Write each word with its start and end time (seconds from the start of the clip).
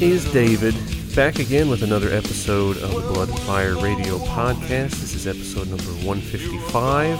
Is 0.00 0.30
David 0.30 0.74
back 1.14 1.38
again 1.38 1.70
with 1.70 1.82
another 1.82 2.10
episode 2.10 2.76
of 2.82 2.92
the 2.92 3.00
Blood 3.14 3.30
Fire 3.40 3.74
Radio 3.76 4.18
Podcast. 4.18 4.90
This 4.90 5.14
is 5.14 5.26
episode 5.26 5.68
number 5.68 5.90
155. 6.06 7.18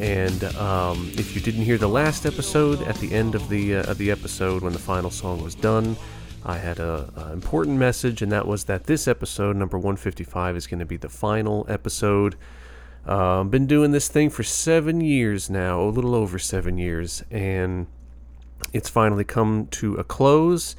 And 0.00 0.42
um, 0.56 1.08
if 1.14 1.36
you 1.36 1.40
didn't 1.40 1.62
hear 1.62 1.78
the 1.78 1.88
last 1.88 2.26
episode, 2.26 2.82
at 2.82 2.96
the 2.96 3.12
end 3.12 3.36
of 3.36 3.48
the 3.48 3.76
uh, 3.76 3.92
of 3.92 3.98
the 3.98 4.10
episode, 4.10 4.62
when 4.62 4.72
the 4.72 4.80
final 4.80 5.08
song 5.08 5.40
was 5.40 5.54
done, 5.54 5.96
I 6.44 6.58
had 6.58 6.80
a, 6.80 7.12
a 7.14 7.32
important 7.32 7.78
message, 7.78 8.22
and 8.22 8.32
that 8.32 8.48
was 8.48 8.64
that 8.64 8.84
this 8.84 9.06
episode, 9.06 9.54
number 9.54 9.78
155, 9.78 10.56
is 10.56 10.66
going 10.66 10.80
to 10.80 10.84
be 10.84 10.96
the 10.96 11.08
final 11.08 11.64
episode. 11.68 12.34
Uh, 13.06 13.44
been 13.44 13.68
doing 13.68 13.92
this 13.92 14.08
thing 14.08 14.30
for 14.30 14.42
seven 14.42 15.00
years 15.00 15.48
now, 15.48 15.80
a 15.80 15.90
little 15.90 16.16
over 16.16 16.40
seven 16.40 16.76
years, 16.76 17.22
and 17.30 17.86
it's 18.72 18.88
finally 18.88 19.22
come 19.22 19.68
to 19.68 19.94
a 19.94 20.02
close. 20.02 20.74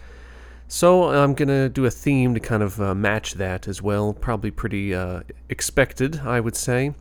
So 0.72 1.06
I'm 1.06 1.34
going 1.34 1.48
to 1.48 1.67
do 1.67 1.86
a 1.86 1.89
theme 1.89 2.36
to 2.36 2.39
kind 2.39 2.62
of 2.62 2.80
uh, 2.80 2.94
match 2.94 3.34
that 3.34 3.67
as 3.67 3.81
well. 3.81 4.14
Probably 4.14 4.52
pretty 4.52 4.94
uh, 4.94 5.22
expected, 5.50 6.20
I 6.20 6.39
would 6.39 6.56
say. 6.56 6.94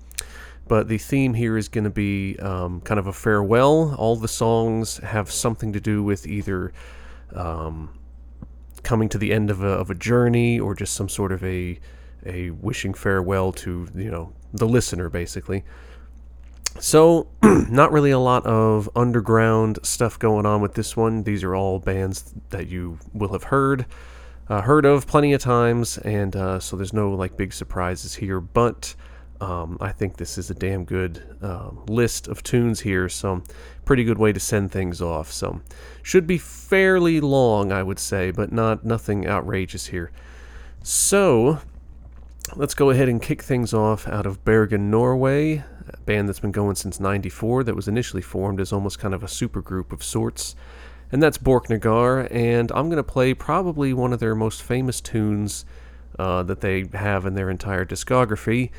But 0.66 0.88
the 0.88 0.97
theme 0.97 1.34
here 1.34 1.58
is 1.58 1.69
going 1.69 1.84
to 1.84 1.91
be 1.91 2.38
um, 2.38 2.80
kind 2.80 2.98
of 2.98 3.06
a 3.06 3.12
farewell. 3.12 3.94
All 3.97 4.16
the 4.16 4.27
songs 4.27 4.97
have 4.98 5.30
something 5.30 5.75
to 5.75 5.80
do 5.80 6.02
with 6.02 6.27
either 6.27 6.72
um, 7.34 7.91
coming 8.84 9.10
to 9.10 9.19
the 9.19 9.34
end 9.34 9.50
of 9.50 9.62
a, 9.62 9.69
of 9.69 9.91
a 9.91 9.94
journey 9.94 10.58
or 10.58 10.75
just 10.75 10.94
some 10.94 11.10
sort 11.10 11.30
of 11.30 11.44
a 11.44 11.78
a 12.25 12.50
wishing 12.50 12.94
farewell 12.94 13.53
to 13.53 13.86
you 13.94 14.10
know 14.10 14.32
the 14.55 14.66
listener 14.66 15.10
basically. 15.10 15.62
So, 16.81 17.27
not 17.43 17.91
really 17.91 18.12
a 18.12 18.21
lot 18.21 18.47
of 18.47 18.89
underground 18.95 19.81
stuff 19.83 20.17
going 20.17 20.47
on 20.47 20.61
with 20.61 20.75
this 20.75 20.97
one. 20.97 21.25
These 21.25 21.43
are 21.43 21.55
all 21.55 21.81
bands 21.81 22.33
that 22.51 22.69
you 22.69 22.98
will 23.12 23.33
have 23.33 23.45
heard, 23.45 23.84
uh, 24.48 24.61
heard 24.61 24.84
of 24.84 25.09
plenty 25.09 25.33
of 25.33 25.41
times, 25.41 25.99
and 25.99 26.37
uh, 26.37 26.61
so 26.61 26.77
there's 26.77 26.93
no 26.93 27.11
like 27.11 27.37
big 27.37 27.53
surprises 27.53 28.15
here. 28.15 28.41
But 28.41 28.95
um, 29.41 29.77
I 29.81 29.91
think 29.91 30.19
this 30.19 30.39
is 30.39 30.51
a 30.51 30.55
damn 30.55 30.84
good 30.84 31.37
uh, 31.43 31.71
list 31.89 32.29
of 32.29 32.44
tunes 32.44 32.81
here, 32.81 33.09
so 33.09 33.43
pretty 33.84 34.05
good 34.05 34.19
way 34.19 34.33
to 34.33 34.41
send 34.41 34.71
things 34.71 35.03
off. 35.03 35.33
So, 35.33 35.61
should 36.05 36.28
be 36.28 36.38
fairly 36.38 37.21
long, 37.21 37.72
I 37.72 37.83
would 37.83 37.99
say, 37.99 38.31
but 38.31 38.53
not 38.53 38.84
nothing 38.84 39.27
outrageous 39.27 39.87
here. 39.87 40.12
So, 40.84 41.59
let's 42.55 42.75
go 42.75 42.91
ahead 42.91 43.09
and 43.09 43.21
kick 43.21 43.43
things 43.43 43.75
off 43.75 44.06
out 44.06 44.27
of 44.27 44.44
Bergen, 44.44 44.93
Norway 44.93 45.65
band 46.06 46.28
that's 46.28 46.41
been 46.41 46.53
going 46.53 46.75
since 46.76 47.00
94 47.00 47.65
that 47.65 47.76
was 47.76 47.88
initially 47.88 48.22
formed 48.22 48.60
as 48.60 48.72
almost 48.72 48.99
kind 48.99 49.15
of 49.15 49.22
a 49.22 49.26
supergroup 49.26 49.93
of 49.93 50.03
sorts. 50.03 50.54
And 51.10 51.22
that's 51.22 51.38
Borknagar, 51.38 52.28
and 52.31 52.71
I'm 52.72 52.88
going 52.88 52.99
to 52.99 53.03
play 53.03 53.32
probably 53.32 53.94
one 53.94 54.12
of 54.12 54.21
their 54.21 54.34
most 54.34 54.62
famous 54.62 55.00
tunes 55.00 55.65
uh, 56.19 56.43
that 56.43 56.60
they 56.60 56.84
have 56.93 57.25
in 57.25 57.34
their 57.34 57.49
entire 57.49 57.84
discography. 57.84 58.71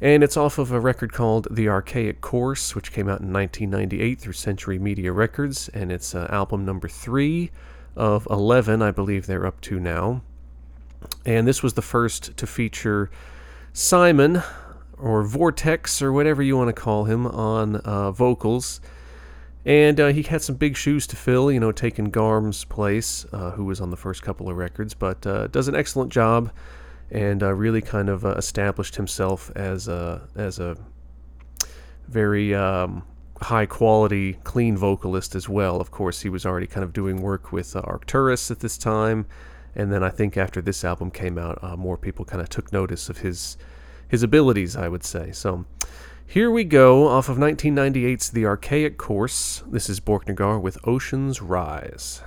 And 0.00 0.22
it's 0.22 0.36
off 0.36 0.58
of 0.58 0.72
a 0.72 0.80
record 0.80 1.12
called 1.12 1.48
The 1.50 1.68
Archaic 1.68 2.20
Course, 2.20 2.74
which 2.74 2.92
came 2.92 3.08
out 3.08 3.20
in 3.20 3.32
1998 3.32 4.20
through 4.20 4.32
Century 4.34 4.78
Media 4.78 5.12
Records, 5.12 5.70
and 5.70 5.90
it's 5.90 6.14
uh, 6.14 6.26
album 6.30 6.64
number 6.64 6.88
three 6.88 7.50
of 7.96 8.26
11, 8.28 8.82
I 8.82 8.90
believe 8.90 9.26
they're 9.26 9.46
up 9.46 9.60
to 9.62 9.78
now. 9.78 10.22
And 11.24 11.46
this 11.46 11.62
was 11.62 11.74
the 11.74 11.82
first 11.82 12.36
to 12.36 12.46
feature 12.46 13.10
Simon, 13.72 14.42
or 15.04 15.22
Vortex 15.22 16.00
or 16.00 16.12
whatever 16.14 16.42
you 16.42 16.56
want 16.56 16.74
to 16.74 16.82
call 16.82 17.04
him 17.04 17.26
on 17.26 17.76
uh, 17.76 18.10
vocals. 18.10 18.80
And 19.66 20.00
uh, 20.00 20.08
he 20.08 20.22
had 20.22 20.40
some 20.40 20.56
big 20.56 20.78
shoes 20.78 21.06
to 21.08 21.16
fill, 21.16 21.52
you 21.52 21.60
know, 21.60 21.72
taking 21.72 22.06
Garm's 22.06 22.64
place, 22.64 23.26
uh, 23.30 23.50
who 23.50 23.66
was 23.66 23.82
on 23.82 23.90
the 23.90 23.98
first 23.98 24.22
couple 24.22 24.48
of 24.48 24.56
records, 24.56 24.94
but 24.94 25.26
uh, 25.26 25.48
does 25.48 25.68
an 25.68 25.74
excellent 25.74 26.10
job 26.10 26.50
and 27.10 27.42
uh, 27.42 27.52
really 27.52 27.82
kind 27.82 28.08
of 28.08 28.24
uh, 28.24 28.30
established 28.30 28.96
himself 28.96 29.50
as 29.54 29.88
a, 29.88 30.26
as 30.36 30.58
a 30.58 30.76
very 32.08 32.54
um, 32.54 33.02
high 33.42 33.66
quality, 33.66 34.38
clean 34.44 34.74
vocalist 34.74 35.34
as 35.34 35.50
well. 35.50 35.82
Of 35.82 35.90
course, 35.90 36.22
he 36.22 36.30
was 36.30 36.46
already 36.46 36.66
kind 36.66 36.82
of 36.82 36.94
doing 36.94 37.20
work 37.20 37.52
with 37.52 37.76
Arcturus 37.76 38.50
at 38.50 38.60
this 38.60 38.78
time. 38.78 39.26
And 39.74 39.92
then 39.92 40.02
I 40.02 40.08
think 40.08 40.38
after 40.38 40.62
this 40.62 40.82
album 40.82 41.10
came 41.10 41.36
out, 41.36 41.78
more 41.78 41.98
people 41.98 42.24
kind 42.24 42.40
of 42.40 42.48
took 42.48 42.72
notice 42.72 43.10
of 43.10 43.18
his 43.18 43.58
his 44.08 44.22
abilities, 44.22 44.76
I 44.76 44.88
would 44.88 45.04
say. 45.04 45.32
So 45.32 45.64
here 46.26 46.50
we 46.50 46.64
go 46.64 47.08
off 47.08 47.28
of 47.28 47.36
1998's 47.36 48.30
The 48.30 48.46
Archaic 48.46 48.96
Course. 48.98 49.62
This 49.66 49.88
is 49.88 50.00
Borknagar 50.00 50.60
with 50.60 50.78
Ocean's 50.86 51.40
Rise. 51.42 52.22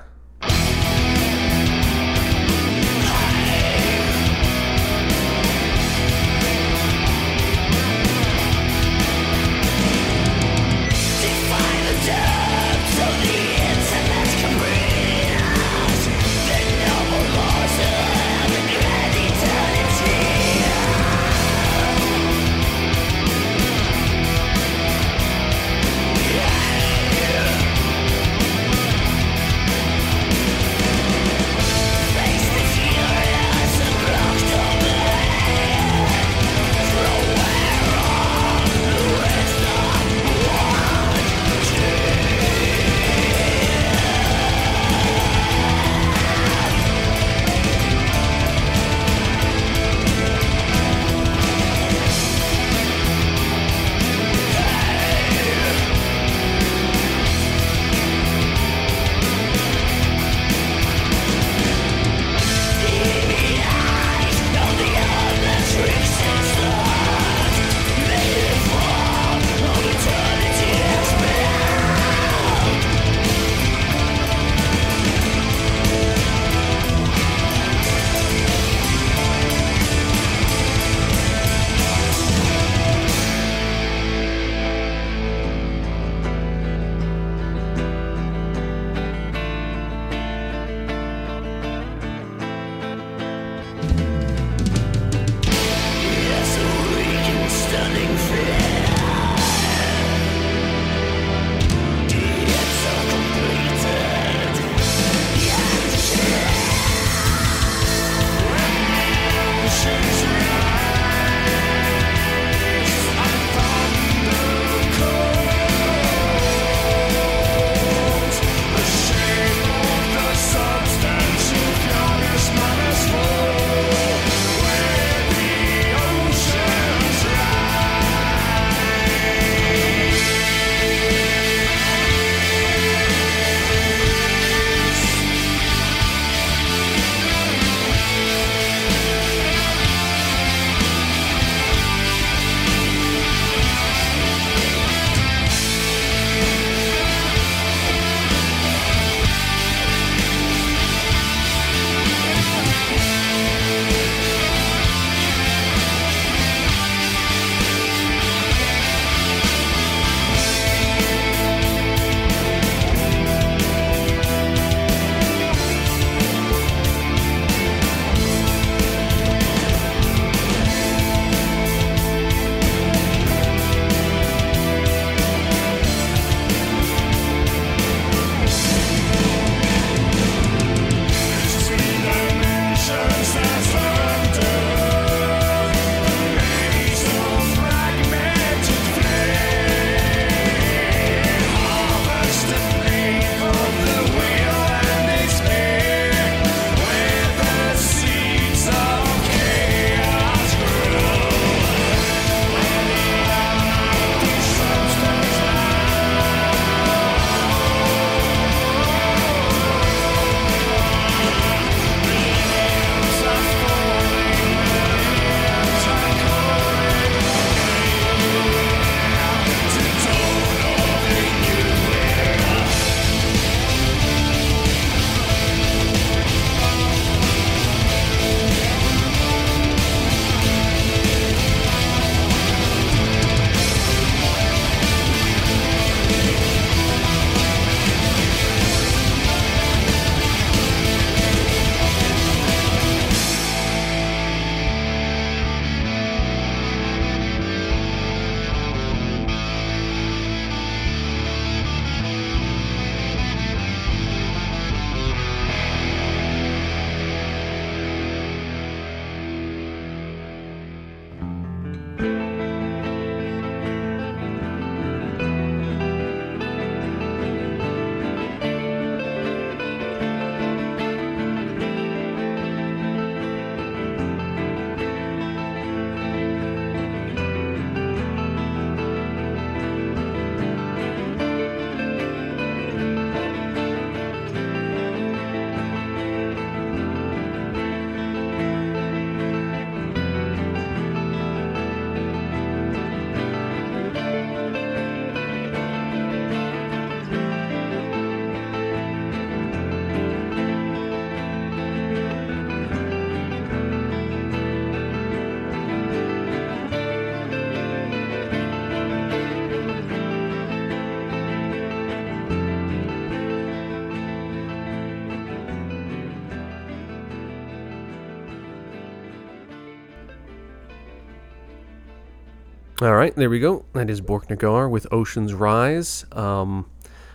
All 322.79 322.93
right, 322.93 323.15
there 323.15 323.31
we 323.31 323.39
go. 323.39 323.65
That 323.73 323.89
is 323.89 324.01
Borknagar 324.01 324.69
with 324.69 324.85
Ocean's 324.93 325.33
Rise. 325.33 326.05
Um, 326.11 326.69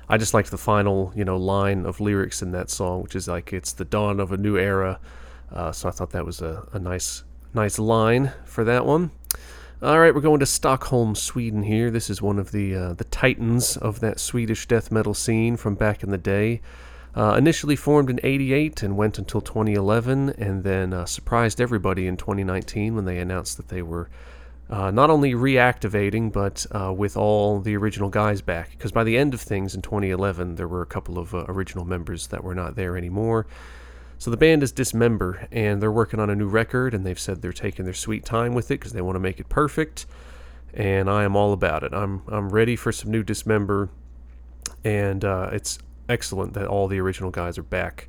I 0.08 0.18
just 0.18 0.34
liked 0.34 0.50
the 0.50 0.58
final, 0.58 1.12
you 1.14 1.24
know, 1.24 1.36
line 1.36 1.86
of 1.86 2.00
lyrics 2.00 2.42
in 2.42 2.50
that 2.50 2.68
song, 2.68 3.00
which 3.00 3.14
is 3.14 3.28
like 3.28 3.52
it's 3.52 3.70
the 3.70 3.84
dawn 3.84 4.18
of 4.18 4.32
a 4.32 4.36
new 4.36 4.56
era. 4.58 4.98
Uh, 5.52 5.70
so 5.70 5.88
I 5.88 5.92
thought 5.92 6.10
that 6.10 6.26
was 6.26 6.42
a, 6.42 6.66
a 6.72 6.80
nice, 6.80 7.22
nice 7.54 7.78
line 7.78 8.32
for 8.44 8.64
that 8.64 8.84
one. 8.84 9.12
All 9.80 10.00
right, 10.00 10.12
we're 10.12 10.20
going 10.20 10.40
to 10.40 10.46
Stockholm, 10.46 11.14
Sweden. 11.14 11.62
Here, 11.62 11.92
this 11.92 12.10
is 12.10 12.20
one 12.20 12.40
of 12.40 12.50
the 12.50 12.74
uh, 12.74 12.94
the 12.94 13.04
titans 13.04 13.76
of 13.76 14.00
that 14.00 14.18
Swedish 14.18 14.66
death 14.66 14.90
metal 14.90 15.14
scene 15.14 15.56
from 15.56 15.76
back 15.76 16.02
in 16.02 16.10
the 16.10 16.18
day. 16.18 16.60
Uh, 17.14 17.36
initially 17.38 17.76
formed 17.76 18.10
in 18.10 18.18
88 18.24 18.82
and 18.82 18.96
went 18.96 19.16
until 19.16 19.40
2011, 19.40 20.30
and 20.30 20.64
then 20.64 20.92
uh, 20.92 21.04
surprised 21.04 21.60
everybody 21.60 22.08
in 22.08 22.16
2019 22.16 22.96
when 22.96 23.04
they 23.04 23.18
announced 23.18 23.58
that 23.58 23.68
they 23.68 23.82
were 23.82 24.10
uh, 24.72 24.90
not 24.90 25.10
only 25.10 25.34
reactivating, 25.34 26.32
but 26.32 26.64
uh, 26.74 26.90
with 26.90 27.14
all 27.14 27.60
the 27.60 27.76
original 27.76 28.08
guys 28.08 28.40
back. 28.40 28.70
Because 28.70 28.90
by 28.90 29.04
the 29.04 29.18
end 29.18 29.34
of 29.34 29.40
things 29.42 29.74
in 29.74 29.82
2011, 29.82 30.54
there 30.54 30.66
were 30.66 30.80
a 30.80 30.86
couple 30.86 31.18
of 31.18 31.34
uh, 31.34 31.44
original 31.46 31.84
members 31.84 32.28
that 32.28 32.42
were 32.42 32.54
not 32.54 32.74
there 32.74 32.96
anymore. 32.96 33.46
So 34.16 34.30
the 34.30 34.38
band 34.38 34.62
is 34.62 34.72
Dismember, 34.72 35.46
and 35.52 35.82
they're 35.82 35.92
working 35.92 36.18
on 36.18 36.30
a 36.30 36.34
new 36.34 36.48
record, 36.48 36.94
and 36.94 37.04
they've 37.04 37.20
said 37.20 37.42
they're 37.42 37.52
taking 37.52 37.84
their 37.84 37.92
sweet 37.92 38.24
time 38.24 38.54
with 38.54 38.70
it 38.70 38.80
because 38.80 38.92
they 38.92 39.02
want 39.02 39.16
to 39.16 39.20
make 39.20 39.38
it 39.38 39.50
perfect. 39.50 40.06
And 40.72 41.10
I 41.10 41.24
am 41.24 41.36
all 41.36 41.52
about 41.52 41.82
it. 41.82 41.92
I'm 41.92 42.22
I'm 42.28 42.48
ready 42.48 42.74
for 42.74 42.92
some 42.92 43.10
new 43.10 43.22
Dismember, 43.22 43.90
and 44.82 45.22
uh, 45.22 45.50
it's 45.52 45.80
excellent 46.08 46.54
that 46.54 46.66
all 46.66 46.88
the 46.88 46.98
original 46.98 47.30
guys 47.30 47.58
are 47.58 47.62
back. 47.62 48.08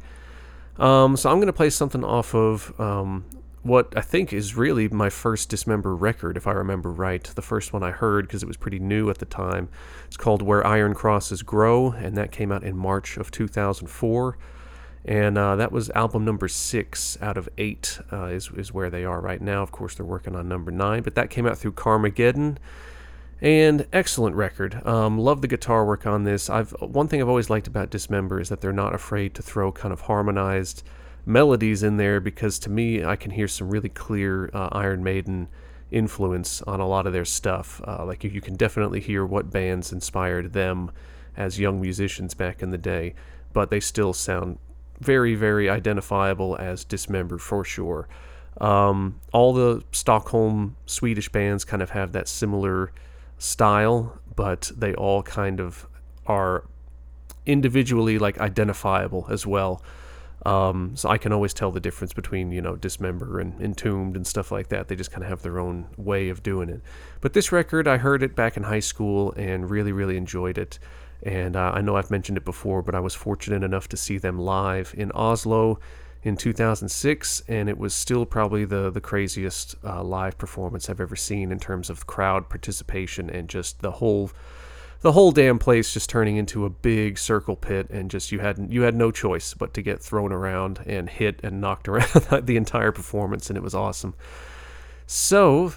Um, 0.78 1.18
so 1.18 1.30
I'm 1.30 1.38
going 1.38 1.48
to 1.48 1.54
play 1.54 1.70
something 1.70 2.06
off 2.06 2.34
of 2.34 2.80
um, 2.80 3.26
what 3.64 3.94
I 3.96 4.02
think 4.02 4.34
is 4.34 4.56
really 4.56 4.90
my 4.90 5.10
first 5.10 5.50
Dismember 5.50 5.96
record, 5.96 6.36
if 6.36 6.46
I 6.46 6.52
remember 6.52 6.92
right. 6.92 7.24
The 7.24 7.42
first 7.42 7.72
one 7.72 7.82
I 7.82 7.92
heard 7.92 8.28
because 8.28 8.44
it 8.44 8.46
was 8.46 8.58
pretty 8.58 8.80
new 8.80 9.10
at 9.10 9.20
the 9.20 9.26
time. 9.26 9.70
It's 10.06 10.18
called 10.18 10.42
Where 10.42 10.66
Iron 10.68 10.94
Crosses 10.94 11.42
Grow, 11.44 11.92
and 11.92 12.18
that 12.18 12.32
came 12.32 12.52
out 12.52 12.64
in 12.64 12.78
March 12.78 13.16
of 13.18 13.32
2004. 13.32 14.38
And 15.06 15.38
uh, 15.38 15.56
that 15.56 15.72
was 15.72 15.90
album 15.92 16.24
number 16.26 16.48
six 16.48 17.18
out 17.22 17.38
of 17.38 17.50
eight, 17.58 18.00
uh, 18.12 18.26
is, 18.26 18.50
is 18.56 18.74
where 18.74 18.90
they 18.90 19.06
are 19.06 19.22
right 19.22 19.42
now. 19.42 19.64
Of 19.64 19.72
course, 19.72 19.96
they're 19.96 20.06
working 20.06 20.36
on 20.36 20.48
number 20.48 20.72
nine, 20.72 21.02
but 21.02 21.16
that 21.16 21.30
came 21.30 21.46
out 21.46 21.58
through 21.58 21.74
Karmageddon. 21.74 22.58
And 23.42 23.88
excellent 23.92 24.38
record. 24.38 24.86
Um, 24.88 25.18
love 25.18 25.42
the 25.42 25.50
guitar 25.50 25.86
work 25.86 26.06
on 26.08 26.24
this. 26.24 26.50
I've 26.50 26.72
one 26.80 27.10
thing 27.10 27.22
I've 27.22 27.28
always 27.28 27.50
liked 27.50 27.68
about 27.68 27.90
Dismember 27.90 28.40
is 28.40 28.48
that 28.48 28.62
they're 28.62 28.72
not 28.72 28.96
afraid 28.96 29.34
to 29.36 29.42
throw 29.42 29.70
kind 29.70 29.92
of 29.92 30.02
harmonized 30.02 30.84
melodies 31.26 31.84
in 31.84 31.98
there 31.98 32.20
because 32.20 32.60
to 32.60 32.70
me 32.70 33.04
I 33.04 33.16
can 33.16 33.32
hear 33.32 33.48
some 33.48 33.70
really 33.70 33.90
clear 33.90 34.50
uh, 34.54 34.70
Iron 34.72 35.04
Maiden 35.04 35.48
influence 35.92 36.62
on 36.64 36.80
a 36.80 36.88
lot 36.88 37.08
of 37.08 37.14
their 37.14 37.26
stuff. 37.26 37.82
Uh, 37.88 38.06
like 38.06 38.24
you 38.24 38.42
can 38.42 38.56
definitely 38.56 39.00
hear 39.00 39.26
what 39.26 39.52
bands 39.52 39.92
inspired 39.92 40.54
them 40.54 40.92
as 41.38 41.60
young 41.60 41.80
musicians 41.80 42.34
back 42.34 42.62
in 42.62 42.72
the 42.72 42.78
day, 42.78 43.14
but 43.54 43.70
they 43.70 43.80
still 43.80 44.14
sound 44.14 44.58
very, 45.00 45.36
very 45.36 45.70
identifiable 45.70 46.58
as 46.60 46.84
Dismember 46.84 47.38
for 47.38 47.64
sure. 47.64 48.08
Um, 48.60 49.20
all 49.32 49.54
the 49.54 49.84
Stockholm 49.92 50.76
Swedish 50.86 51.30
bands 51.30 51.66
kind 51.66 51.82
of 51.82 51.92
have 51.92 52.12
that 52.12 52.28
similar 52.28 52.92
style, 53.38 54.20
but 54.36 54.72
they 54.76 54.94
all 54.94 55.24
kind 55.24 55.60
of 55.60 55.88
are 56.26 56.66
individually 57.46 58.18
like 58.18 58.40
identifiable 58.40 59.28
as 59.30 59.46
well. 59.46 59.82
Um, 60.46 60.96
so 60.96 61.10
I 61.10 61.18
can 61.18 61.32
always 61.32 61.54
tell 61.54 61.72
the 61.72 61.80
difference 61.80 62.14
between, 62.14 62.52
you 62.52 62.62
know, 62.62 62.76
Dismember 62.76 63.40
and 63.40 63.60
Entombed 63.62 64.18
and 64.18 64.28
stuff 64.28 64.52
like 64.52 64.68
that. 64.70 64.90
They 64.90 64.96
just 64.96 65.12
kind 65.12 65.24
of 65.24 65.30
have 65.30 65.42
their 65.42 65.60
own 65.60 65.88
way 65.98 66.30
of 66.30 66.44
doing 66.44 66.70
it. 66.70 66.82
But 67.22 67.34
this 67.34 67.52
record, 67.52 67.88
I 67.88 67.98
heard 67.98 68.24
it 68.24 68.36
back 68.36 68.58
in 68.58 68.64
high 68.64 68.82
school 68.82 69.34
and 69.38 69.70
really, 69.70 69.94
really 69.94 70.18
enjoyed 70.18 70.58
it. 70.58 70.80
And 71.24 71.56
uh, 71.56 71.72
I 71.74 71.82
know 71.82 71.96
I've 71.96 72.12
mentioned 72.12 72.38
it 72.38 72.44
before, 72.44 72.82
but 72.82 72.96
I 72.96 73.00
was 73.00 73.16
fortunate 73.16 73.64
enough 73.64 73.88
to 73.90 73.98
see 73.98 74.18
them 74.18 74.38
live 74.38 74.94
in 74.98 75.12
Oslo 75.14 75.80
in 76.24 76.38
2006, 76.38 77.44
and 77.48 77.70
it 77.70 77.78
was 77.78 77.94
still 77.94 78.26
probably 78.26 78.66
the 78.66 78.90
the 78.90 79.02
craziest 79.02 79.76
uh, 79.84 80.02
live 80.04 80.38
performance 80.38 80.90
I've 80.90 81.02
ever 81.02 81.16
seen 81.16 81.52
in 81.52 81.60
terms 81.60 81.90
of 81.90 82.08
crowd 82.08 82.50
participation 82.50 83.30
and 83.30 83.50
just 83.50 83.82
the 83.82 83.92
whole 83.92 84.32
the 85.04 85.12
whole 85.12 85.34
damn 85.34 85.60
place 85.60 85.94
just 85.94 86.10
turning 86.10 86.38
into 86.38 86.66
a 86.66 86.70
big 86.70 87.18
circle 87.18 87.58
pit 87.58 87.88
and 87.90 88.10
just 88.10 88.32
you 88.32 88.40
had 88.40 88.68
you 88.72 88.84
had 88.84 88.96
no 88.96 89.12
choice 89.12 89.54
but 89.54 89.74
to 89.74 89.82
get 89.82 90.02
thrown 90.02 90.32
around 90.32 90.80
and 90.86 91.10
hit 91.10 91.42
and 91.44 91.60
knocked 91.60 91.88
around 91.90 92.48
the 92.48 92.56
entire 92.56 92.92
performance 92.92 93.50
and 93.50 93.58
it 93.58 93.62
was 93.62 93.76
awesome. 93.76 94.16
So 95.06 95.74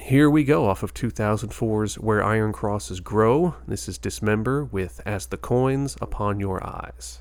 here 0.00 0.30
we 0.30 0.44
go 0.44 0.66
off 0.66 0.82
of 0.82 0.94
2004's 0.94 1.98
Where 1.98 2.24
Iron 2.24 2.52
Crosses 2.54 3.00
Grow. 3.00 3.54
This 3.66 3.86
is 3.86 3.98
Dismember 3.98 4.64
with 4.64 5.02
As 5.04 5.26
the 5.26 5.36
Coins 5.36 5.96
Upon 6.00 6.40
Your 6.40 6.66
Eyes. 6.66 7.20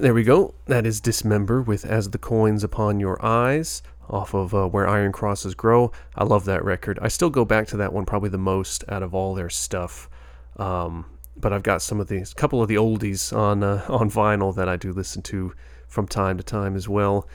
Right, 0.00 0.04
there 0.04 0.14
we 0.14 0.24
go. 0.24 0.54
That 0.64 0.86
is 0.86 0.98
Dismember 0.98 1.60
with 1.60 1.84
As 1.84 2.08
the 2.08 2.16
Coins 2.16 2.64
Upon 2.64 3.00
Your 3.00 3.22
Eyes 3.22 3.82
off 4.08 4.32
of 4.32 4.54
uh, 4.54 4.66
Where 4.66 4.88
Iron 4.88 5.12
Crosses 5.12 5.54
Grow. 5.54 5.92
I 6.16 6.24
love 6.24 6.46
that 6.46 6.64
record. 6.64 6.98
I 7.02 7.08
still 7.08 7.28
go 7.28 7.44
back 7.44 7.66
to 7.68 7.76
that 7.76 7.92
one 7.92 8.06
probably 8.06 8.30
the 8.30 8.38
most 8.38 8.82
out 8.88 9.02
of 9.02 9.14
all 9.14 9.34
their 9.34 9.50
stuff. 9.50 10.08
Um, 10.56 11.04
but 11.36 11.52
I've 11.52 11.62
got 11.62 11.82
some 11.82 12.00
of 12.00 12.08
these, 12.08 12.32
a 12.32 12.34
couple 12.34 12.62
of 12.62 12.68
the 12.68 12.76
oldies 12.76 13.36
on 13.36 13.62
uh, 13.62 13.84
on 13.90 14.10
vinyl 14.10 14.54
that 14.56 14.70
I 14.70 14.76
do 14.76 14.90
listen 14.90 15.20
to 15.22 15.52
from 15.86 16.06
time 16.06 16.38
to 16.38 16.42
time 16.42 16.76
as 16.76 16.88
well. 16.88 17.28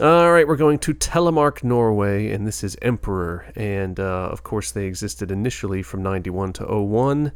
All 0.00 0.32
right, 0.32 0.46
we're 0.46 0.56
going 0.56 0.80
to 0.80 0.92
Telemark, 0.92 1.62
Norway, 1.62 2.32
and 2.32 2.46
this 2.46 2.64
is 2.64 2.76
Emperor. 2.82 3.46
And 3.54 4.00
uh, 4.00 4.28
of 4.32 4.42
course, 4.42 4.72
they 4.72 4.86
existed 4.86 5.30
initially 5.30 5.82
from 5.82 6.02
91 6.02 6.52
to 6.54 6.66
01. 6.66 7.32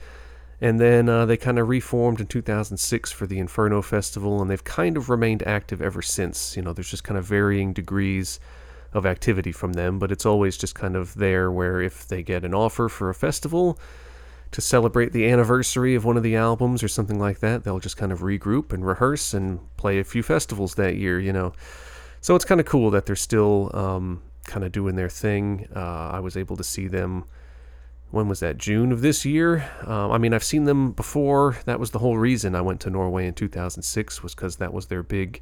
And 0.60 0.78
then 0.78 1.08
uh, 1.08 1.24
they 1.24 1.38
kind 1.38 1.58
of 1.58 1.68
reformed 1.68 2.20
in 2.20 2.26
2006 2.26 3.10
for 3.10 3.26
the 3.26 3.38
Inferno 3.38 3.80
Festival, 3.80 4.42
and 4.42 4.50
they've 4.50 4.62
kind 4.62 4.96
of 4.96 5.08
remained 5.08 5.42
active 5.46 5.80
ever 5.80 6.02
since. 6.02 6.54
You 6.56 6.62
know, 6.62 6.72
there's 6.72 6.90
just 6.90 7.04
kind 7.04 7.16
of 7.16 7.24
varying 7.24 7.72
degrees 7.72 8.38
of 8.92 9.06
activity 9.06 9.52
from 9.52 9.72
them, 9.72 9.98
but 9.98 10.12
it's 10.12 10.26
always 10.26 10.58
just 10.58 10.74
kind 10.74 10.96
of 10.96 11.14
there 11.14 11.50
where 11.50 11.80
if 11.80 12.06
they 12.08 12.22
get 12.22 12.44
an 12.44 12.52
offer 12.52 12.88
for 12.88 13.08
a 13.08 13.14
festival 13.14 13.78
to 14.50 14.60
celebrate 14.60 15.12
the 15.12 15.28
anniversary 15.28 15.94
of 15.94 16.04
one 16.04 16.16
of 16.16 16.22
the 16.22 16.34
albums 16.36 16.82
or 16.82 16.88
something 16.88 17.18
like 17.18 17.38
that, 17.38 17.62
they'll 17.62 17.78
just 17.78 17.96
kind 17.96 18.12
of 18.12 18.20
regroup 18.20 18.72
and 18.72 18.84
rehearse 18.84 19.32
and 19.32 19.60
play 19.76 19.98
a 20.00 20.04
few 20.04 20.22
festivals 20.22 20.74
that 20.74 20.96
year, 20.96 21.20
you 21.20 21.32
know. 21.32 21.52
So 22.20 22.34
it's 22.34 22.44
kind 22.44 22.60
of 22.60 22.66
cool 22.66 22.90
that 22.90 23.06
they're 23.06 23.16
still 23.16 23.70
um, 23.72 24.22
kind 24.44 24.64
of 24.64 24.72
doing 24.72 24.96
their 24.96 25.08
thing. 25.08 25.68
Uh, 25.74 26.10
I 26.12 26.20
was 26.20 26.36
able 26.36 26.56
to 26.56 26.64
see 26.64 26.88
them 26.88 27.24
when 28.10 28.28
was 28.28 28.40
that 28.40 28.58
June 28.58 28.92
of 28.92 29.00
this 29.02 29.24
year? 29.24 29.70
Um, 29.86 30.10
I 30.10 30.18
mean, 30.18 30.34
I've 30.34 30.44
seen 30.44 30.64
them 30.64 30.92
before. 30.92 31.56
That 31.64 31.78
was 31.78 31.92
the 31.92 32.00
whole 32.00 32.18
reason 32.18 32.54
I 32.54 32.60
went 32.60 32.80
to 32.80 32.90
Norway 32.90 33.26
in 33.26 33.34
2006 33.34 34.22
was 34.22 34.34
because 34.34 34.56
that 34.56 34.72
was 34.72 34.86
their 34.86 35.02
big 35.02 35.40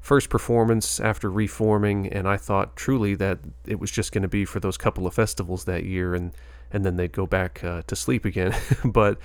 first 0.00 0.30
performance 0.30 1.00
after 1.00 1.30
reforming, 1.30 2.06
and 2.08 2.28
I 2.28 2.36
thought 2.36 2.76
truly 2.76 3.14
that 3.16 3.40
it 3.66 3.80
was 3.80 3.90
just 3.90 4.12
going 4.12 4.22
to 4.22 4.28
be 4.28 4.44
for 4.44 4.60
those 4.60 4.76
couple 4.76 5.06
of 5.06 5.14
festivals 5.14 5.64
that 5.64 5.84
year, 5.84 6.14
and 6.14 6.32
and 6.72 6.84
then 6.84 6.96
they'd 6.96 7.12
go 7.12 7.26
back 7.26 7.62
uh, 7.62 7.82
to 7.86 7.96
sleep 7.96 8.24
again. 8.24 8.54
but 8.84 9.18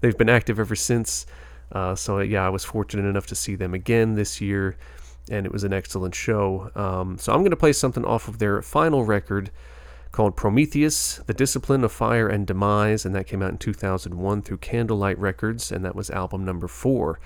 they've 0.00 0.16
been 0.16 0.28
active 0.28 0.58
ever 0.58 0.76
since. 0.76 1.26
Uh, 1.72 1.94
so 1.94 2.20
yeah, 2.20 2.46
I 2.46 2.48
was 2.48 2.64
fortunate 2.64 3.08
enough 3.08 3.26
to 3.26 3.34
see 3.34 3.56
them 3.56 3.74
again 3.74 4.14
this 4.14 4.40
year, 4.40 4.76
and 5.30 5.44
it 5.44 5.52
was 5.52 5.64
an 5.64 5.72
excellent 5.72 6.14
show. 6.14 6.70
Um, 6.74 7.18
so 7.18 7.32
I'm 7.32 7.40
going 7.40 7.50
to 7.50 7.56
play 7.56 7.72
something 7.72 8.04
off 8.04 8.28
of 8.28 8.38
their 8.38 8.62
final 8.62 9.04
record 9.04 9.50
called 10.12 10.36
Prometheus, 10.36 11.18
The 11.26 11.34
Discipline 11.34 11.84
of 11.84 11.92
Fire 11.92 12.28
and 12.28 12.46
Demise, 12.46 13.04
and 13.04 13.14
that 13.14 13.26
came 13.26 13.42
out 13.42 13.50
in 13.50 13.58
2001 13.58 14.42
through 14.42 14.58
Candlelight 14.58 15.18
Records, 15.18 15.70
and 15.70 15.84
that 15.84 15.94
was 15.94 16.10
album 16.10 16.44
number 16.44 16.68
four. 16.68 17.20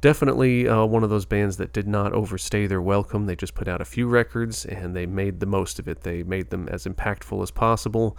Definitely 0.00 0.68
uh, 0.68 0.84
one 0.84 1.02
of 1.02 1.10
those 1.10 1.24
bands 1.24 1.56
that 1.56 1.72
did 1.72 1.88
not 1.88 2.12
overstay 2.12 2.66
their 2.66 2.80
welcome. 2.80 3.26
They 3.26 3.34
just 3.34 3.54
put 3.54 3.66
out 3.66 3.80
a 3.80 3.84
few 3.84 4.06
records 4.06 4.64
and 4.64 4.94
they 4.94 5.06
made 5.06 5.40
the 5.40 5.46
most 5.46 5.80
of 5.80 5.88
it. 5.88 6.02
They 6.02 6.22
made 6.22 6.50
them 6.50 6.68
as 6.68 6.84
impactful 6.84 7.42
as 7.42 7.50
possible. 7.50 8.16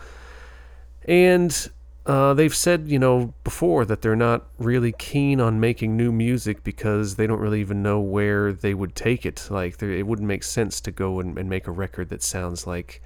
And 1.05 1.69
uh, 2.05 2.33
they've 2.33 2.55
said, 2.55 2.89
you 2.89 2.99
know, 2.99 3.33
before 3.45 3.85
that 3.85 4.01
they're 4.01 4.15
not 4.15 4.47
really 4.57 4.91
keen 4.91 5.39
on 5.39 5.61
making 5.61 5.95
new 5.95 6.11
music 6.11 6.63
because 6.63 7.15
they 7.15 7.27
don't 7.27 7.39
really 7.39 7.61
even 7.61 7.81
know 7.81 8.01
where 8.01 8.51
they 8.51 8.73
would 8.73 8.95
take 8.95 9.25
it. 9.25 9.47
Like, 9.49 9.81
it 9.81 10.03
wouldn't 10.03 10.27
make 10.27 10.43
sense 10.43 10.81
to 10.81 10.91
go 10.91 11.21
and, 11.21 11.37
and 11.37 11.49
make 11.49 11.67
a 11.67 11.71
record 11.71 12.09
that 12.09 12.23
sounds 12.23 12.67
like 12.67 13.01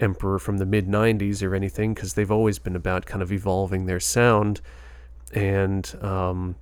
Emperor 0.00 0.38
from 0.38 0.58
the 0.58 0.66
mid 0.66 0.86
90s 0.86 1.42
or 1.42 1.54
anything 1.54 1.94
because 1.94 2.14
they've 2.14 2.30
always 2.30 2.58
been 2.58 2.76
about 2.76 3.06
kind 3.06 3.22
of 3.22 3.32
evolving 3.32 3.86
their 3.86 4.00
sound. 4.00 4.60
And 5.32 5.92
um, 6.02 6.56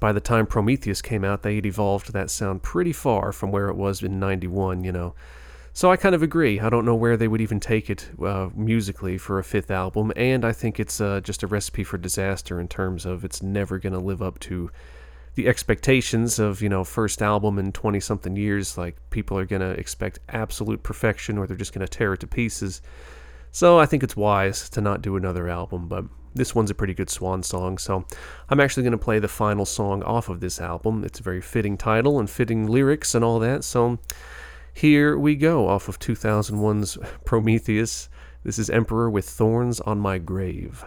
by 0.00 0.12
the 0.12 0.20
time 0.20 0.46
Prometheus 0.46 1.02
came 1.02 1.24
out, 1.24 1.42
they 1.42 1.56
had 1.56 1.66
evolved 1.66 2.12
that 2.12 2.30
sound 2.30 2.62
pretty 2.62 2.92
far 2.92 3.32
from 3.32 3.50
where 3.50 3.68
it 3.68 3.76
was 3.76 4.02
in 4.02 4.20
91, 4.20 4.84
you 4.84 4.92
know. 4.92 5.14
So 5.72 5.90
I 5.92 5.96
kind 5.96 6.14
of 6.14 6.22
agree. 6.22 6.58
I 6.58 6.70
don't 6.70 6.84
know 6.84 6.94
where 6.94 7.16
they 7.16 7.28
would 7.28 7.40
even 7.40 7.60
take 7.60 7.88
it 7.88 8.10
uh, 8.20 8.48
musically 8.54 9.16
for 9.16 9.38
a 9.38 9.44
fifth 9.44 9.70
album, 9.70 10.12
and 10.16 10.44
I 10.44 10.52
think 10.52 10.80
it's 10.80 11.00
uh, 11.00 11.20
just 11.20 11.42
a 11.42 11.46
recipe 11.46 11.84
for 11.84 11.98
disaster 11.98 12.58
in 12.58 12.68
terms 12.68 13.06
of 13.06 13.24
it's 13.24 13.42
never 13.42 13.78
going 13.78 13.92
to 13.92 13.98
live 13.98 14.20
up 14.20 14.40
to 14.40 14.70
the 15.38 15.46
expectations 15.46 16.40
of 16.40 16.60
you 16.60 16.68
know 16.68 16.82
first 16.82 17.22
album 17.22 17.60
in 17.60 17.70
20 17.70 18.00
something 18.00 18.34
years 18.34 18.76
like 18.76 18.96
people 19.10 19.38
are 19.38 19.44
going 19.44 19.62
to 19.62 19.70
expect 19.70 20.18
absolute 20.30 20.82
perfection 20.82 21.38
or 21.38 21.46
they're 21.46 21.56
just 21.56 21.72
going 21.72 21.86
to 21.86 21.96
tear 21.96 22.14
it 22.14 22.18
to 22.18 22.26
pieces. 22.26 22.82
So 23.52 23.78
i 23.78 23.86
think 23.86 24.02
it's 24.02 24.16
wise 24.16 24.68
to 24.70 24.80
not 24.80 25.00
do 25.00 25.14
another 25.14 25.48
album 25.48 25.86
but 25.86 26.06
this 26.34 26.56
one's 26.56 26.72
a 26.72 26.74
pretty 26.74 26.92
good 26.92 27.08
swan 27.08 27.44
song 27.44 27.78
so 27.78 28.04
i'm 28.48 28.58
actually 28.58 28.82
going 28.82 28.98
to 28.98 28.98
play 28.98 29.20
the 29.20 29.28
final 29.28 29.64
song 29.64 30.02
off 30.02 30.28
of 30.28 30.40
this 30.40 30.60
album. 30.60 31.04
It's 31.04 31.20
a 31.20 31.22
very 31.22 31.40
fitting 31.40 31.76
title 31.76 32.18
and 32.18 32.28
fitting 32.28 32.66
lyrics 32.66 33.14
and 33.14 33.24
all 33.24 33.38
that 33.38 33.62
so 33.62 34.00
here 34.74 35.16
we 35.16 35.36
go 35.36 35.68
off 35.68 35.88
of 35.88 36.00
2001's 36.00 36.98
prometheus. 37.24 38.08
This 38.42 38.58
is 38.58 38.70
emperor 38.70 39.08
with 39.08 39.28
thorns 39.28 39.78
on 39.78 40.00
my 40.00 40.18
grave 40.18 40.84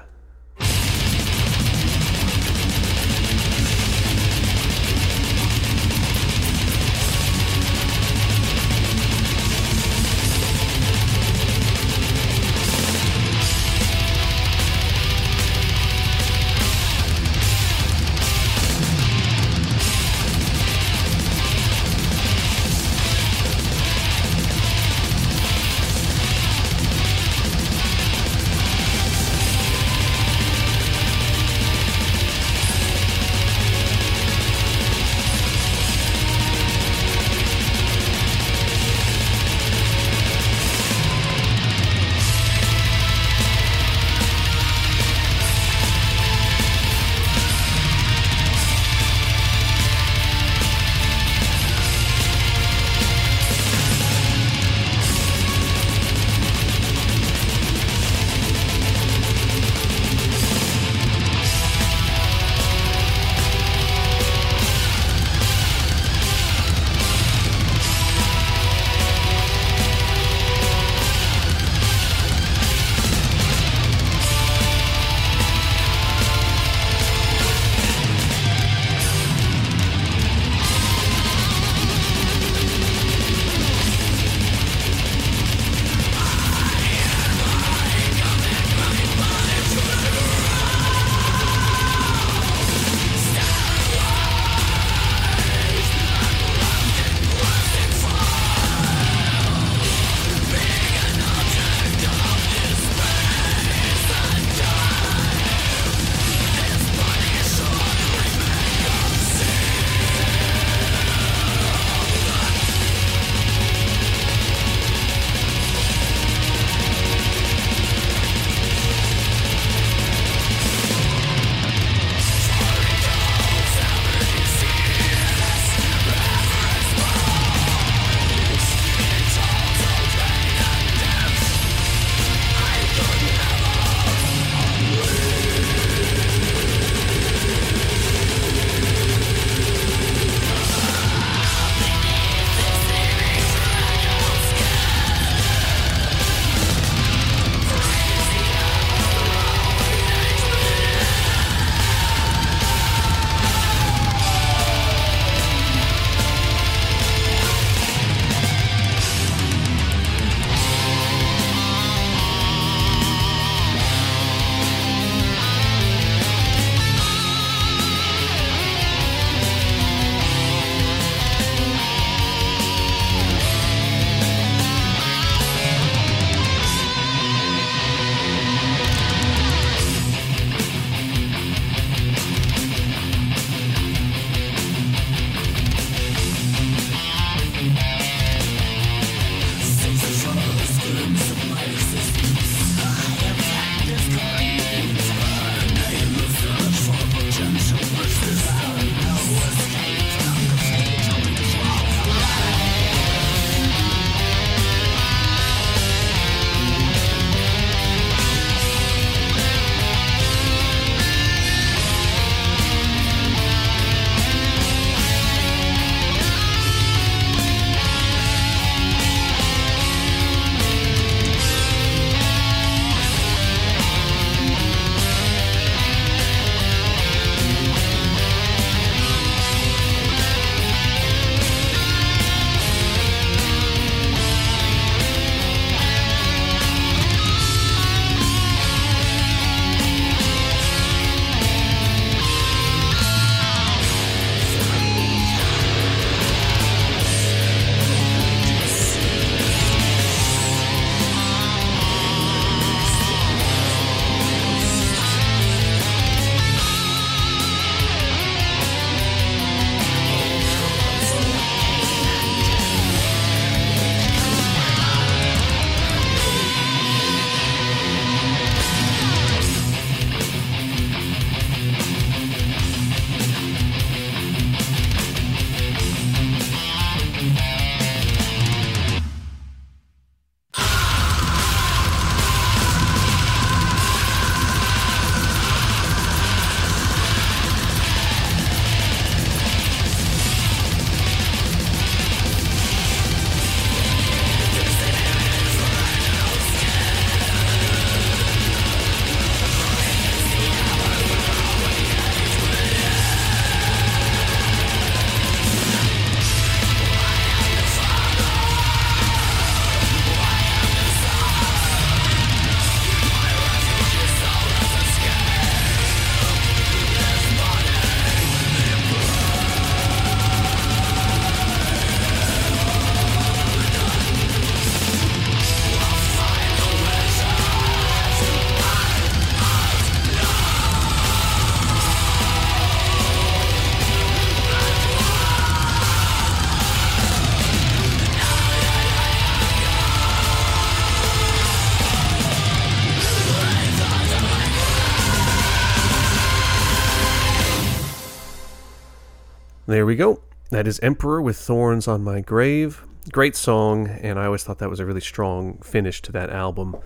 we 349.92 349.98
go. 349.98 350.22
That 350.52 350.68
is 350.68 350.80
Emperor 350.80 351.22
with 351.22 351.36
Thorns 351.36 351.86
on 351.86 352.02
My 352.02 352.22
Grave. 352.22 352.86
Great 353.12 353.36
song, 353.36 353.90
and 353.90 354.18
I 354.18 354.28
always 354.28 354.42
thought 354.42 354.60
that 354.60 354.70
was 354.70 354.80
a 354.80 354.86
really 354.86 355.02
strong 355.02 355.58
finish 355.58 356.02
to 356.04 356.14
that 356.14 356.30
album. 356.30 356.78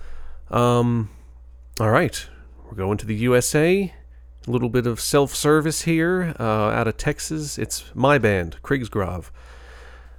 Um, 0.50 1.10
all 1.78 1.90
right, 1.90 2.26
we're 2.64 2.74
going 2.74 2.98
to 2.98 3.06
the 3.06 3.14
USA. 3.14 3.94
A 4.44 4.50
little 4.50 4.68
bit 4.68 4.88
of 4.88 5.00
self 5.00 5.32
service 5.36 5.82
here 5.82 6.34
uh, 6.40 6.42
out 6.42 6.88
of 6.88 6.96
Texas. 6.96 7.58
It's 7.58 7.84
my 7.94 8.18
band, 8.18 8.56
Krigsgrav. 8.64 9.30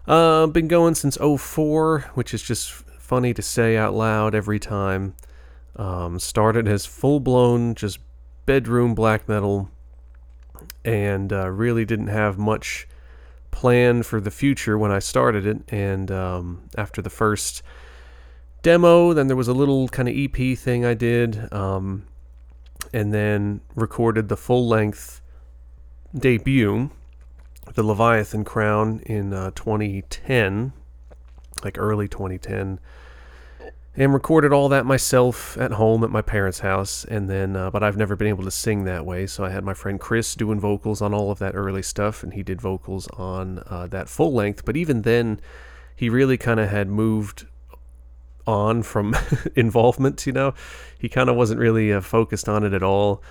Uh, 0.07 0.47
been 0.47 0.69
going 0.69 0.95
since 0.95 1.17
04, 1.17 2.11
which 2.13 2.33
is 2.33 2.41
just 2.41 2.71
funny 2.71 3.33
to 3.33 3.41
say 3.41 3.75
out 3.75 3.95
loud 3.95 4.33
every 4.33 4.59
time. 4.59 5.13
Um, 5.75 6.19
started 6.19 6.69
as 6.69 6.85
full 6.85 7.19
blown, 7.19 7.75
just 7.75 7.99
bedroom 8.45 8.95
black 8.95 9.27
metal, 9.27 9.69
and 10.83 11.31
uh, 11.33 11.49
really 11.49 11.85
didn't 11.85 12.07
have 12.07 12.37
much 12.37 12.87
plan 13.51 14.03
for 14.03 14.21
the 14.21 14.31
future 14.31 14.77
when 14.77 14.91
I 14.91 14.99
started 14.99 15.45
it. 15.45 15.61
And 15.69 16.11
um, 16.11 16.69
after 16.77 17.01
the 17.01 17.09
first 17.09 17.61
demo, 18.61 19.13
then 19.13 19.27
there 19.27 19.35
was 19.35 19.47
a 19.47 19.53
little 19.53 19.87
kind 19.87 20.07
of 20.07 20.15
EP 20.15 20.57
thing 20.57 20.85
I 20.85 20.93
did, 20.93 21.51
um, 21.53 22.05
and 22.93 23.13
then 23.13 23.61
recorded 23.75 24.29
the 24.29 24.37
full 24.37 24.67
length 24.67 25.21
debut, 26.15 26.89
The 27.73 27.83
Leviathan 27.83 28.43
Crown, 28.43 29.01
in 29.05 29.33
uh, 29.33 29.51
2010, 29.55 30.73
like 31.63 31.77
early 31.77 32.07
2010 32.07 32.79
and 33.97 34.13
recorded 34.13 34.53
all 34.53 34.69
that 34.69 34.85
myself 34.85 35.57
at 35.57 35.71
home 35.71 36.03
at 36.03 36.11
my 36.11 36.21
parents' 36.21 36.59
house. 36.59 37.03
And 37.05 37.27
then, 37.27 37.55
uh, 37.55 37.71
but 37.71 37.81
I've 37.83 37.97
never 37.97 38.15
been 38.15 38.27
able 38.27 38.43
to 38.43 38.51
sing 38.51 38.83
that 38.83 39.05
way, 39.05 39.25
so 39.25 39.43
I 39.43 39.49
had 39.49 39.63
my 39.63 39.73
friend 39.73 39.99
Chris 39.99 40.35
doing 40.35 40.59
vocals 40.59 41.01
on 41.01 41.15
all 41.15 41.31
of 41.31 41.39
that 41.39 41.55
early 41.55 41.81
stuff, 41.81 42.21
and 42.21 42.33
he 42.33 42.43
did 42.43 42.61
vocals 42.61 43.07
on 43.17 43.63
uh, 43.65 43.87
that 43.87 44.07
full 44.07 44.31
length. 44.31 44.65
But 44.65 44.77
even 44.77 45.01
then, 45.01 45.41
he 45.95 46.09
really 46.09 46.37
kind 46.37 46.59
of 46.59 46.69
had 46.69 46.87
moved 46.87 47.47
on 48.45 48.83
from 48.83 49.15
involvement. 49.55 50.27
You 50.27 50.33
know, 50.33 50.53
he 50.99 51.09
kind 51.09 51.27
of 51.27 51.35
wasn't 51.35 51.59
really 51.59 51.91
uh, 51.91 52.01
focused 52.01 52.47
on 52.47 52.63
it 52.63 52.73
at 52.73 52.83
all. 52.83 53.23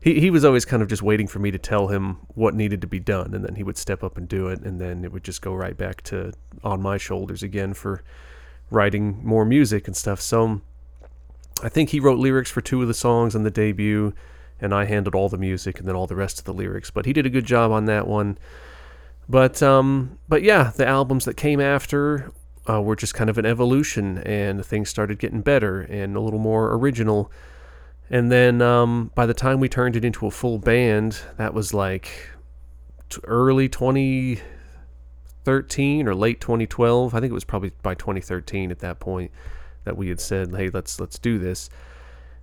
He, 0.00 0.20
he 0.20 0.30
was 0.30 0.42
always 0.42 0.64
kind 0.64 0.82
of 0.82 0.88
just 0.88 1.02
waiting 1.02 1.26
for 1.26 1.38
me 1.38 1.50
to 1.50 1.58
tell 1.58 1.88
him 1.88 2.16
what 2.28 2.54
needed 2.54 2.80
to 2.80 2.86
be 2.86 2.98
done, 2.98 3.34
and 3.34 3.44
then 3.44 3.56
he 3.56 3.62
would 3.62 3.76
step 3.76 4.02
up 4.02 4.16
and 4.16 4.26
do 4.26 4.48
it, 4.48 4.62
and 4.62 4.80
then 4.80 5.04
it 5.04 5.12
would 5.12 5.24
just 5.24 5.42
go 5.42 5.52
right 5.52 5.76
back 5.76 6.00
to 6.04 6.32
on 6.62 6.80
my 6.80 6.96
shoulders 6.96 7.42
again 7.42 7.74
for 7.74 8.02
writing 8.74 9.20
more 9.24 9.44
music 9.44 9.86
and 9.86 9.96
stuff. 9.96 10.20
So 10.20 10.60
I 11.62 11.68
think 11.68 11.90
he 11.90 12.00
wrote 12.00 12.18
lyrics 12.18 12.50
for 12.50 12.60
two 12.60 12.82
of 12.82 12.88
the 12.88 12.94
songs 12.94 13.34
on 13.34 13.44
the 13.44 13.50
debut, 13.50 14.12
and 14.60 14.74
I 14.74 14.84
handled 14.84 15.14
all 15.14 15.28
the 15.28 15.38
music 15.38 15.78
and 15.78 15.88
then 15.88 15.94
all 15.94 16.06
the 16.06 16.16
rest 16.16 16.38
of 16.38 16.44
the 16.44 16.52
lyrics. 16.52 16.90
But 16.90 17.06
he 17.06 17.12
did 17.12 17.26
a 17.26 17.30
good 17.30 17.46
job 17.46 17.70
on 17.70 17.86
that 17.86 18.06
one. 18.06 18.38
But 19.28 19.62
um, 19.62 20.18
but 20.28 20.42
yeah, 20.42 20.72
the 20.76 20.86
albums 20.86 21.24
that 21.24 21.36
came 21.36 21.60
after 21.60 22.32
uh, 22.68 22.82
were 22.82 22.96
just 22.96 23.14
kind 23.14 23.30
of 23.30 23.38
an 23.38 23.46
evolution, 23.46 24.18
and 24.18 24.64
things 24.64 24.90
started 24.90 25.18
getting 25.18 25.40
better 25.40 25.80
and 25.80 26.16
a 26.16 26.20
little 26.20 26.38
more 26.38 26.74
original. 26.74 27.30
And 28.10 28.30
then 28.30 28.60
um, 28.60 29.10
by 29.14 29.24
the 29.24 29.34
time 29.34 29.60
we 29.60 29.68
turned 29.68 29.96
it 29.96 30.04
into 30.04 30.26
a 30.26 30.30
full 30.30 30.58
band, 30.58 31.20
that 31.38 31.54
was 31.54 31.72
like 31.72 32.30
early 33.24 33.68
20 33.68 34.40
2013 35.44 36.08
or 36.08 36.14
late 36.14 36.40
2012. 36.40 37.14
I 37.14 37.20
think 37.20 37.30
it 37.30 37.34
was 37.34 37.44
probably 37.44 37.72
by 37.82 37.94
2013 37.94 38.70
at 38.70 38.78
that 38.80 38.98
point 38.98 39.30
that 39.84 39.96
we 39.96 40.08
had 40.08 40.20
said, 40.20 40.54
"Hey, 40.54 40.70
let's 40.70 40.98
let's 40.98 41.18
do 41.18 41.38
this." 41.38 41.68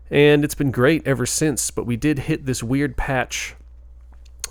And 0.09 0.43
it's 0.43 0.55
been 0.55 0.71
great 0.71 1.05
ever 1.07 1.25
since. 1.25 1.71
But 1.71 1.85
we 1.85 1.95
did 1.97 2.19
hit 2.19 2.45
this 2.45 2.61
weird 2.61 2.97
patch. 2.97 3.55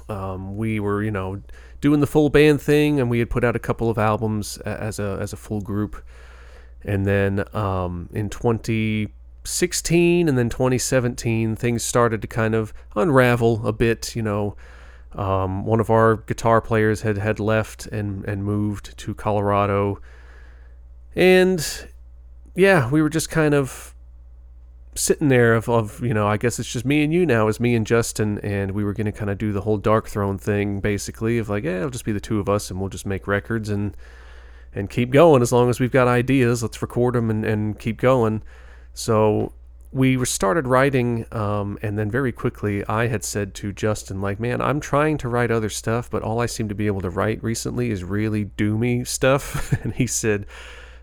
Um, 0.09 0.57
we 0.57 0.81
were, 0.81 1.03
you 1.03 1.13
know, 1.13 1.43
doing 1.81 2.01
the 2.01 2.07
full 2.07 2.31
band 2.31 2.61
thing, 2.61 2.99
and 2.99 3.09
we 3.09 3.21
had 3.21 3.31
put 3.31 3.45
out 3.45 3.55
a 3.55 3.61
couple 3.61 3.89
of 3.89 3.99
albums 3.99 4.59
as 4.59 4.99
a 4.99 5.19
as 5.21 5.33
a 5.33 5.37
full 5.37 5.61
group. 5.61 6.03
And 6.83 7.07
then 7.07 7.45
um, 7.55 8.09
in 8.13 8.31
2016 8.31 10.29
and 10.29 10.39
then 10.39 10.49
2017, 10.49 11.55
things 11.57 11.85
started 11.85 12.23
to 12.23 12.29
kind 12.29 12.55
of 12.55 12.73
unravel 12.97 13.67
a 13.67 13.73
bit. 13.73 14.17
You 14.17 14.23
know, 14.23 14.57
um, 15.12 15.64
one 15.64 15.81
of 15.81 15.90
our 15.90 16.16
guitar 16.16 16.61
players 16.61 17.03
had, 17.03 17.18
had 17.18 17.40
left 17.40 17.87
and, 17.87 18.25
and 18.25 18.44
moved 18.44 18.96
to 18.99 19.14
Colorado. 19.14 20.01
And 21.16 21.88
yeah, 22.55 22.90
we 22.90 23.03
were 23.03 23.09
just 23.09 23.31
kind 23.31 23.55
of 23.55 23.94
sitting 24.94 25.29
there 25.29 25.55
of, 25.55 25.68
of, 25.68 26.05
you 26.05 26.12
know, 26.12 26.27
I 26.27 26.37
guess 26.37 26.59
it's 26.59 26.70
just 26.70 26.85
me 26.85 27.03
and 27.05 27.12
you 27.12 27.25
now, 27.25 27.49
is 27.49 27.61
me 27.61 27.75
and 27.75 27.87
Justin, 27.87 28.38
and 28.40 28.73
we 28.73 28.85
were 28.85 28.92
to 28.94 29.12
kind 29.12 29.31
of 29.31 29.38
do 29.38 29.53
the 29.53 29.61
whole 29.62 29.81
Darkthrone 29.81 30.40
thing, 30.40 30.81
basically, 30.81 31.38
of 31.38 31.49
like, 31.49 31.64
yeah, 31.64 31.79
it'll 31.79 31.90
just 31.90 32.05
be 32.05 32.12
the 32.12 32.20
two 32.20 32.40
of 32.40 32.49
us, 32.49 32.70
and 32.70 32.81
we'll 32.81 32.88
just 32.88 33.07
make 33.07 33.27
records 33.27 33.68
and 33.68 33.96
and 34.73 34.88
keep 34.88 35.11
going 35.11 35.42
as 35.42 35.51
long 35.53 35.68
as 35.68 35.81
we've 35.81 35.90
got 35.90 36.07
ideas. 36.07 36.62
Let's 36.62 36.81
record 36.81 37.14
them 37.14 37.29
and, 37.29 37.44
and 37.44 37.79
keep 37.79 38.01
going. 38.01 38.42
So 38.94 39.53
we 39.92 40.24
started 40.24 40.68
writing, 40.68 41.26
um, 41.33 41.76
and 41.83 41.98
then 41.98 42.11
very 42.11 42.31
quickly, 42.31 42.85
I 42.87 43.09
had 43.09 43.24
said 43.24 43.55
to 43.57 43.72
Justin, 43.72 44.20
like, 44.20 44.38
man, 44.38 44.61
I'm 44.61 44.79
trying 44.79 45.18
to 45.18 45.29
write 45.29 45.50
other 45.50 45.68
stuff, 45.68 46.09
but 46.09 46.22
all 46.22 46.40
I 46.40 46.46
seem 46.46 46.68
to 46.68 46.74
be 46.76 46.87
able 46.87 47.00
to 47.00 47.11
write 47.11 47.42
recently 47.42 47.90
is 47.90 48.05
really 48.05 48.44
doomy 48.44 49.07
stuff. 49.07 49.72
and 49.85 49.92
he 49.94 50.07
said, 50.07 50.46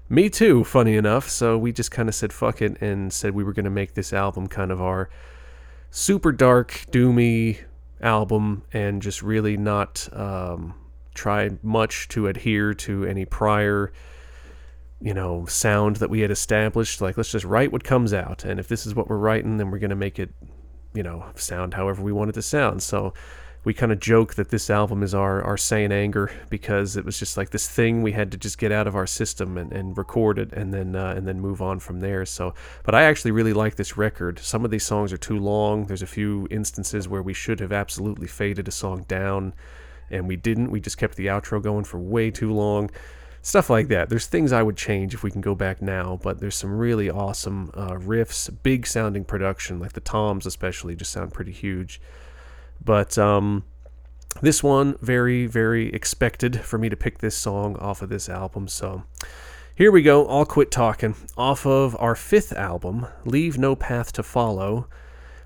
me 0.08 0.30
too, 0.30 0.64
funny 0.64 0.96
enough. 0.96 1.28
So 1.28 1.58
we 1.58 1.74
just 1.74 1.92
kind 1.92 2.08
of 2.08 2.16
said, 2.16 2.32
fuck 2.32 2.62
it, 2.62 2.82
and 2.82 3.12
said 3.12 3.34
we 3.34 3.44
were 3.44 3.54
going 3.54 3.66
to 3.66 3.70
make 3.70 3.94
this 3.94 4.14
album 4.14 4.48
kind 4.48 4.72
of 4.72 4.82
our 4.82 5.10
super 5.92 6.32
dark, 6.32 6.86
doomy 6.90 7.60
album, 8.02 8.64
and 8.72 9.02
just 9.02 9.22
really 9.22 9.58
not 9.58 10.08
um, 10.14 10.76
try 11.14 11.50
much 11.62 12.08
to 12.10 12.28
adhere 12.28 12.74
to 12.74 13.04
any 13.04 13.26
prior 13.26 13.92
you 15.00 15.14
know, 15.14 15.46
sound 15.46 15.98
that 15.98 16.10
we 16.10 16.22
had 16.22 16.32
established. 16.32 17.02
Like, 17.02 17.18
let's 17.18 17.32
just 17.32 17.46
write 17.46 17.72
what 17.72 17.84
comes 17.84 18.14
out. 18.14 18.44
And 18.44 18.60
if 18.60 18.68
this 18.68 18.86
is 18.86 18.96
what 18.96 19.10
we're 19.10 19.18
writing, 19.18 19.58
then 19.58 19.70
we're 19.70 19.80
going 19.80 19.92
to 19.92 19.96
make 19.96 20.18
it, 20.18 20.32
you 20.94 21.04
know, 21.04 21.26
sound 21.36 21.76
however 21.76 22.02
we 22.02 22.12
want 22.12 22.30
it 22.30 22.34
to 22.34 22.42
sound. 22.42 22.82
So 22.82 23.14
we 23.64 23.74
kind 23.74 23.92
of 23.92 24.00
joke 24.00 24.36
that 24.36 24.50
this 24.50 24.70
album 24.70 25.04
is 25.04 25.14
our, 25.14 25.44
our 25.44 25.58
Saint 25.58 25.92
Anger 25.92 26.32
because 26.50 26.96
it 26.96 27.06
was 27.06 27.20
just 27.20 27.38
like 27.38 27.50
this 27.50 27.68
thing 27.70 28.02
we 28.02 28.14
had 28.14 28.32
to 28.32 28.38
just 28.38 28.58
get 28.58 28.72
out 28.72 28.88
of 28.88 28.96
our 28.96 29.06
system 29.06 29.58
and, 29.58 29.72
and 29.72 29.98
record 29.98 30.40
it 30.40 30.54
and 30.54 30.74
then, 30.74 30.96
uh, 30.96 31.14
and 31.16 31.28
then 31.28 31.40
move 31.40 31.62
on 31.62 31.80
from 31.80 32.00
there. 32.00 32.26
So, 32.26 32.54
but 32.84 32.96
I 32.96 33.04
actually 33.04 33.32
really 33.32 33.54
like 33.54 33.76
this 33.76 33.98
record. 33.98 34.40
Some 34.40 34.66
of 34.66 34.72
these 34.72 34.86
songs 34.86 35.12
are 35.14 35.18
too 35.18 35.38
long. 35.38 35.86
There's 35.86 36.02
a 36.02 36.08
few 36.08 36.48
instances 36.50 37.08
where 37.08 37.22
we 37.22 37.34
should 37.34 37.60
have 37.60 37.74
absolutely 37.74 38.28
faded 38.28 38.68
a 38.68 38.72
song 38.72 39.04
down 39.08 39.54
and 40.10 40.28
we 40.28 40.38
didn't. 40.38 40.72
We 40.72 40.80
just 40.80 40.98
kept 40.98 41.18
the 41.18 41.28
outro 41.28 41.62
going 41.62 41.84
for 41.84 42.00
way 42.00 42.32
too 42.32 42.54
long 42.54 42.90
stuff 43.48 43.70
like 43.70 43.88
that. 43.88 44.10
There's 44.10 44.28
things 44.28 44.52
I 44.52 44.62
would 44.62 44.76
change 44.76 45.14
if 45.14 45.24
we 45.24 45.32
can 45.32 45.40
go 45.40 45.56
back 45.56 45.82
now, 45.82 46.20
but 46.22 46.42
there's 46.42 46.56
some 46.56 46.78
really 46.78 47.10
awesome 47.10 47.72
uh, 47.74 47.92
riffs, 47.92 48.54
big 48.62 48.86
sounding 48.86 49.24
production, 49.24 49.80
like 49.80 49.94
the 49.94 50.02
toms 50.02 50.46
especially, 50.46 50.98
just 50.98 51.14
sound 51.14 51.34
pretty 51.34 51.54
huge. 51.54 52.02
But 52.84 53.18
um, 53.18 53.64
this 54.42 54.62
one, 54.62 54.98
very, 55.00 55.46
very 55.46 55.94
expected 55.94 56.60
for 56.60 56.78
me 56.78 56.90
to 56.90 56.98
pick 56.98 57.20
this 57.20 57.38
song 57.38 57.78
off 57.78 58.02
of 58.02 58.10
this 58.10 58.28
album. 58.28 58.68
So 58.68 59.04
here 59.74 59.94
we 59.94 60.02
go. 60.02 60.28
I'll 60.28 60.46
quit 60.46 60.70
talking. 60.70 61.16
Off 61.38 61.66
of 61.66 61.96
our 62.02 62.16
fifth 62.16 62.52
album, 62.52 63.08
Leave 63.24 63.58
No 63.58 63.78
Path 63.78 64.12
to 64.14 64.24
Follow, 64.24 64.90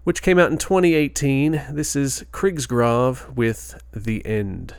which 0.05 0.23
came 0.23 0.39
out 0.39 0.51
in 0.51 0.57
2018. 0.57 1.65
This 1.69 1.95
is 1.95 2.25
Krigsgrav 2.31 3.35
with 3.35 3.79
The 3.93 4.25
End. 4.25 4.73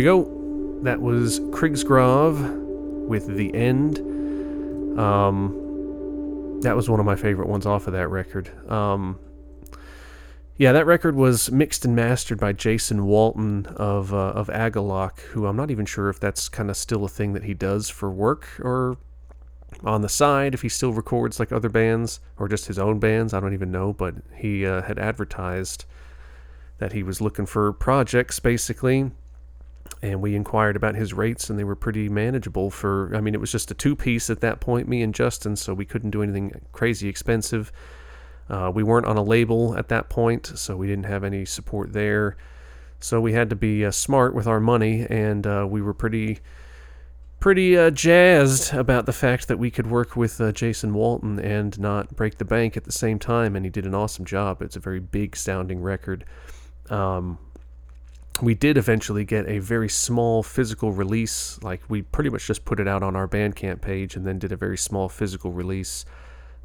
We 0.00 0.04
go. 0.04 0.80
That 0.82 1.02
was 1.02 1.40
Krigsgrav 1.40 3.06
with 3.06 3.26
The 3.36 3.54
End. 3.54 3.98
Um, 4.98 6.58
that 6.62 6.74
was 6.74 6.88
one 6.88 7.00
of 7.00 7.04
my 7.04 7.16
favorite 7.16 7.48
ones 7.48 7.66
off 7.66 7.86
of 7.86 7.92
that 7.92 8.08
record. 8.08 8.50
Um, 8.70 9.18
yeah, 10.56 10.72
that 10.72 10.86
record 10.86 11.16
was 11.16 11.50
mixed 11.50 11.84
and 11.84 11.94
mastered 11.94 12.40
by 12.40 12.54
Jason 12.54 13.04
Walton 13.04 13.66
of 13.76 14.14
uh, 14.14 14.28
of 14.28 14.48
Agalloch, 14.48 15.20
who 15.20 15.44
I'm 15.44 15.56
not 15.56 15.70
even 15.70 15.84
sure 15.84 16.08
if 16.08 16.18
that's 16.18 16.48
kind 16.48 16.70
of 16.70 16.78
still 16.78 17.04
a 17.04 17.08
thing 17.08 17.34
that 17.34 17.44
he 17.44 17.52
does 17.52 17.90
for 17.90 18.10
work 18.10 18.48
or 18.60 18.96
on 19.84 20.00
the 20.00 20.08
side, 20.08 20.54
if 20.54 20.62
he 20.62 20.70
still 20.70 20.94
records 20.94 21.38
like 21.38 21.52
other 21.52 21.68
bands 21.68 22.20
or 22.38 22.48
just 22.48 22.68
his 22.68 22.78
own 22.78 23.00
bands. 23.00 23.34
I 23.34 23.40
don't 23.40 23.52
even 23.52 23.70
know, 23.70 23.92
but 23.92 24.14
he 24.34 24.64
uh, 24.64 24.80
had 24.80 24.98
advertised 24.98 25.84
that 26.78 26.92
he 26.94 27.02
was 27.02 27.20
looking 27.20 27.44
for 27.44 27.70
projects 27.74 28.40
basically. 28.40 29.10
And 30.02 30.22
we 30.22 30.34
inquired 30.34 30.76
about 30.76 30.94
his 30.94 31.12
rates, 31.12 31.50
and 31.50 31.58
they 31.58 31.64
were 31.64 31.76
pretty 31.76 32.08
manageable 32.08 32.70
for. 32.70 33.14
I 33.14 33.20
mean, 33.20 33.34
it 33.34 33.40
was 33.40 33.52
just 33.52 33.70
a 33.70 33.74
two 33.74 33.94
piece 33.94 34.30
at 34.30 34.40
that 34.40 34.60
point, 34.60 34.88
me 34.88 35.02
and 35.02 35.14
Justin, 35.14 35.56
so 35.56 35.74
we 35.74 35.84
couldn't 35.84 36.10
do 36.10 36.22
anything 36.22 36.60
crazy 36.72 37.08
expensive 37.08 37.70
uh, 38.50 38.70
we 38.74 38.82
weren't 38.82 39.06
on 39.06 39.16
a 39.16 39.22
label 39.22 39.78
at 39.78 39.88
that 39.88 40.08
point, 40.08 40.46
so 40.56 40.76
we 40.76 40.88
didn't 40.88 41.06
have 41.06 41.22
any 41.22 41.44
support 41.44 41.92
there. 41.92 42.36
So 42.98 43.20
we 43.20 43.32
had 43.32 43.48
to 43.50 43.56
be 43.56 43.84
uh, 43.84 43.92
smart 43.92 44.34
with 44.34 44.46
our 44.48 44.58
money, 44.58 45.06
and 45.08 45.46
uh, 45.46 45.66
we 45.70 45.80
were 45.80 45.94
pretty, 45.94 46.40
pretty 47.38 47.78
uh, 47.78 47.90
jazzed 47.90 48.74
about 48.74 49.06
the 49.06 49.12
fact 49.12 49.46
that 49.48 49.58
we 49.58 49.70
could 49.70 49.86
work 49.86 50.16
with 50.16 50.40
uh, 50.40 50.50
Jason 50.50 50.92
Walton 50.92 51.38
and 51.38 51.78
not 51.78 52.16
break 52.16 52.38
the 52.38 52.44
bank 52.44 52.76
at 52.76 52.84
the 52.84 52.92
same 52.92 53.20
time. 53.20 53.54
And 53.54 53.64
he 53.64 53.70
did 53.70 53.86
an 53.86 53.94
awesome 53.94 54.24
job. 54.24 54.60
It's 54.62 54.76
a 54.76 54.80
very 54.80 55.00
big 55.00 55.36
sounding 55.36 55.80
record. 55.80 56.24
Um, 56.90 57.38
we 58.42 58.54
did 58.54 58.76
eventually 58.76 59.24
get 59.24 59.48
a 59.48 59.58
very 59.58 59.88
small 59.88 60.42
physical 60.42 60.92
release. 60.92 61.58
Like 61.62 61.82
we 61.88 62.02
pretty 62.02 62.30
much 62.30 62.46
just 62.46 62.64
put 62.64 62.80
it 62.80 62.88
out 62.88 63.02
on 63.02 63.16
our 63.16 63.28
Bandcamp 63.28 63.80
page, 63.80 64.16
and 64.16 64.26
then 64.26 64.38
did 64.38 64.52
a 64.52 64.56
very 64.56 64.78
small 64.78 65.08
physical 65.08 65.52
release 65.52 66.04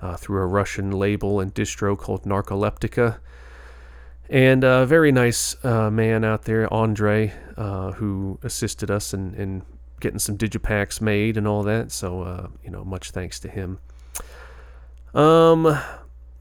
uh, 0.01 0.15
through 0.15 0.41
a 0.41 0.45
Russian 0.45 0.91
label 0.91 1.39
and 1.39 1.53
distro 1.53 1.97
called 1.97 2.23
Narcoleptica. 2.23 3.19
And 4.29 4.63
a 4.63 4.85
very 4.85 5.11
nice 5.11 5.55
uh, 5.63 5.91
man 5.91 6.25
out 6.25 6.43
there, 6.43 6.71
Andre, 6.73 7.31
uh, 7.57 7.91
who 7.91 8.39
assisted 8.41 8.89
us 8.89 9.13
in, 9.13 9.35
in 9.35 9.61
getting 9.99 10.19
some 10.19 10.37
digipacks 10.37 10.99
made 10.99 11.37
and 11.37 11.47
all 11.47 11.61
that. 11.63 11.91
So, 11.91 12.21
uh, 12.23 12.47
you 12.63 12.71
know, 12.71 12.83
much 12.83 13.11
thanks 13.11 13.39
to 13.41 13.47
him. 13.47 13.79
Um, 15.13 15.79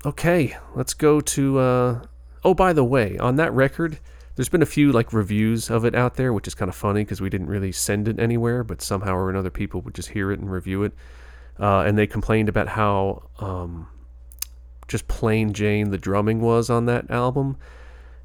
okay, 0.05 0.57
let's 0.75 0.95
go 0.95 1.21
to. 1.21 1.59
Uh, 1.59 2.03
oh, 2.43 2.55
by 2.55 2.73
the 2.73 2.85
way, 2.85 3.19
on 3.19 3.37
that 3.37 3.53
record, 3.53 3.99
there's 4.37 4.49
been 4.49 4.63
a 4.63 4.67
few 4.67 4.93
like 4.93 5.13
reviews 5.13 5.71
of 5.71 5.85
it 5.85 5.95
out 5.95 6.15
there, 6.15 6.33
which 6.33 6.47
is 6.47 6.55
kind 6.55 6.69
of 6.69 6.75
funny 6.75 7.03
because 7.03 7.21
we 7.21 7.31
didn't 7.31 7.49
really 7.49 7.73
send 7.73 8.09
it 8.09 8.19
anywhere, 8.19 8.65
but 8.65 8.83
somehow 8.83 9.15
or 9.15 9.31
another 9.31 9.51
people 9.51 9.81
would 9.83 9.95
just 9.95 10.11
hear 10.11 10.33
it 10.33 10.41
and 10.41 10.51
review 10.51 10.83
it 10.83 10.93
uh, 11.59 11.81
and 11.81 11.97
they 11.97 12.07
complained 12.07 12.49
about 12.49 12.69
how 12.69 13.29
um, 13.39 13.87
just 14.89 15.07
plain 15.09 15.53
Jane 15.53 15.91
the 15.91 15.99
drumming 15.99 16.41
was 16.41 16.69
on 16.69 16.87
that 16.87 17.11
album, 17.11 17.57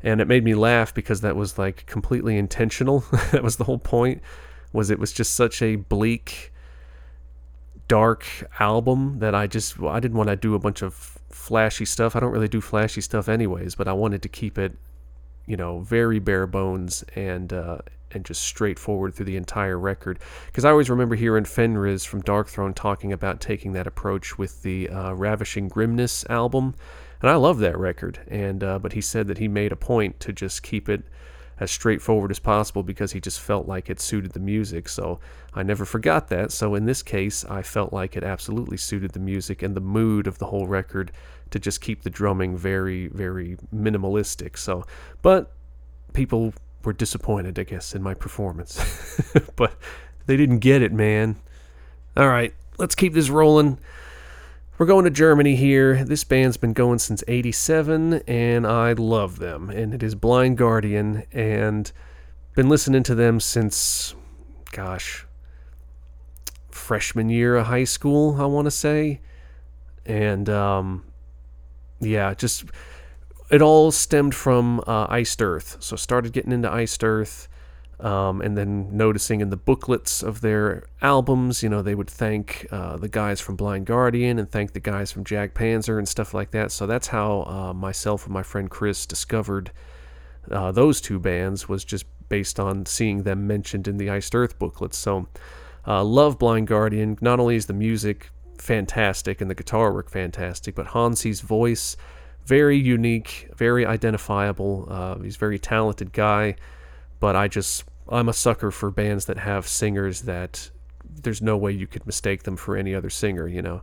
and 0.01 0.21
it 0.21 0.27
made 0.27 0.43
me 0.43 0.55
laugh 0.55 0.93
because 0.93 1.21
that 1.21 1.35
was 1.35 1.57
like 1.57 1.85
completely 1.85 2.37
intentional. 2.37 2.99
that 3.31 3.43
was 3.43 3.57
the 3.57 3.65
whole 3.65 3.77
point. 3.77 4.21
Was 4.73 4.89
it 4.89 4.99
was 4.99 5.11
just 5.11 5.33
such 5.33 5.61
a 5.61 5.75
bleak, 5.75 6.51
dark 7.87 8.25
album 8.59 9.19
that 9.19 9.35
I 9.35 9.47
just 9.47 9.79
I 9.81 9.99
didn't 9.99 10.17
want 10.17 10.29
to 10.29 10.35
do 10.35 10.55
a 10.55 10.59
bunch 10.59 10.81
of 10.81 10.93
flashy 11.29 11.85
stuff. 11.85 12.15
I 12.15 12.19
don't 12.19 12.31
really 12.31 12.47
do 12.47 12.61
flashy 12.61 13.01
stuff 13.01 13.29
anyways, 13.29 13.75
but 13.75 13.87
I 13.87 13.93
wanted 13.93 14.21
to 14.23 14.29
keep 14.29 14.57
it, 14.57 14.75
you 15.49 15.57
know, 15.57 15.79
very 15.79 16.19
bare 16.19 16.45
bones 16.45 17.03
and 17.15 17.51
uh, 17.51 17.79
and 18.11 18.23
just 18.23 18.41
straightforward 18.41 19.13
through 19.13 19.25
the 19.25 19.35
entire 19.35 19.77
record. 19.77 20.19
Because 20.45 20.63
I 20.63 20.69
always 20.69 20.89
remember 20.89 21.15
hearing 21.15 21.43
Fenriz 21.43 22.05
from 22.05 22.21
Darkthrone 22.21 22.75
talking 22.75 23.11
about 23.11 23.41
taking 23.41 23.73
that 23.73 23.87
approach 23.87 24.37
with 24.37 24.61
the 24.61 24.89
uh, 24.89 25.13
Ravishing 25.13 25.67
Grimness 25.67 26.23
album, 26.29 26.75
and 27.21 27.31
I 27.31 27.35
love 27.35 27.57
that 27.59 27.77
record. 27.77 28.19
And 28.27 28.63
uh, 28.63 28.77
but 28.77 28.93
he 28.93 29.01
said 29.01 29.27
that 29.27 29.39
he 29.39 29.47
made 29.47 29.71
a 29.71 29.75
point 29.75 30.19
to 30.21 30.31
just 30.31 30.61
keep 30.61 30.87
it 30.87 31.03
as 31.59 31.71
straightforward 31.71 32.31
as 32.31 32.39
possible 32.39 32.83
because 32.83 33.11
he 33.11 33.19
just 33.19 33.41
felt 33.41 33.67
like 33.67 33.89
it 33.89 33.99
suited 33.99 34.31
the 34.31 34.39
music. 34.39 34.87
So 34.87 35.19
I 35.53 35.63
never 35.63 35.83
forgot 35.83 36.29
that. 36.29 36.51
So 36.51 36.75
in 36.75 36.85
this 36.85 37.03
case, 37.03 37.43
I 37.45 37.63
felt 37.63 37.91
like 37.91 38.15
it 38.15 38.23
absolutely 38.23 38.77
suited 38.77 39.11
the 39.11 39.19
music 39.19 39.61
and 39.61 39.75
the 39.75 39.81
mood 39.81 40.27
of 40.27 40.37
the 40.37 40.45
whole 40.45 40.67
record 40.67 41.11
to 41.51 41.59
just 41.59 41.81
keep 41.81 42.03
the 42.03 42.09
drumming 42.09 42.57
very, 42.57 43.07
very 43.07 43.57
minimalistic. 43.73 44.57
So, 44.57 44.85
but 45.21 45.51
people 46.13 46.53
were 46.83 46.93
disappointed, 46.93 47.59
I 47.59 47.63
guess, 47.63 47.93
in 47.93 48.01
my 48.01 48.13
performance. 48.13 48.79
but 49.55 49.73
they 50.25 50.37
didn't 50.37 50.59
get 50.59 50.81
it, 50.81 50.93
man. 50.93 51.37
All 52.15 52.27
right, 52.27 52.53
let's 52.77 52.95
keep 52.95 53.13
this 53.13 53.29
rolling. 53.29 53.79
We're 54.77 54.85
going 54.85 55.03
to 55.03 55.11
Germany 55.11 55.55
here. 55.55 56.05
This 56.05 56.23
band's 56.23 56.55
been 56.55 56.71
going 56.73 56.99
since 56.99 57.21
87, 57.27 58.21
and 58.27 58.65
I 58.65 58.93
love 58.93 59.39
them. 59.39 59.69
And 59.69 59.93
it 59.93 60.01
is 60.01 60.15
Blind 60.15 60.57
Guardian, 60.57 61.23
and 61.33 61.91
been 62.55 62.69
listening 62.69 63.03
to 63.03 63.15
them 63.15 63.41
since, 63.41 64.15
gosh, 64.71 65.25
freshman 66.71 67.29
year 67.29 67.57
of 67.57 67.67
high 67.67 67.83
school, 67.83 68.41
I 68.41 68.45
want 68.45 68.67
to 68.67 68.71
say. 68.71 69.19
And, 70.05 70.47
um, 70.47 71.03
yeah, 71.99 72.33
just 72.33 72.65
it 73.49 73.61
all 73.61 73.91
stemmed 73.91 74.35
from 74.35 74.81
uh, 74.85 75.07
Iced 75.09 75.41
Earth. 75.41 75.77
So 75.79 75.95
started 75.95 76.33
getting 76.33 76.51
into 76.51 76.71
Iced 76.71 77.03
Earth, 77.03 77.47
um, 77.99 78.41
and 78.41 78.57
then 78.57 78.95
noticing 78.95 79.41
in 79.41 79.49
the 79.49 79.57
booklets 79.57 80.23
of 80.23 80.41
their 80.41 80.85
albums, 81.01 81.61
you 81.61 81.69
know, 81.69 81.81
they 81.81 81.95
would 81.95 82.09
thank 82.09 82.67
uh, 82.71 82.97
the 82.97 83.09
guys 83.09 83.41
from 83.41 83.55
Blind 83.55 83.85
Guardian 83.85 84.39
and 84.39 84.49
thank 84.49 84.73
the 84.73 84.79
guys 84.79 85.11
from 85.11 85.23
Jag 85.23 85.53
Panzer 85.53 85.97
and 85.97 86.07
stuff 86.07 86.33
like 86.33 86.51
that. 86.51 86.71
So 86.71 86.85
that's 86.85 87.07
how 87.07 87.43
uh, 87.43 87.73
myself 87.73 88.25
and 88.25 88.33
my 88.33 88.43
friend 88.43 88.69
Chris 88.69 89.05
discovered 89.05 89.71
uh, 90.49 90.71
those 90.71 91.01
two 91.01 91.19
bands 91.19 91.67
was 91.67 91.83
just 91.83 92.05
based 92.29 92.59
on 92.59 92.85
seeing 92.85 93.23
them 93.23 93.47
mentioned 93.47 93.87
in 93.87 93.97
the 93.97 94.09
Iced 94.09 94.33
Earth 94.33 94.57
booklets. 94.59 94.97
So 94.97 95.27
uh, 95.85 96.03
love 96.03 96.39
Blind 96.39 96.67
Guardian. 96.67 97.17
Not 97.19 97.39
only 97.39 97.55
is 97.55 97.65
the 97.65 97.73
music 97.73 98.31
fantastic 98.61 99.41
and 99.41 99.49
the 99.49 99.55
guitar 99.55 99.93
work 99.93 100.09
fantastic, 100.09 100.75
but 100.75 100.87
Hansi's 100.87 101.41
voice 101.41 101.97
very 102.45 102.77
unique, 102.77 103.47
very 103.55 103.85
identifiable. 103.85 104.87
Uh, 104.89 105.19
he's 105.19 105.35
a 105.35 105.39
very 105.39 105.59
talented 105.59 106.11
guy, 106.11 106.55
but 107.19 107.35
I 107.35 107.47
just 107.47 107.83
I'm 108.09 108.27
a 108.27 108.33
sucker 108.33 108.71
for 108.71 108.89
bands 108.89 109.25
that 109.25 109.37
have 109.37 109.67
singers 109.67 110.21
that 110.23 110.71
there's 111.07 111.43
no 111.43 111.55
way 111.57 111.71
you 111.71 111.85
could 111.85 112.05
mistake 112.07 112.43
them 112.43 112.55
for 112.55 112.75
any 112.75 112.95
other 112.95 113.09
singer. 113.09 113.47
You 113.47 113.61
know, 113.61 113.81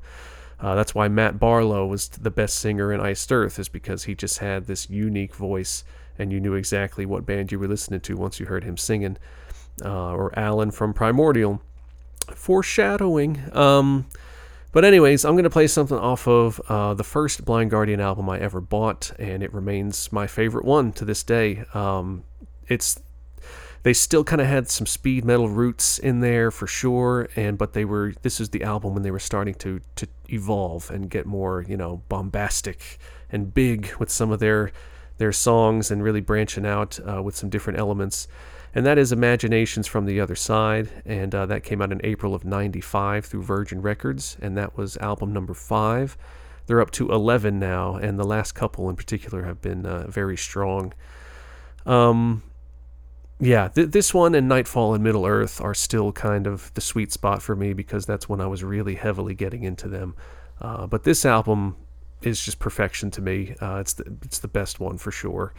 uh, 0.58 0.74
that's 0.74 0.94
why 0.94 1.06
Matt 1.06 1.38
Barlow 1.38 1.86
was 1.86 2.08
the 2.08 2.30
best 2.30 2.56
singer 2.56 2.92
in 2.92 3.00
Iced 3.00 3.30
Earth, 3.30 3.58
is 3.58 3.68
because 3.68 4.04
he 4.04 4.16
just 4.16 4.38
had 4.38 4.66
this 4.66 4.90
unique 4.90 5.34
voice, 5.34 5.84
and 6.18 6.32
you 6.32 6.40
knew 6.40 6.54
exactly 6.54 7.06
what 7.06 7.24
band 7.24 7.52
you 7.52 7.60
were 7.60 7.68
listening 7.68 8.00
to 8.00 8.16
once 8.16 8.40
you 8.40 8.46
heard 8.46 8.64
him 8.64 8.76
singing. 8.76 9.16
Uh, 9.84 10.12
or 10.12 10.36
Alan 10.36 10.70
from 10.70 10.94
Primordial, 10.94 11.60
foreshadowing. 12.34 13.42
Um, 13.52 14.06
but 14.72 14.84
anyways, 14.84 15.24
I'm 15.24 15.36
gonna 15.36 15.50
play 15.50 15.66
something 15.66 15.98
off 15.98 16.26
of 16.28 16.60
uh, 16.68 16.94
the 16.94 17.04
first 17.04 17.44
Blind 17.44 17.70
Guardian 17.70 18.00
album 18.00 18.28
I 18.28 18.38
ever 18.38 18.60
bought, 18.60 19.12
and 19.18 19.42
it 19.42 19.52
remains 19.52 20.12
my 20.12 20.26
favorite 20.26 20.64
one 20.64 20.92
to 20.92 21.04
this 21.04 21.22
day. 21.22 21.64
Um, 21.74 22.24
it's 22.68 23.00
they 23.82 23.92
still 23.92 24.24
kind 24.24 24.40
of 24.40 24.48
had 24.48 24.68
some 24.68 24.84
speed 24.84 25.24
metal 25.24 25.48
roots 25.48 25.98
in 25.98 26.18
there 26.18 26.50
for 26.50 26.66
sure, 26.66 27.28
and 27.36 27.56
but 27.56 27.72
they 27.72 27.84
were 27.84 28.14
this 28.22 28.40
is 28.40 28.50
the 28.50 28.64
album 28.64 28.94
when 28.94 29.02
they 29.02 29.12
were 29.12 29.20
starting 29.20 29.54
to 29.54 29.80
to 29.94 30.08
evolve 30.28 30.90
and 30.90 31.08
get 31.08 31.24
more 31.24 31.64
you 31.68 31.76
know 31.76 32.02
bombastic 32.08 32.98
and 33.30 33.54
big 33.54 33.94
with 34.00 34.10
some 34.10 34.30
of 34.32 34.40
their 34.40 34.72
their 35.18 35.32
songs 35.32 35.90
and 35.90 36.02
really 36.02 36.20
branching 36.20 36.66
out 36.66 36.98
uh, 37.08 37.22
with 37.22 37.36
some 37.36 37.48
different 37.48 37.78
elements 37.78 38.28
and 38.76 38.84
that 38.84 38.98
is 38.98 39.10
Imaginations 39.10 39.86
from 39.86 40.04
the 40.04 40.20
Other 40.20 40.34
Side, 40.34 40.90
and 41.06 41.34
uh, 41.34 41.46
that 41.46 41.64
came 41.64 41.80
out 41.80 41.92
in 41.92 42.00
April 42.04 42.34
of 42.34 42.44
'95 42.44 43.24
through 43.24 43.42
Virgin 43.42 43.80
Records, 43.80 44.36
and 44.42 44.54
that 44.58 44.76
was 44.76 44.98
album 44.98 45.32
number 45.32 45.54
five. 45.54 46.18
They're 46.66 46.82
up 46.82 46.90
to 46.90 47.10
11 47.10 47.58
now, 47.58 47.94
and 47.94 48.18
the 48.18 48.26
last 48.26 48.52
couple 48.52 48.90
in 48.90 48.96
particular 48.96 49.44
have 49.44 49.62
been 49.62 49.86
uh, 49.86 50.08
very 50.08 50.36
strong. 50.36 50.92
Um, 51.86 52.42
yeah, 53.40 53.68
th- 53.68 53.92
this 53.92 54.12
one 54.12 54.34
and 54.34 54.46
Nightfall 54.46 54.92
in 54.92 55.02
Middle 55.02 55.24
Earth 55.24 55.58
are 55.58 55.72
still 55.72 56.12
kind 56.12 56.46
of 56.46 56.70
the 56.74 56.82
sweet 56.82 57.12
spot 57.12 57.40
for 57.40 57.56
me 57.56 57.72
because 57.72 58.04
that's 58.04 58.28
when 58.28 58.42
I 58.42 58.46
was 58.46 58.62
really 58.62 58.96
heavily 58.96 59.32
getting 59.32 59.62
into 59.62 59.88
them. 59.88 60.14
Uh, 60.60 60.86
but 60.86 61.02
this 61.04 61.24
album 61.24 61.76
is 62.20 62.44
just 62.44 62.58
perfection 62.58 63.10
to 63.12 63.22
me. 63.22 63.54
Uh, 63.58 63.76
it's 63.76 63.94
the 63.94 64.04
it's 64.22 64.40
the 64.40 64.48
best 64.48 64.80
one 64.80 64.98
for 64.98 65.10
sure. 65.10 65.54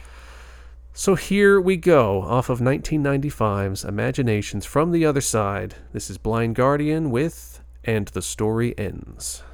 So 0.98 1.14
here 1.14 1.60
we 1.60 1.76
go, 1.76 2.22
off 2.22 2.50
of 2.50 2.58
1995's 2.58 3.84
Imaginations 3.84 4.66
from 4.66 4.90
the 4.90 5.06
Other 5.06 5.20
Side. 5.20 5.76
This 5.92 6.10
is 6.10 6.18
Blind 6.18 6.56
Guardian 6.56 7.12
with 7.12 7.60
And 7.84 8.08
the 8.08 8.20
Story 8.20 8.76
Ends. 8.76 9.44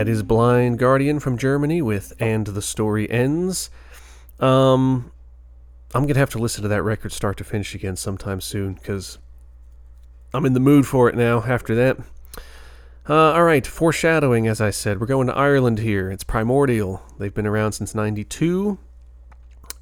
That 0.00 0.08
is 0.08 0.22
Blind 0.22 0.78
Guardian 0.78 1.20
from 1.20 1.36
Germany 1.36 1.82
with 1.82 2.14
And 2.18 2.46
the 2.46 2.62
Story 2.62 3.10
Ends. 3.10 3.68
Um, 4.38 5.12
I'm 5.94 6.04
going 6.04 6.14
to 6.14 6.20
have 6.20 6.30
to 6.30 6.38
listen 6.38 6.62
to 6.62 6.68
that 6.68 6.82
record 6.82 7.12
start 7.12 7.36
to 7.36 7.44
finish 7.44 7.74
again 7.74 7.96
sometime 7.96 8.40
soon 8.40 8.72
because 8.72 9.18
I'm 10.32 10.46
in 10.46 10.54
the 10.54 10.58
mood 10.58 10.86
for 10.86 11.10
it 11.10 11.16
now 11.16 11.42
after 11.42 11.74
that. 11.74 11.98
Uh, 13.10 13.32
all 13.32 13.44
right, 13.44 13.66
foreshadowing, 13.66 14.48
as 14.48 14.58
I 14.58 14.70
said. 14.70 15.00
We're 15.00 15.06
going 15.06 15.26
to 15.26 15.36
Ireland 15.36 15.80
here. 15.80 16.10
It's 16.10 16.24
Primordial. 16.24 17.02
They've 17.18 17.34
been 17.34 17.46
around 17.46 17.72
since 17.72 17.94
92. 17.94 18.78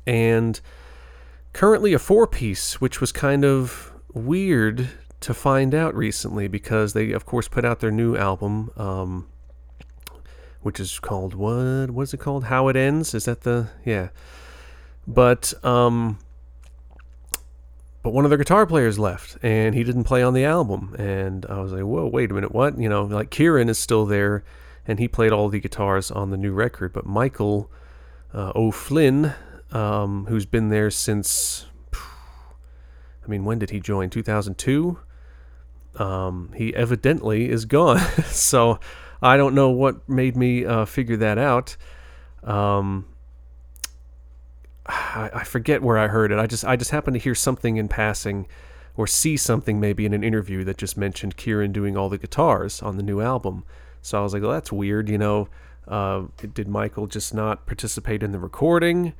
And 0.04 0.60
currently 1.52 1.92
a 1.92 2.00
four 2.00 2.26
piece, 2.26 2.80
which 2.80 3.00
was 3.00 3.12
kind 3.12 3.44
of 3.44 3.92
weird 4.12 4.88
to 5.20 5.32
find 5.32 5.76
out 5.76 5.94
recently 5.94 6.48
because 6.48 6.92
they, 6.92 7.12
of 7.12 7.24
course, 7.24 7.46
put 7.46 7.64
out 7.64 7.78
their 7.78 7.92
new 7.92 8.16
album, 8.16 8.72
um, 8.76 9.28
which 10.62 10.80
is 10.80 10.98
called 10.98 11.34
what? 11.34 11.90
What's 11.90 12.14
it 12.14 12.20
called? 12.20 12.44
How 12.44 12.68
It 12.68 12.76
Ends? 12.76 13.14
Is 13.14 13.24
that 13.26 13.42
the 13.42 13.68
yeah? 13.84 14.08
But 15.06 15.54
um, 15.64 16.18
but 18.02 18.10
one 18.10 18.24
of 18.24 18.30
their 18.30 18.38
guitar 18.38 18.66
players 18.66 18.98
left, 18.98 19.38
and 19.42 19.74
he 19.74 19.84
didn't 19.84 20.04
play 20.04 20.22
on 20.22 20.34
the 20.34 20.44
album. 20.44 20.94
And 20.98 21.46
I 21.46 21.60
was 21.60 21.72
like, 21.72 21.82
whoa, 21.82 22.06
wait 22.06 22.30
a 22.30 22.34
minute, 22.34 22.52
what? 22.52 22.78
You 22.78 22.88
know, 22.88 23.04
like 23.04 23.30
Kieran 23.30 23.68
is 23.68 23.78
still 23.78 24.06
there, 24.06 24.44
and 24.86 24.98
he 24.98 25.08
played 25.08 25.32
all 25.32 25.48
the 25.48 25.60
guitars 25.60 26.10
on 26.10 26.30
the 26.30 26.36
new 26.36 26.52
record, 26.52 26.92
but 26.92 27.06
Michael 27.06 27.70
uh, 28.34 28.52
O'Flynn, 28.54 29.34
um, 29.72 30.26
who's 30.28 30.46
been 30.46 30.68
there 30.68 30.90
since. 30.90 31.66
I 31.92 33.30
mean, 33.30 33.44
when 33.44 33.58
did 33.58 33.70
he 33.70 33.80
join? 33.80 34.08
2002? 34.08 34.98
um, 35.98 36.50
he 36.54 36.74
evidently 36.74 37.50
is 37.50 37.64
gone. 37.64 37.98
so 38.26 38.78
I 39.20 39.36
don't 39.36 39.54
know 39.54 39.70
what 39.70 40.08
made 40.08 40.36
me 40.36 40.64
uh, 40.64 40.84
figure 40.84 41.16
that 41.16 41.38
out. 41.38 41.76
Um, 42.44 43.06
I, 44.86 45.30
I, 45.34 45.44
forget 45.44 45.82
where 45.82 45.98
I 45.98 46.06
heard 46.06 46.32
it. 46.32 46.38
I 46.38 46.46
just 46.46 46.64
I 46.64 46.76
just 46.76 46.92
happened 46.92 47.14
to 47.14 47.20
hear 47.20 47.34
something 47.34 47.76
in 47.76 47.88
passing, 47.88 48.46
or 48.96 49.06
see 49.06 49.36
something 49.36 49.78
maybe 49.78 50.06
in 50.06 50.12
an 50.12 50.24
interview 50.24 50.64
that 50.64 50.76
just 50.76 50.96
mentioned 50.96 51.36
Kieran 51.36 51.72
doing 51.72 51.96
all 51.96 52.08
the 52.08 52.18
guitars 52.18 52.82
on 52.82 52.96
the 52.96 53.02
new 53.02 53.20
album. 53.20 53.64
So 54.02 54.18
I 54.18 54.22
was 54.22 54.32
like, 54.32 54.42
well, 54.42 54.52
that's 54.52 54.72
weird. 54.72 55.08
You 55.08 55.18
know, 55.18 55.48
uh, 55.86 56.24
did 56.52 56.68
Michael 56.68 57.06
just 57.06 57.34
not 57.34 57.66
participate 57.66 58.22
in 58.22 58.32
the 58.32 58.38
recording? 58.38 59.14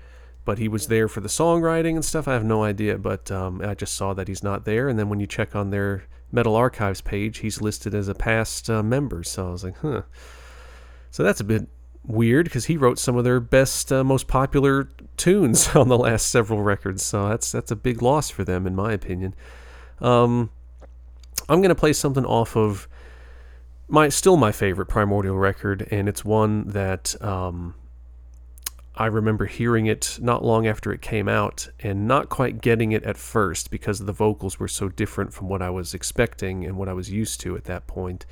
But 0.45 0.59
he 0.59 0.67
was 0.67 0.89
there 0.89 1.09
for 1.09 1.21
the 1.21 1.29
songwriting 1.29 1.95
and 1.95 2.05
stuff. 2.05 2.27
I 2.27 2.33
have 2.33 2.45
no 2.45 2.65
idea. 2.65 2.97
But 2.99 3.31
um, 3.31 3.61
I 3.61 3.75
just 3.75 3.95
saw 3.95 4.15
that 4.15 4.29
he's 4.29 4.43
not 4.43 4.65
there. 4.65 4.89
And 4.89 4.99
then 4.99 5.09
when 5.09 5.21
you 5.21 5.27
check 5.27 5.55
on 5.55 5.71
their 5.71 6.05
Metal 6.31 6.55
Archives 6.55 7.01
page, 7.01 7.39
he's 7.39 7.61
listed 7.61 7.95
as 7.95 8.09
a 8.09 8.15
past 8.15 8.69
uh, 8.69 8.83
member. 8.83 9.23
So 9.23 9.49
I 9.49 9.51
was 9.51 9.65
like, 9.65 9.79
huh. 9.79 10.03
So 11.11 11.23
that's 11.23 11.41
a 11.41 11.45
bit 11.45 11.69
weird 12.05 12.45
because 12.45 12.67
he 12.67 12.77
wrote 12.77 12.99
some 12.99 13.17
of 13.17 13.25
their 13.25 13.41
best, 13.41 13.93
uh, 13.93 14.05
most 14.05 14.29
popular 14.29 14.89
tunes 15.17 15.69
on 15.75 15.89
the 15.89 15.99
last 15.99 16.29
several 16.29 16.63
records. 16.63 17.03
So 17.03 17.29
that's 17.29 17.53
that's 17.53 17.71
a 17.71 17.77
big 17.77 18.03
loss 18.03 18.31
for 18.31 18.45
them, 18.45 18.67
in 18.67 18.75
my 18.75 18.93
opinion. 18.93 19.35
Um, 20.01 20.51
I'm 21.49 21.63
gonna 21.63 21.75
play 21.75 21.93
something 21.93 22.25
off 22.25 22.57
of 22.57 22.89
my 23.89 24.09
still 24.11 24.37
my 24.37 24.53
favorite 24.53 24.87
Primordial 24.87 25.37
record, 25.37 25.89
and 25.91 26.09
it's 26.09 26.25
one 26.25 26.69
that 26.69 27.21
um, 27.23 27.75
I 28.99 29.07
remember 29.07 29.47
hearing 29.47 29.87
it 29.87 30.19
not 30.21 30.45
long 30.45 30.67
after 30.67 30.93
it 30.93 31.01
came 31.01 31.29
out 31.29 31.69
and 31.79 32.09
not 32.09 32.29
quite 32.29 32.61
getting 32.61 32.91
it 32.91 33.05
at 33.05 33.17
first 33.17 33.71
because 33.71 34.01
the 34.01 34.13
vocals 34.13 34.59
were 34.59 34.67
so 34.67 34.89
different 34.89 35.33
from 35.33 35.49
what 35.49 35.63
I 35.63 35.71
was 35.71 35.95
expecting 35.95 36.65
and 36.65 36.77
what 36.77 36.89
I 36.89 36.95
was 36.95 37.09
used 37.09 37.41
to 37.43 37.57
at 37.57 37.65
that 37.65 37.87
point. 37.87 38.27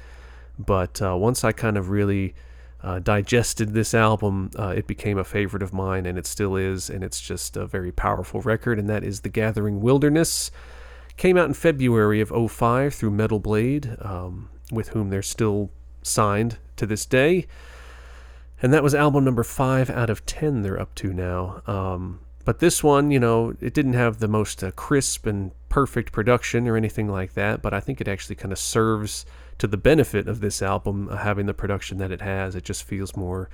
But 0.59 1.01
uh, 1.01 1.17
once 1.17 1.45
I 1.45 1.53
kind 1.53 1.77
of 1.77 1.91
really 1.91 2.35
uh, 2.83 2.99
digested 2.99 3.75
this 3.75 3.95
album, 3.95 4.51
uh, 4.59 4.75
it 4.77 4.89
became 4.89 5.19
a 5.19 5.25
favorite 5.25 5.63
of 5.63 5.73
mine, 5.73 6.05
and 6.05 6.19
it 6.19 6.27
still 6.27 6.57
is. 6.57 6.91
And 6.91 7.05
it's 7.05 7.21
just 7.21 7.57
a 7.57 7.65
very 7.65 7.93
powerful 7.93 8.41
record, 8.41 8.77
and 8.77 8.89
that 8.89 9.05
is 9.05 9.21
The 9.21 9.29
Gathering 9.29 9.81
Wilderness. 9.81 10.51
Came 11.17 11.37
out 11.37 11.47
in 11.47 11.55
February 11.55 12.21
of 12.21 12.33
05 12.51 12.93
through 12.93 13.13
Metal 13.13 13.39
Blade, 13.39 13.97
um, 14.01 14.49
with 14.73 14.89
whom 14.89 15.11
they're 15.11 15.23
still 15.23 15.71
signed 16.03 16.59
to 16.75 16.87
this 16.87 17.07
day 17.07 17.47
and 18.63 18.73
that 18.73 18.83
was 18.83 18.95
album 18.95 19.25
number 19.25 19.45
five 19.45 19.91
out 19.91 20.11
of 20.11 20.25
ten 20.27 20.63
they're 20.63 20.81
up 20.81 20.95
to 20.97 21.13
now. 21.13 21.63
Um, 21.67 22.21
but 22.45 22.61
this 22.61 22.83
one, 22.83 23.11
you 23.11 23.19
know, 23.19 23.55
it 23.61 23.75
didn't 23.75 23.95
have 23.95 24.19
the 24.19 24.29
most 24.29 24.63
uh, 24.63 24.71
crisp 24.71 25.27
and 25.27 25.51
perfect 25.69 26.13
production 26.13 26.69
or 26.69 26.77
anything 26.77 27.09
like 27.09 27.35
that, 27.35 27.61
but 27.61 27.75
I 27.75 27.81
think 27.81 28.01
it 28.01 28.07
actually 28.07 28.37
kind 28.37 28.53
of 28.53 28.59
serves 28.59 29.27
to 29.59 29.67
the 29.67 29.77
benefit 29.77 30.29
of 30.29 30.41
this 30.41 30.63
album 30.63 31.09
uh, 31.09 31.17
having 31.17 31.47
the 31.47 31.55
production 31.55 31.99
that 31.99 32.13
it 32.13 32.21
has. 32.21 32.55
It 32.55 32.65
just 32.65 32.85
feels 32.85 33.17
more 33.17 33.51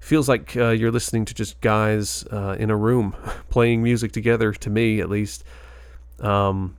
feels 0.00 0.28
like 0.28 0.56
uh, 0.56 0.68
you're 0.68 0.92
listening 0.92 1.24
to 1.24 1.34
just 1.34 1.60
guys 1.60 2.24
uh, 2.30 2.56
in 2.58 2.70
a 2.70 2.76
room 2.76 3.14
playing 3.48 3.82
music 3.82 4.12
together 4.12 4.52
to 4.52 4.70
me 4.70 5.00
at 5.00 5.08
least 5.08 5.42
um, 6.20 6.76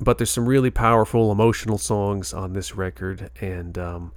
but 0.00 0.18
there's 0.18 0.30
some 0.30 0.46
really 0.46 0.70
powerful 0.70 1.30
emotional 1.30 1.76
songs 1.76 2.32
on 2.32 2.52
this 2.52 2.74
record 2.74 3.30
and 3.40 3.76
um, 3.76 4.12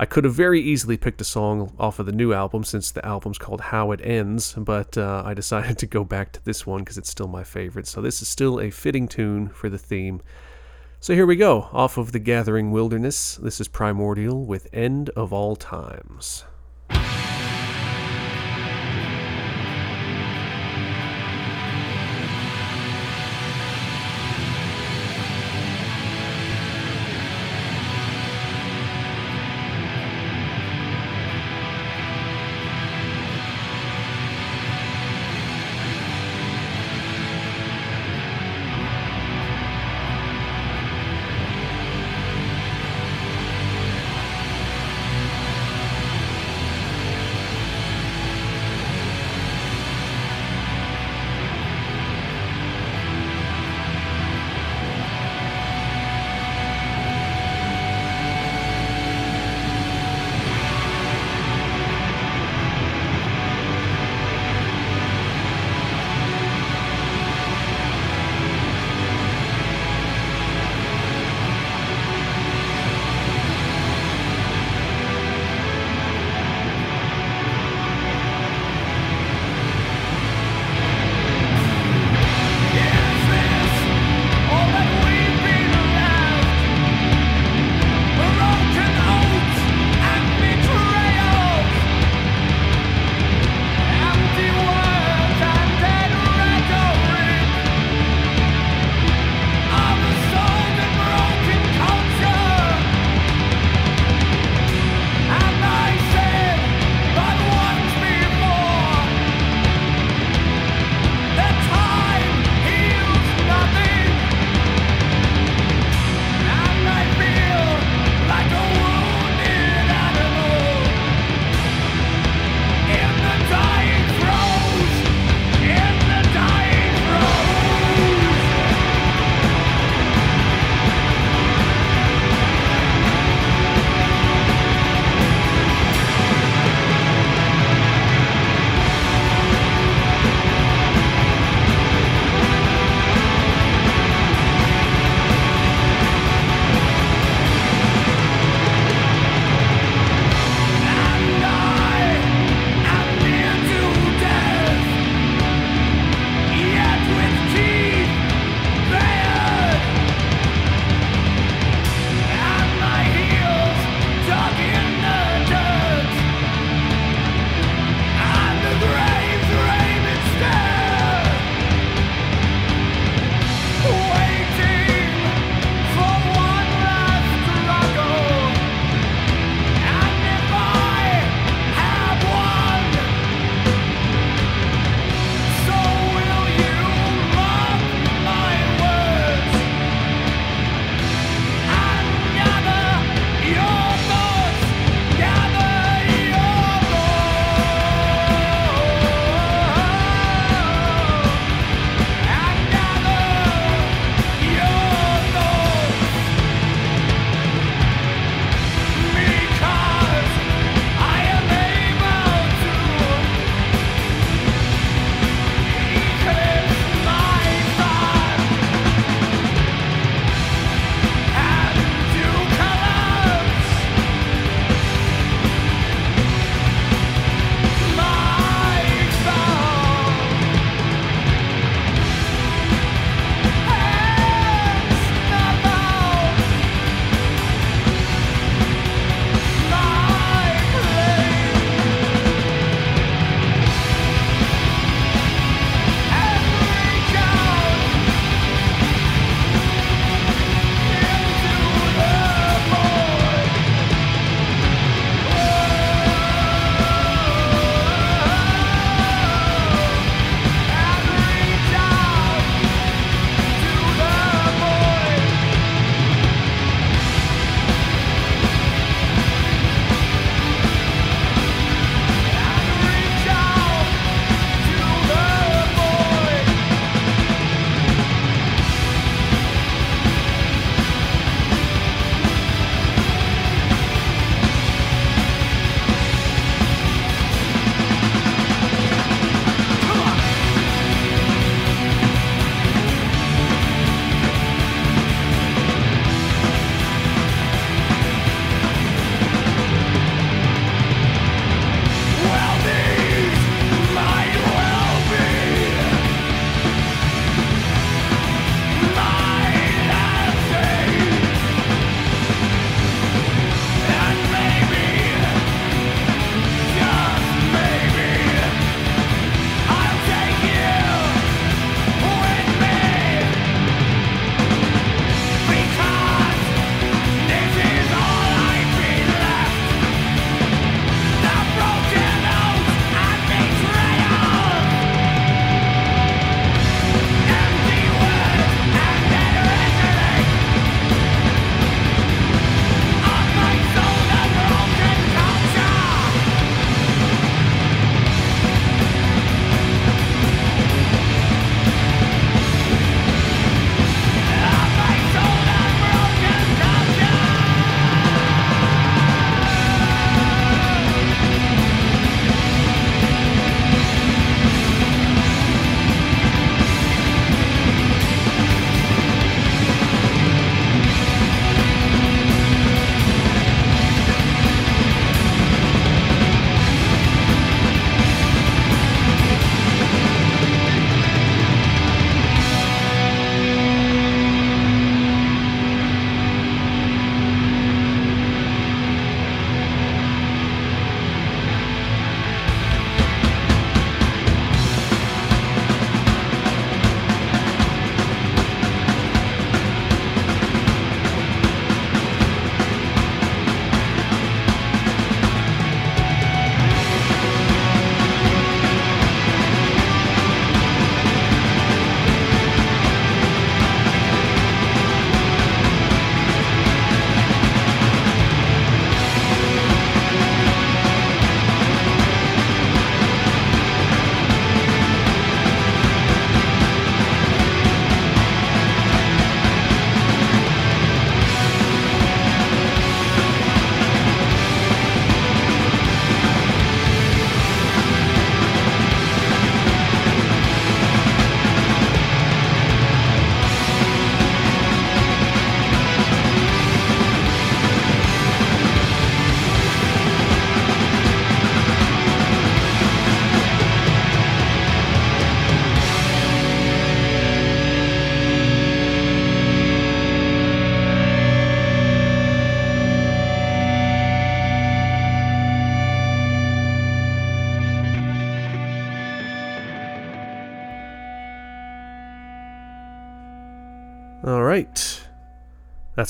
I 0.00 0.06
could 0.06 0.22
have 0.22 0.34
very 0.34 0.60
easily 0.60 0.96
picked 0.96 1.20
a 1.20 1.24
song 1.24 1.74
off 1.76 1.98
of 1.98 2.06
the 2.06 2.12
new 2.12 2.32
album 2.32 2.62
since 2.62 2.92
the 2.92 3.04
album's 3.04 3.36
called 3.36 3.60
How 3.60 3.90
It 3.90 4.00
Ends, 4.00 4.54
but 4.56 4.96
uh, 4.96 5.24
I 5.26 5.34
decided 5.34 5.76
to 5.78 5.86
go 5.86 6.04
back 6.04 6.30
to 6.32 6.44
this 6.44 6.64
one 6.64 6.80
because 6.80 6.98
it's 6.98 7.10
still 7.10 7.26
my 7.26 7.42
favorite. 7.42 7.88
So 7.88 8.00
this 8.00 8.22
is 8.22 8.28
still 8.28 8.60
a 8.60 8.70
fitting 8.70 9.08
tune 9.08 9.48
for 9.48 9.68
the 9.68 9.78
theme. 9.78 10.20
So 11.00 11.14
here 11.14 11.26
we 11.26 11.34
go, 11.34 11.68
off 11.72 11.98
of 11.98 12.12
The 12.12 12.20
Gathering 12.20 12.70
Wilderness. 12.70 13.36
This 13.36 13.60
is 13.60 13.66
Primordial 13.66 14.44
with 14.44 14.68
End 14.72 15.10
of 15.10 15.32
All 15.32 15.56
Times. 15.56 16.44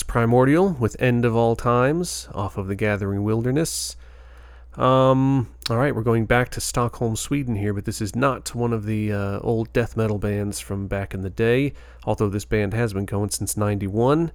Primordial 0.08 0.70
with 0.70 1.00
End 1.02 1.26
of 1.26 1.36
All 1.36 1.54
Times 1.54 2.30
off 2.32 2.56
of 2.56 2.66
the 2.66 2.74
Gathering 2.74 3.24
Wilderness. 3.24 3.94
Um, 4.74 5.50
all 5.68 5.76
right, 5.76 5.94
we're 5.94 6.02
going 6.02 6.24
back 6.24 6.48
to 6.52 6.62
Stockholm, 6.62 7.14
Sweden 7.14 7.56
here, 7.56 7.74
but 7.74 7.84
this 7.84 8.00
is 8.00 8.16
not 8.16 8.54
one 8.54 8.72
of 8.72 8.86
the 8.86 9.12
uh, 9.12 9.38
old 9.40 9.70
death 9.74 9.98
metal 9.98 10.18
bands 10.18 10.60
from 10.60 10.86
back 10.86 11.12
in 11.12 11.20
the 11.20 11.28
day, 11.28 11.74
although 12.04 12.30
this 12.30 12.46
band 12.46 12.72
has 12.72 12.94
been 12.94 13.04
going 13.04 13.28
since 13.28 13.54
91. 13.54 14.32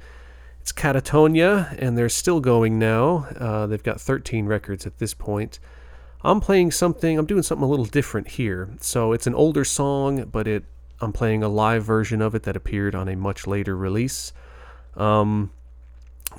It's 0.61 0.71
Katatonia, 0.71 1.75
and 1.79 1.97
they're 1.97 2.07
still 2.07 2.39
going 2.39 2.77
now. 2.77 3.27
Uh, 3.39 3.65
they've 3.65 3.81
got 3.81 3.99
13 3.99 4.45
records 4.45 4.85
at 4.85 4.99
this 4.99 5.15
point. 5.15 5.59
I'm 6.21 6.39
playing 6.39 6.69
something, 6.69 7.17
I'm 7.17 7.25
doing 7.25 7.41
something 7.41 7.65
a 7.65 7.69
little 7.69 7.85
different 7.85 8.27
here. 8.27 8.69
So 8.79 9.11
it's 9.11 9.25
an 9.25 9.33
older 9.33 9.65
song, 9.65 10.25
but 10.25 10.47
it 10.47 10.65
I'm 11.01 11.13
playing 11.13 11.41
a 11.41 11.49
live 11.49 11.83
version 11.83 12.21
of 12.21 12.35
it 12.35 12.43
that 12.43 12.55
appeared 12.55 12.93
on 12.93 13.09
a 13.09 13.15
much 13.15 13.47
later 13.47 13.75
release. 13.75 14.33
Um, 14.95 15.51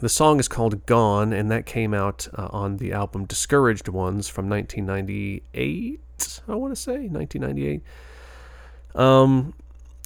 the 0.01 0.09
song 0.09 0.41
is 0.41 0.49
called 0.49 0.87
Gone, 0.87 1.33
and 1.33 1.51
that 1.51 1.67
came 1.67 1.95
out 1.95 2.29
uh, 2.35 2.49
on 2.51 2.79
the 2.79 2.93
album 2.93 3.25
Discouraged 3.25 3.89
Ones 3.89 4.29
from 4.29 4.49
1998, 4.49 6.41
I 6.49 6.55
want 6.55 6.75
to 6.75 6.81
say, 6.81 7.09
1998. 7.09 7.83
Um, 8.95 9.55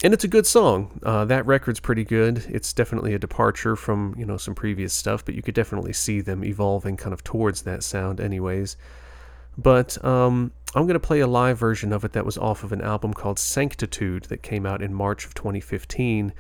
and 0.05 0.15
it's 0.15 0.25
a 0.25 0.29
good 0.29 0.47
song. 0.47 1.01
Uh, 1.03 1.25
that 1.25 1.45
record's 1.47 1.81
pretty 1.81 2.05
good. 2.05 2.45
It's 2.49 2.73
definitely 2.73 3.15
a 3.15 3.19
departure 3.19 3.75
from, 3.75 4.15
you 4.17 4.25
know, 4.25 4.37
some 4.37 4.55
previous 4.55 4.95
stuff, 4.95 5.25
but 5.25 5.35
you 5.35 5.43
could 5.43 5.55
definitely 5.55 5.93
see 5.93 6.21
them 6.21 6.45
evolving 6.45 6.97
kind 6.97 7.13
of 7.13 7.25
towards 7.25 7.63
that 7.63 7.83
sound 7.83 8.21
anyways. 8.21 8.77
But 9.57 10.03
um, 10.05 10.53
I'm 10.77 10.85
going 10.85 10.95
to 10.95 11.01
play 11.01 11.19
a 11.19 11.27
live 11.27 11.59
version 11.59 11.93
of 11.93 12.05
it 12.05 12.13
that 12.13 12.25
was 12.25 12.39
off 12.39 12.63
of 12.63 12.71
an 12.71 12.81
album 12.81 13.13
called 13.13 13.41
Sanctitude 13.41 14.25
that 14.25 14.43
came 14.43 14.65
out 14.65 14.83
in 14.83 14.95
March 14.95 15.27
of 15.27 15.35
2015 15.35 16.33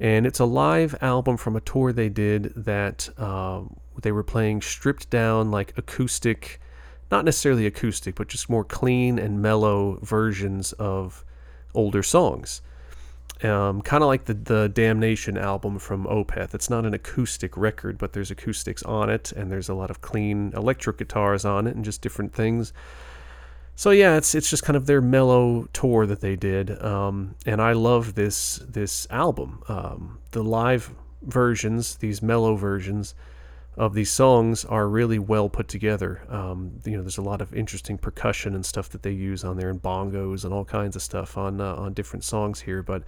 and 0.00 0.26
it's 0.26 0.40
a 0.40 0.46
live 0.46 0.96
album 1.02 1.36
from 1.36 1.54
a 1.54 1.60
tour 1.60 1.92
they 1.92 2.08
did 2.08 2.54
that 2.56 3.10
uh, 3.18 3.60
they 4.00 4.10
were 4.10 4.22
playing 4.22 4.62
stripped 4.62 5.10
down, 5.10 5.50
like 5.50 5.76
acoustic, 5.76 6.58
not 7.10 7.26
necessarily 7.26 7.66
acoustic, 7.66 8.14
but 8.14 8.26
just 8.26 8.48
more 8.48 8.64
clean 8.64 9.18
and 9.18 9.42
mellow 9.42 9.98
versions 10.02 10.72
of 10.72 11.22
older 11.74 12.02
songs. 12.02 12.62
Um, 13.42 13.82
kind 13.82 14.02
of 14.02 14.08
like 14.08 14.24
the, 14.24 14.34
the 14.34 14.68
Damnation 14.68 15.36
album 15.36 15.78
from 15.78 16.06
Opeth. 16.06 16.54
It's 16.54 16.70
not 16.70 16.86
an 16.86 16.94
acoustic 16.94 17.56
record, 17.56 17.98
but 17.98 18.14
there's 18.14 18.30
acoustics 18.30 18.82
on 18.82 19.10
it, 19.10 19.32
and 19.32 19.50
there's 19.50 19.68
a 19.68 19.74
lot 19.74 19.90
of 19.90 20.00
clean 20.00 20.52
electric 20.54 20.98
guitars 20.98 21.44
on 21.44 21.66
it, 21.66 21.74
and 21.74 21.84
just 21.84 22.00
different 22.00 22.34
things. 22.34 22.72
So 23.80 23.92
yeah, 23.92 24.18
it's 24.18 24.34
it's 24.34 24.50
just 24.50 24.62
kind 24.62 24.76
of 24.76 24.84
their 24.84 25.00
mellow 25.00 25.66
tour 25.72 26.04
that 26.04 26.20
they 26.20 26.36
did, 26.36 26.82
um, 26.84 27.34
and 27.46 27.62
I 27.62 27.72
love 27.72 28.14
this 28.14 28.58
this 28.68 29.06
album. 29.08 29.62
Um, 29.68 30.18
the 30.32 30.42
live 30.42 30.92
versions, 31.22 31.96
these 31.96 32.20
mellow 32.20 32.56
versions 32.56 33.14
of 33.78 33.94
these 33.94 34.10
songs, 34.10 34.66
are 34.66 34.86
really 34.86 35.18
well 35.18 35.48
put 35.48 35.66
together. 35.66 36.20
Um, 36.28 36.72
you 36.84 36.94
know, 36.94 37.02
there's 37.02 37.16
a 37.16 37.22
lot 37.22 37.40
of 37.40 37.54
interesting 37.54 37.96
percussion 37.96 38.54
and 38.54 38.66
stuff 38.66 38.90
that 38.90 39.02
they 39.02 39.12
use 39.12 39.44
on 39.44 39.56
there, 39.56 39.70
and 39.70 39.80
bongos 39.80 40.44
and 40.44 40.52
all 40.52 40.66
kinds 40.66 40.94
of 40.94 41.00
stuff 41.00 41.38
on 41.38 41.58
uh, 41.58 41.74
on 41.76 41.94
different 41.94 42.22
songs 42.22 42.60
here. 42.60 42.82
But 42.82 43.04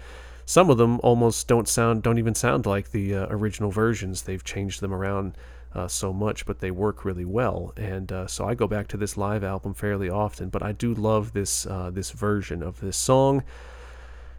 some 0.47 0.71
of 0.71 0.79
them 0.79 1.01
almost 1.03 1.49
don't 1.49 1.69
sound, 1.69 2.03
don't 2.03 2.19
even 2.19 2.35
sound 2.35 2.65
like 2.65 2.93
the 2.93 3.15
uh, 3.15 3.27
original 3.29 3.71
versions. 3.71 4.23
They've 4.23 4.43
changed 4.43 4.81
them 4.81 4.95
around 4.95 5.37
uh, 5.75 5.89
so 5.89 6.13
much, 6.13 6.47
but 6.47 6.61
they 6.61 6.71
work 6.71 7.05
really 7.05 7.25
well. 7.25 7.73
And 7.77 8.11
uh, 8.13 8.27
so 8.27 8.47
I 8.47 8.55
go 8.55 8.67
back 8.67 8.89
to 8.89 8.97
this 8.97 9.17
live 9.17 9.45
album 9.45 9.75
fairly 9.75 10.09
often, 10.09 10.49
but 10.49 10.63
I 10.63 10.73
do 10.73 10.95
love 10.95 11.33
this 11.33 11.67
uh, 11.67 11.91
this 11.91 12.11
version 12.11 12.63
of 12.63 12.81
this 12.81 12.97
song. 12.97 13.43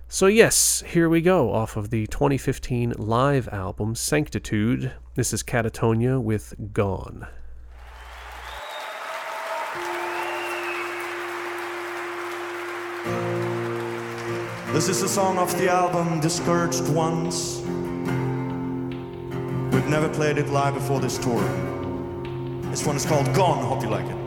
So 0.08 0.28
yes, 0.28 0.84
here 0.86 1.10
we 1.10 1.22
go 1.22 1.52
off 1.52 1.76
of 1.76 1.90
the 1.90 2.06
2015 2.08 2.94
live 2.98 3.48
album 3.50 3.96
Sanctitude. 3.96 4.92
This 5.16 5.34
is 5.34 5.42
Katatonia 5.42 6.22
with 6.22 6.54
Gone. 6.72 7.28
This 14.74 14.90
is 14.90 15.04
a 15.04 15.08
song 15.08 15.38
off 15.38 15.56
the 15.58 15.70
album 15.70 16.20
Discouraged 16.20 16.90
Ones. 16.90 17.62
We've 19.74 19.88
never 19.88 20.08
played 20.08 20.38
it 20.38 20.50
live 20.50 20.76
before 20.76 21.00
this 21.00 21.18
tour. 21.18 21.42
This 22.70 22.86
one 22.86 22.96
is 22.96 23.08
called 23.08 23.34
Gone. 23.34 23.66
Hope 23.66 23.82
you 23.82 23.90
like 23.90 24.06
it. 24.06 24.23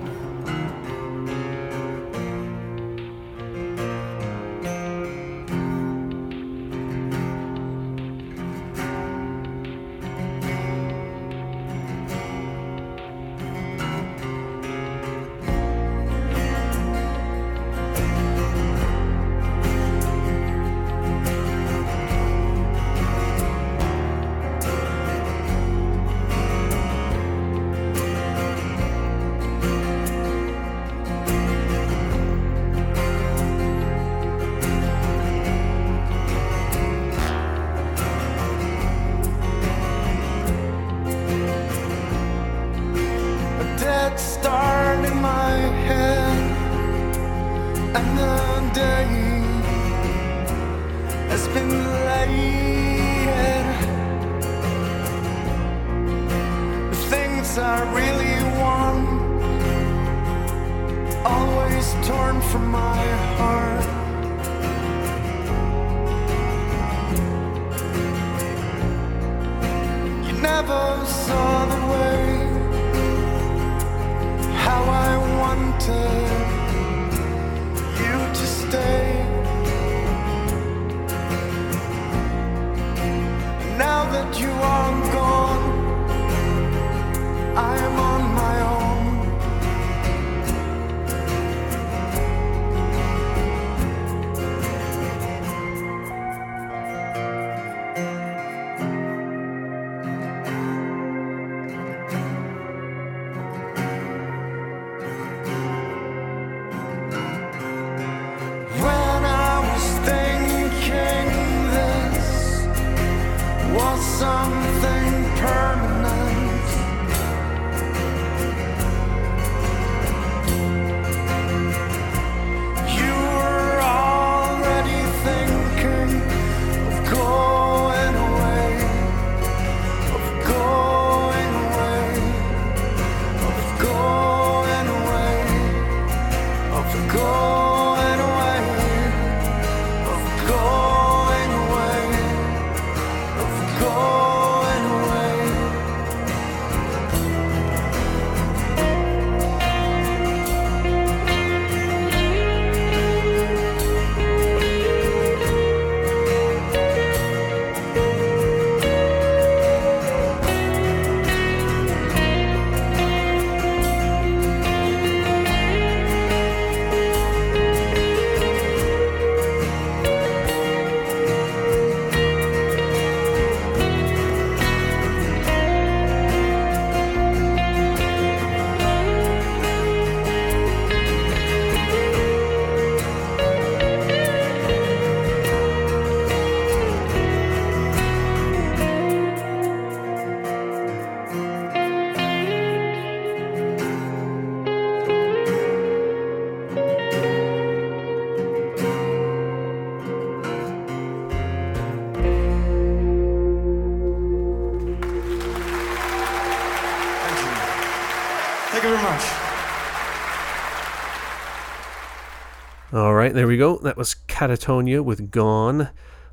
We 213.56 213.58
go. 213.58 213.78
That 213.78 213.96
was 213.96 214.14
Katatonia 214.28 215.02
with 215.02 215.30
Gone. 215.30 215.88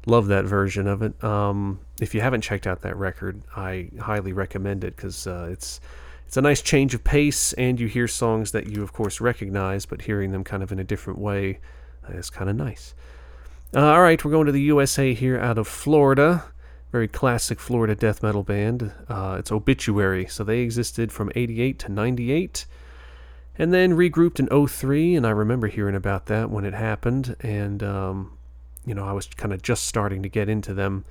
Love 0.06 0.28
that 0.28 0.44
version 0.44 0.88
of 0.88 1.02
it. 1.02 1.24
Um, 1.24 1.80
if 2.02 2.14
you 2.14 2.20
haven't 2.20 2.42
checked 2.42 2.68
out 2.68 2.82
that 2.82 2.98
record, 2.98 3.42
I 3.56 3.90
highly 3.98 4.34
recommend 4.34 4.84
it 4.84 4.98
because 4.98 5.26
uh, 5.26 5.48
it's 5.50 5.80
it's 6.28 6.36
a 6.36 6.42
nice 6.42 6.62
change 6.62 6.94
of 6.94 7.04
pace, 7.04 7.54
and 7.54 7.80
you 7.80 7.88
hear 7.88 8.08
songs 8.08 8.52
that 8.52 8.68
you, 8.68 8.84
of 8.84 8.92
course, 8.92 9.22
recognize, 9.22 9.86
but 9.86 10.02
hearing 10.02 10.32
them 10.32 10.44
kind 10.44 10.64
of 10.64 10.72
in 10.74 10.80
a 10.80 10.84
different 10.84 11.20
way 11.20 11.60
is 12.10 12.30
kind 12.30 12.50
of 12.50 12.58
nice. 12.58 12.94
Uh, 13.74 13.94
all 13.94 14.02
right, 14.02 14.24
we're 14.26 14.32
going 14.32 14.48
to 14.48 14.52
the 14.52 14.62
USA 14.62 15.14
here 15.14 15.40
out 15.40 15.58
of 15.58 15.68
Florida. 15.68 16.44
Very 16.92 17.08
classic 17.08 17.60
Florida 17.60 17.96
death 17.96 18.22
metal 18.22 18.44
band. 18.44 18.92
Uh, 19.08 19.38
it's 19.40 19.52
Obituary. 19.52 20.26
So 20.28 20.44
they 20.44 20.60
existed 20.60 21.12
from 21.12 21.32
88 21.36 21.80
to 21.80 21.90
98 21.90 22.66
and 23.58 23.74
then 23.74 23.94
regrouped 23.94 24.40
in 24.40 24.68
03 24.68 25.16
and 25.16 25.26
i 25.26 25.30
remember 25.30 25.68
hearing 25.68 25.96
about 25.96 26.26
that 26.28 26.50
when 26.50 26.66
it 26.66 26.74
happened 26.74 27.36
and 27.42 27.84
um, 27.84 28.38
you 28.86 28.94
know 28.94 29.06
i 29.06 29.12
was 29.12 29.28
kind 29.28 29.54
of 29.54 29.62
just 29.62 29.86
starting 29.86 30.24
to 30.24 30.30
get 30.30 30.50
into 30.50 30.74
them 30.74 31.06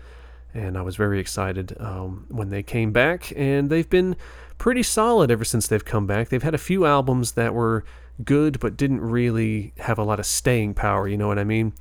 and 0.55 0.76
i 0.76 0.82
was 0.82 0.97
very 0.97 1.18
excited 1.18 1.76
um, 1.80 2.26
when 2.28 2.51
they 2.51 2.62
came 2.62 2.93
back 2.93 3.32
and 3.36 3.70
they've 3.70 3.90
been 3.90 4.16
pretty 4.62 4.84
solid 4.84 5.28
ever 5.28 5.45
since 5.45 5.66
they've 5.66 5.84
come 5.84 6.07
back. 6.07 6.28
They've 6.28 6.40
had 6.40 6.55
a 6.55 6.59
few 6.59 6.86
albums 6.86 7.32
that 7.32 7.53
were 7.53 7.84
good 8.22 8.61
but 8.61 8.76
didn't 8.76 9.01
really 9.01 9.72
have 9.78 9.99
a 9.99 10.05
lot 10.05 10.20
of 10.20 10.26
staying 10.26 10.72
power 10.74 11.09
you 11.09 11.16
know 11.16 11.26
what 11.26 11.38
i 11.40 11.43
mean? 11.43 11.72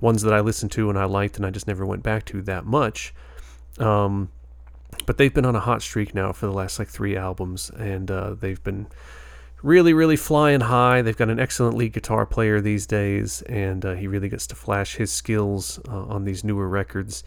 Ones 0.00 0.22
that 0.22 0.32
i 0.32 0.40
listened 0.40 0.72
to 0.72 0.88
and 0.88 0.98
i 0.98 1.04
liked 1.04 1.36
and 1.36 1.44
i 1.44 1.50
just 1.50 1.66
never 1.66 1.84
went 1.84 2.02
back 2.02 2.24
to 2.26 2.40
that 2.40 2.64
much. 2.64 3.12
Um, 3.78 4.30
but 5.04 5.18
they've 5.18 5.34
been 5.34 5.44
on 5.44 5.54
a 5.54 5.60
hot 5.60 5.82
streak 5.82 6.14
now 6.14 6.32
for 6.32 6.46
the 6.46 6.52
last 6.52 6.78
like 6.78 6.88
three 6.88 7.18
albums 7.18 7.68
and 7.68 8.10
uh, 8.10 8.32
they've 8.32 8.64
been 8.64 8.86
really, 9.62 9.94
really 9.94 10.16
flying 10.16 10.60
high. 10.60 11.02
They've 11.02 11.16
got 11.16 11.30
an 11.30 11.40
excellent 11.40 11.76
lead 11.76 11.92
guitar 11.92 12.26
player 12.26 12.60
these 12.60 12.86
days, 12.86 13.42
and 13.42 13.84
uh, 13.84 13.94
he 13.94 14.06
really 14.06 14.28
gets 14.28 14.46
to 14.48 14.54
flash 14.54 14.96
his 14.96 15.12
skills 15.12 15.80
uh, 15.88 16.04
on 16.04 16.24
these 16.24 16.44
newer 16.44 16.68
records. 16.68 17.22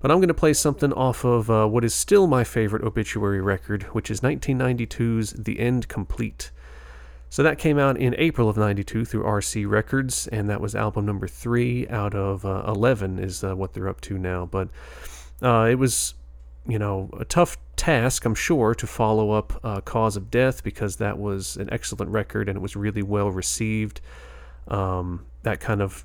But 0.00 0.10
I'm 0.10 0.18
going 0.18 0.28
to 0.28 0.34
play 0.34 0.54
something 0.54 0.92
off 0.94 1.24
of 1.24 1.50
uh, 1.50 1.66
what 1.66 1.84
is 1.84 1.94
still 1.94 2.26
my 2.26 2.44
favorite 2.44 2.82
obituary 2.82 3.40
record, 3.40 3.82
which 3.94 4.10
is 4.10 4.20
1992's 4.20 5.32
The 5.32 5.60
End 5.60 5.88
Complete. 5.88 6.50
So 7.28 7.42
that 7.42 7.58
came 7.58 7.78
out 7.78 7.96
in 7.96 8.14
April 8.16 8.48
of 8.48 8.56
92 8.56 9.04
through 9.04 9.22
RC 9.22 9.68
Records, 9.68 10.26
and 10.28 10.48
that 10.48 10.60
was 10.60 10.74
album 10.74 11.06
number 11.06 11.28
three 11.28 11.86
out 11.88 12.14
of 12.14 12.44
uh, 12.44 12.64
11, 12.66 13.18
is 13.18 13.44
uh, 13.44 13.54
what 13.54 13.74
they're 13.74 13.88
up 13.88 14.00
to 14.02 14.18
now. 14.18 14.46
But 14.46 14.68
uh, 15.42 15.68
it 15.70 15.76
was 15.76 16.14
you 16.66 16.78
know, 16.78 17.10
a 17.18 17.24
tough 17.24 17.56
task, 17.76 18.24
I'm 18.24 18.34
sure, 18.34 18.74
to 18.74 18.86
follow 18.86 19.30
up 19.30 19.58
uh, 19.64 19.80
Cause 19.80 20.16
of 20.16 20.30
Death 20.30 20.62
because 20.62 20.96
that 20.96 21.18
was 21.18 21.56
an 21.56 21.68
excellent 21.72 22.10
record 22.10 22.48
and 22.48 22.56
it 22.56 22.60
was 22.60 22.76
really 22.76 23.02
well 23.02 23.30
received. 23.30 24.00
Um, 24.68 25.26
that 25.42 25.60
kind 25.60 25.80
of 25.80 26.04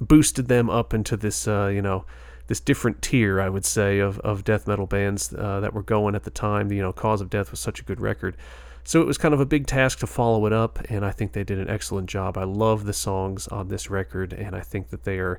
boosted 0.00 0.48
them 0.48 0.70
up 0.70 0.94
into 0.94 1.16
this, 1.16 1.46
uh, 1.46 1.66
you 1.66 1.82
know, 1.82 2.04
this 2.46 2.58
different 2.58 3.00
tier, 3.02 3.40
I 3.40 3.48
would 3.48 3.64
say, 3.64 4.00
of, 4.00 4.18
of 4.20 4.42
death 4.42 4.66
metal 4.66 4.86
bands 4.86 5.32
uh, 5.32 5.60
that 5.60 5.72
were 5.72 5.82
going 5.82 6.14
at 6.14 6.24
the 6.24 6.30
time. 6.30 6.72
You 6.72 6.82
know, 6.82 6.92
Cause 6.92 7.20
of 7.20 7.30
Death 7.30 7.50
was 7.50 7.60
such 7.60 7.80
a 7.80 7.84
good 7.84 8.00
record. 8.00 8.36
So 8.82 9.00
it 9.00 9.06
was 9.06 9.18
kind 9.18 9.34
of 9.34 9.40
a 9.40 9.46
big 9.46 9.66
task 9.66 9.98
to 10.00 10.06
follow 10.06 10.46
it 10.46 10.52
up, 10.52 10.80
and 10.88 11.04
I 11.04 11.10
think 11.10 11.32
they 11.32 11.44
did 11.44 11.58
an 11.58 11.68
excellent 11.68 12.08
job. 12.08 12.38
I 12.38 12.44
love 12.44 12.86
the 12.86 12.92
songs 12.92 13.46
on 13.48 13.68
this 13.68 13.90
record, 13.90 14.32
and 14.32 14.56
I 14.56 14.60
think 14.60 14.88
that 14.88 15.04
they 15.04 15.18
are 15.18 15.38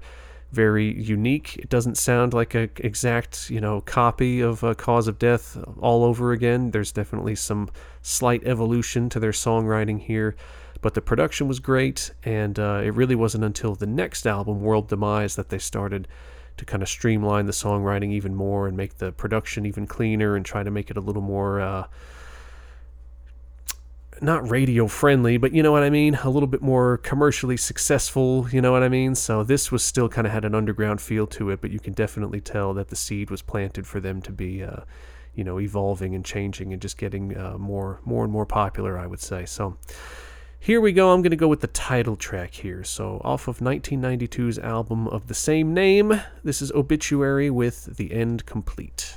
very 0.52 0.93
unique. 1.02 1.58
It 1.58 1.70
doesn't 1.70 1.97
sound 1.97 2.34
like 2.34 2.54
an 2.56 2.70
exact, 2.78 3.49
you 3.49 3.62
know, 3.62 3.82
copy 3.82 4.41
of 4.41 4.64
a 4.64 4.76
Cause 4.76 5.08
of 5.08 5.18
Death 5.18 5.58
all 5.80 6.04
over 6.04 6.32
again. 6.32 6.72
There's 6.72 6.91
definitely 6.91 7.36
some 7.36 7.70
slight 8.02 8.43
evolution 8.45 9.10
to 9.10 9.20
their 9.20 9.32
songwriting 9.32 9.99
here, 9.99 10.36
but 10.82 10.93
the 10.93 11.02
production 11.02 11.47
was 11.47 11.60
great, 11.60 12.12
and 12.24 12.60
uh, 12.60 12.82
it 12.84 12.93
really 12.93 13.16
wasn't 13.16 13.43
until 13.43 13.76
the 13.76 13.88
next 13.88 14.28
album, 14.28 14.62
World 14.62 14.89
Demise, 14.89 15.36
that 15.36 15.49
they 15.49 15.60
started 15.60 16.08
to 16.58 16.66
kind 16.66 16.84
of 16.84 16.89
streamline 16.89 17.45
the 17.45 17.54
songwriting 17.54 18.12
even 18.12 18.36
more 18.36 18.68
and 18.68 18.76
make 18.76 18.97
the 18.97 19.12
production 19.14 19.66
even 19.66 19.88
cleaner 19.88 20.36
and 20.36 20.45
try 20.45 20.64
to 20.64 20.72
make 20.72 20.91
it 20.91 20.97
a 20.97 21.02
little 21.02 21.22
more. 21.22 21.62
Uh, 21.62 21.88
not 24.22 24.49
radio 24.49 24.88
friendly, 24.88 25.38
but 25.38 25.53
you 25.53 25.63
know 25.63 25.72
what 25.72 25.84
I 25.84 25.89
mean? 25.89 26.15
A 26.15 26.30
little 26.30 26.47
bit 26.47 26.61
more 26.61 26.97
commercially 26.97 27.57
successful, 27.57 28.47
you 28.51 28.61
know 28.61 28.72
what 28.72 28.84
I 28.84 28.89
mean? 28.89 29.15
So 29.15 29.43
this 29.43 29.72
was 29.72 29.84
still 29.84 30.09
kind 30.09 30.28
of 30.28 30.34
had 30.34 30.45
an 30.45 30.53
underground 30.53 31.01
feel 31.01 31.28
to 31.28 31.49
it, 31.49 31.61
but 31.61 31.72
you 31.72 31.80
can 31.80 31.93
definitely 31.93 32.41
tell 32.41 32.74
that 32.76 32.89
the 32.89 32.95
seed 32.95 33.30
was 33.30 33.41
planted 33.41 33.88
for 33.88 33.99
them 33.99 34.22
to 34.22 34.32
be, 34.32 34.63
uh, 34.63 34.82
you 35.34 35.43
know, 35.43 35.59
evolving 35.59 36.13
and 36.13 36.24
changing 36.24 36.72
and 36.72 36.82
just 36.82 36.97
getting 36.97 37.38
uh, 37.38 37.57
more, 37.57 37.99
more 38.05 38.24
and 38.24 38.32
more 38.32 38.45
popular, 38.45 38.97
I 38.97 39.07
would 39.07 39.22
say. 39.22 39.45
So 39.45 39.78
here 40.59 40.80
we 40.80 40.91
go. 40.91 41.11
I'm 41.11 41.24
going 41.24 41.32
to 41.32 41.36
go 41.36 41.47
with 41.47 41.61
the 41.61 41.67
title 41.67 42.15
track 42.15 42.53
here. 42.53 42.84
So 42.84 43.19
off 43.24 43.47
of 43.47 43.57
1992's 43.57 44.59
album 44.59 45.07
of 45.07 45.28
the 45.28 45.34
same 45.34 45.74
name, 45.74 46.22
this 46.43 46.61
is 46.61 46.72
Obituary 46.74 47.49
with 47.49 47.97
The 47.97 48.13
End 48.13 48.45
Complete. 48.45 49.15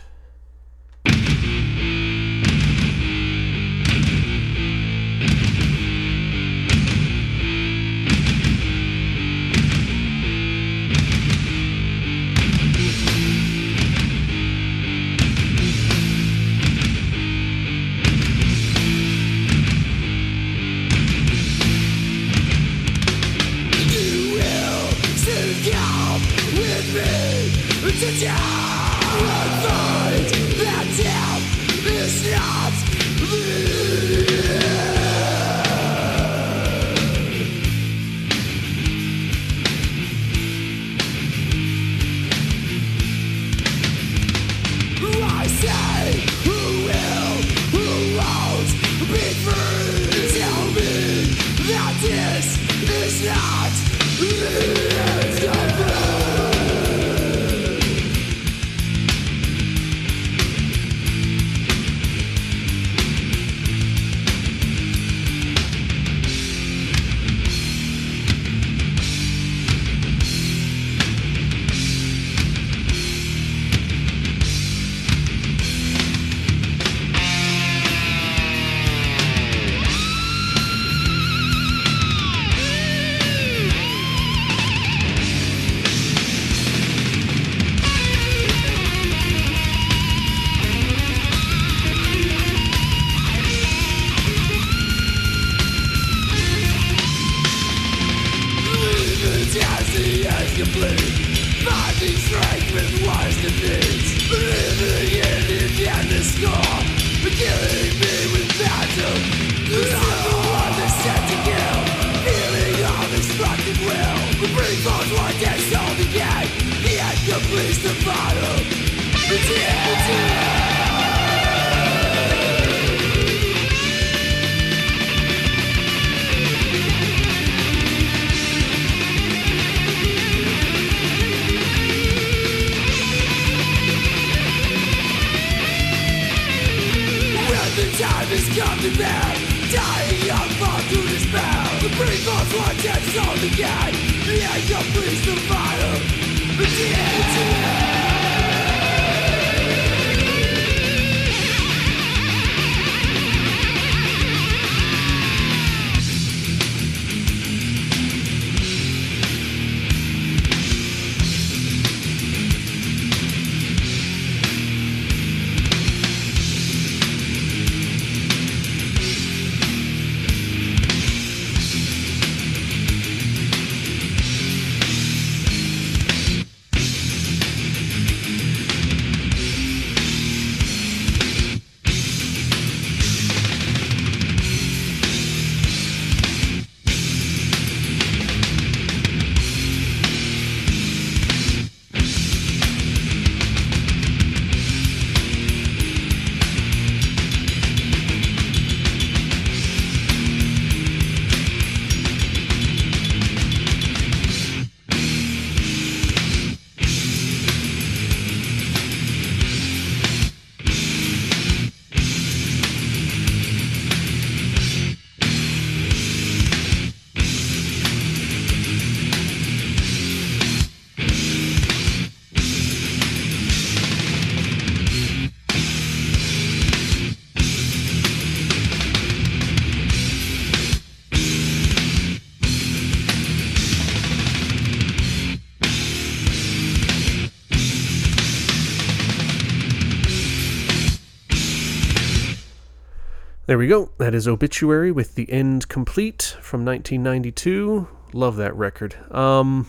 There 243.55 243.59
we 243.60 243.68
go. 243.68 243.93
That 243.98 244.16
is 244.16 244.26
Obituary 244.26 244.90
with 244.90 245.14
The 245.14 245.31
End 245.31 245.68
Complete 245.68 246.36
from 246.40 246.64
1992. 246.64 247.86
Love 248.12 248.35
that 248.35 248.52
record. 248.56 248.97
Um, 249.12 249.68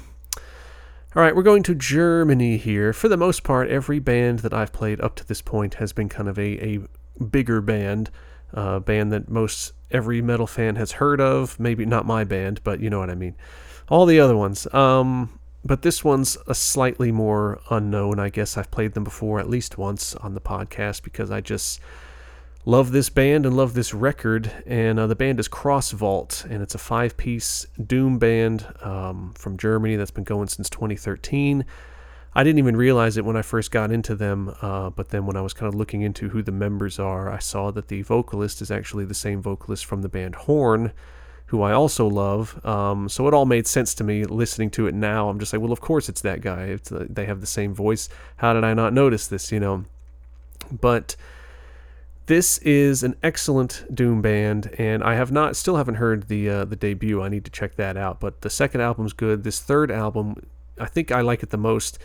all 1.15 1.21
right, 1.21 1.35
we're 1.35 1.43
going 1.43 1.61
to 1.61 1.75
Germany 1.75 2.57
here. 2.57 2.93
For 2.93 3.07
the 3.07 3.15
most 3.15 3.43
part, 3.43 3.69
every 3.69 3.99
band 3.99 4.39
that 4.39 4.55
I've 4.55 4.73
played 4.73 4.99
up 5.01 5.13
to 5.17 5.27
this 5.27 5.43
point 5.43 5.75
has 5.75 5.93
been 5.93 6.09
kind 6.09 6.27
of 6.27 6.39
a, 6.39 6.65
a 6.65 7.23
bigger 7.23 7.61
band, 7.61 8.09
a 8.53 8.59
uh, 8.59 8.79
band 8.79 9.11
that 9.11 9.29
most 9.29 9.73
every 9.91 10.19
metal 10.19 10.47
fan 10.47 10.77
has 10.77 10.93
heard 10.93 11.21
of. 11.21 11.59
Maybe 11.59 11.85
not 11.85 12.07
my 12.07 12.23
band, 12.23 12.61
but 12.63 12.79
you 12.79 12.89
know 12.89 12.97
what 12.97 13.11
I 13.11 13.15
mean. 13.15 13.35
All 13.87 14.07
the 14.07 14.19
other 14.19 14.35
ones. 14.35 14.65
Um, 14.73 15.39
but 15.63 15.83
this 15.83 16.03
one's 16.03 16.39
a 16.47 16.55
slightly 16.55 17.11
more 17.11 17.61
unknown. 17.69 18.17
I 18.17 18.29
guess 18.29 18.57
I've 18.57 18.71
played 18.71 18.95
them 18.95 19.03
before 19.03 19.39
at 19.39 19.47
least 19.47 19.77
once 19.77 20.15
on 20.15 20.33
the 20.33 20.41
podcast 20.41 21.03
because 21.03 21.29
I 21.29 21.39
just 21.39 21.79
love 22.65 22.91
this 22.91 23.09
band 23.09 23.45
and 23.45 23.55
love 23.55 23.73
this 23.73 23.93
record. 23.93 24.51
And 24.65 24.99
uh, 24.99 25.07
the 25.07 25.15
band 25.15 25.39
is 25.39 25.47
Cross 25.47 25.91
Vault, 25.91 26.45
and 26.49 26.61
it's 26.61 26.75
a 26.75 26.79
five 26.79 27.15
piece 27.15 27.67
Doom 27.85 28.17
band 28.17 28.67
um, 28.81 29.33
from 29.37 29.57
Germany 29.57 29.95
that's 29.95 30.11
been 30.11 30.23
going 30.23 30.47
since 30.47 30.69
2013. 30.69 31.65
I 32.37 32.43
didn't 32.43 32.59
even 32.59 32.75
realize 32.75 33.15
it 33.15 33.23
when 33.23 33.37
I 33.37 33.41
first 33.43 33.71
got 33.71 33.91
into 33.91 34.13
them, 34.13 34.53
uh, 34.61 34.89
but 34.89 35.09
then 35.09 35.25
when 35.25 35.37
I 35.37 35.41
was 35.41 35.53
kind 35.53 35.73
of 35.73 35.75
looking 35.75 36.01
into 36.01 36.27
who 36.29 36.41
the 36.41 36.51
members 36.51 36.99
are, 36.99 37.31
I 37.31 37.39
saw 37.39 37.71
that 37.71 37.87
the 37.87 38.01
vocalist 38.01 38.61
is 38.61 38.69
actually 38.69 39.05
the 39.05 39.13
same 39.13 39.41
vocalist 39.41 39.85
from 39.85 40.01
the 40.01 40.09
band 40.09 40.35
Horn, 40.35 40.91
who 41.45 41.61
I 41.61 41.71
also 41.71 42.07
love. 42.07 42.59
Um, 42.65 43.07
so 43.07 43.29
it 43.29 43.33
all 43.33 43.45
made 43.45 43.67
sense 43.67 43.93
to 43.95 44.03
me 44.03 44.25
listening 44.25 44.69
to 44.71 44.87
it 44.87 44.93
now. 44.93 45.29
I'm 45.29 45.39
just 45.39 45.53
like, 45.53 45.61
well, 45.61 45.71
of 45.71 45.79
course 45.79 46.09
it's 46.09 46.21
that 46.21 46.41
guy. 46.41 46.63
It's, 46.63 46.91
uh, 46.91 47.05
they 47.09 47.25
have 47.25 47.39
the 47.39 47.47
same 47.47 47.73
voice. 47.73 48.09
How 48.37 48.51
did 48.51 48.65
I 48.65 48.73
not 48.73 48.91
notice 48.91 49.27
this, 49.27 49.49
you 49.53 49.61
know? 49.61 49.85
But 50.69 51.15
this 52.27 52.57
is 52.59 53.03
an 53.03 53.15
excellent 53.21 53.85
Doom 53.93 54.21
band, 54.21 54.73
and 54.79 55.03
I 55.03 55.13
have 55.13 55.31
not, 55.31 55.55
still 55.55 55.75
haven't 55.75 55.95
heard 55.95 56.27
the 56.27 56.49
uh, 56.49 56.65
the 56.65 56.75
debut. 56.75 57.21
I 57.21 57.29
need 57.29 57.45
to 57.45 57.51
check 57.51 57.75
that 57.75 57.97
out. 57.97 58.19
But 58.19 58.41
the 58.41 58.49
second 58.49 58.81
album's 58.81 59.13
good. 59.13 59.43
This 59.43 59.59
third 59.59 59.91
album, 59.91 60.35
I 60.79 60.87
think 60.87 61.11
I 61.11 61.21
like 61.21 61.43
it 61.43 61.51
the 61.51 61.57
most 61.57 61.99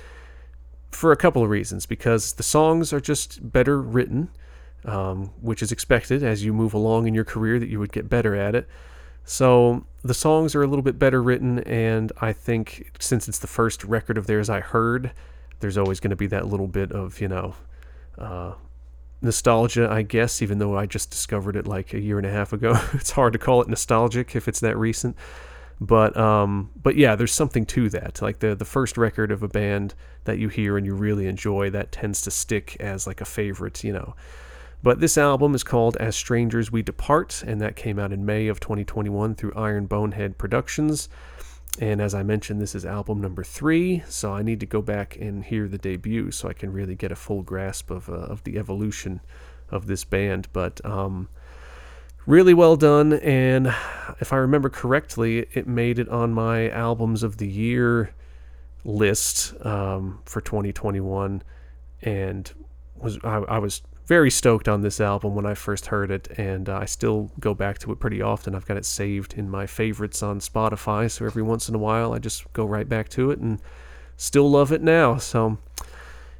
for 0.90 1.12
a 1.12 1.16
couple 1.16 1.42
of 1.42 1.48
reasons. 1.48 1.86
Because 1.86 2.34
the 2.34 2.42
songs 2.42 2.92
are 2.92 3.00
just 3.00 3.50
better 3.50 3.80
written, 3.80 4.28
um, 4.84 5.32
which 5.40 5.62
is 5.62 5.72
expected 5.72 6.22
as 6.22 6.44
you 6.44 6.52
move 6.52 6.74
along 6.74 7.06
in 7.06 7.14
your 7.14 7.24
career 7.24 7.58
that 7.58 7.68
you 7.68 7.78
would 7.78 7.92
get 7.92 8.08
better 8.08 8.34
at 8.34 8.54
it. 8.54 8.68
So 9.24 9.86
the 10.02 10.14
songs 10.14 10.54
are 10.54 10.62
a 10.62 10.66
little 10.66 10.82
bit 10.82 10.98
better 10.98 11.22
written, 11.22 11.60
and 11.60 12.12
I 12.20 12.32
think 12.32 12.92
since 12.98 13.28
it's 13.28 13.38
the 13.38 13.46
first 13.46 13.84
record 13.84 14.18
of 14.18 14.26
theirs 14.26 14.50
I 14.50 14.60
heard, 14.60 15.12
there's 15.60 15.78
always 15.78 16.00
going 16.00 16.10
to 16.10 16.16
be 16.16 16.26
that 16.26 16.46
little 16.46 16.68
bit 16.68 16.92
of 16.92 17.20
you 17.22 17.28
know. 17.28 17.54
Uh, 18.18 18.54
nostalgia, 19.22 19.88
I 19.90 20.02
guess, 20.02 20.42
even 20.42 20.58
though 20.58 20.76
I 20.76 20.86
just 20.86 21.10
discovered 21.10 21.56
it 21.56 21.66
like 21.66 21.92
a 21.92 22.00
year 22.00 22.18
and 22.18 22.26
a 22.26 22.30
half 22.30 22.52
ago. 22.52 22.78
it's 22.94 23.10
hard 23.10 23.32
to 23.34 23.38
call 23.38 23.62
it 23.62 23.68
nostalgic 23.68 24.34
if 24.34 24.48
it's 24.48 24.60
that 24.60 24.76
recent. 24.76 25.16
But 25.80 26.14
um, 26.16 26.70
but 26.80 26.96
yeah, 26.96 27.16
there's 27.16 27.32
something 27.32 27.64
to 27.66 27.88
that. 27.90 28.20
Like 28.20 28.40
the 28.40 28.54
the 28.54 28.66
first 28.66 28.98
record 28.98 29.32
of 29.32 29.42
a 29.42 29.48
band 29.48 29.94
that 30.24 30.38
you 30.38 30.48
hear 30.48 30.76
and 30.76 30.84
you 30.84 30.94
really 30.94 31.26
enjoy, 31.26 31.70
that 31.70 31.90
tends 31.90 32.20
to 32.22 32.30
stick 32.30 32.76
as 32.80 33.06
like 33.06 33.20
a 33.20 33.24
favorite, 33.24 33.82
you 33.82 33.92
know. 33.92 34.14
But 34.82 35.00
this 35.00 35.18
album 35.18 35.54
is 35.54 35.62
called 35.62 35.96
As 35.98 36.16
Strangers 36.16 36.72
We 36.72 36.82
Depart, 36.82 37.42
and 37.46 37.60
that 37.60 37.76
came 37.76 37.98
out 37.98 38.12
in 38.12 38.24
May 38.24 38.48
of 38.48 38.60
2021 38.60 39.34
through 39.34 39.52
Iron 39.54 39.86
Bonehead 39.86 40.38
Productions. 40.38 41.08
And 41.80 42.02
as 42.02 42.14
I 42.14 42.22
mentioned, 42.22 42.60
this 42.60 42.74
is 42.74 42.84
album 42.84 43.22
number 43.22 43.42
three, 43.42 44.02
so 44.06 44.34
I 44.34 44.42
need 44.42 44.60
to 44.60 44.66
go 44.66 44.82
back 44.82 45.16
and 45.16 45.42
hear 45.42 45.66
the 45.66 45.78
debut 45.78 46.30
so 46.30 46.46
I 46.46 46.52
can 46.52 46.74
really 46.74 46.94
get 46.94 47.10
a 47.10 47.16
full 47.16 47.40
grasp 47.40 47.90
of, 47.90 48.10
uh, 48.10 48.12
of 48.12 48.44
the 48.44 48.58
evolution 48.58 49.22
of 49.70 49.86
this 49.86 50.04
band. 50.04 50.48
But 50.52 50.84
um, 50.84 51.30
really 52.26 52.52
well 52.52 52.76
done, 52.76 53.14
and 53.14 53.68
if 54.20 54.30
I 54.30 54.36
remember 54.36 54.68
correctly, 54.68 55.46
it 55.54 55.66
made 55.66 55.98
it 55.98 56.08
on 56.10 56.34
my 56.34 56.68
albums 56.68 57.22
of 57.22 57.38
the 57.38 57.48
year 57.48 58.12
list 58.84 59.54
um, 59.64 60.20
for 60.26 60.42
2021, 60.42 61.42
and 62.02 62.52
was 62.94 63.18
I, 63.24 63.36
I 63.36 63.58
was 63.58 63.80
very 64.10 64.28
stoked 64.28 64.66
on 64.66 64.80
this 64.80 65.00
album 65.00 65.36
when 65.36 65.46
I 65.46 65.54
first 65.54 65.86
heard 65.86 66.10
it, 66.10 66.26
and 66.36 66.68
uh, 66.68 66.78
I 66.78 66.84
still 66.84 67.30
go 67.38 67.54
back 67.54 67.78
to 67.78 67.92
it 67.92 68.00
pretty 68.00 68.20
often. 68.20 68.56
I've 68.56 68.66
got 68.66 68.76
it 68.76 68.84
saved 68.84 69.34
in 69.34 69.48
my 69.48 69.68
favorites 69.68 70.20
on 70.20 70.40
Spotify, 70.40 71.08
so 71.08 71.26
every 71.26 71.44
once 71.44 71.68
in 71.68 71.76
a 71.76 71.78
while 71.78 72.12
I 72.12 72.18
just 72.18 72.52
go 72.52 72.64
right 72.64 72.88
back 72.88 73.08
to 73.10 73.30
it 73.30 73.38
and 73.38 73.60
still 74.16 74.50
love 74.50 74.72
it 74.72 74.82
now. 74.82 75.18
So 75.18 75.58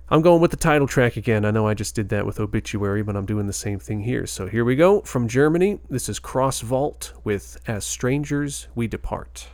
I'm 0.08 0.20
going 0.20 0.40
with 0.40 0.50
the 0.50 0.56
title 0.56 0.88
track 0.88 1.16
again. 1.16 1.44
I 1.44 1.52
know 1.52 1.68
I 1.68 1.74
just 1.74 1.94
did 1.94 2.08
that 2.08 2.26
with 2.26 2.40
Obituary, 2.40 3.04
but 3.04 3.14
I'm 3.14 3.24
doing 3.24 3.46
the 3.46 3.52
same 3.52 3.78
thing 3.78 4.00
here. 4.00 4.26
So 4.26 4.48
here 4.48 4.64
we 4.64 4.74
go 4.74 5.02
from 5.02 5.28
Germany. 5.28 5.78
This 5.88 6.08
is 6.08 6.18
Cross 6.18 6.62
Vault 6.62 7.12
with 7.22 7.56
As 7.68 7.84
Strangers 7.84 8.66
We 8.74 8.88
Depart. 8.88 9.46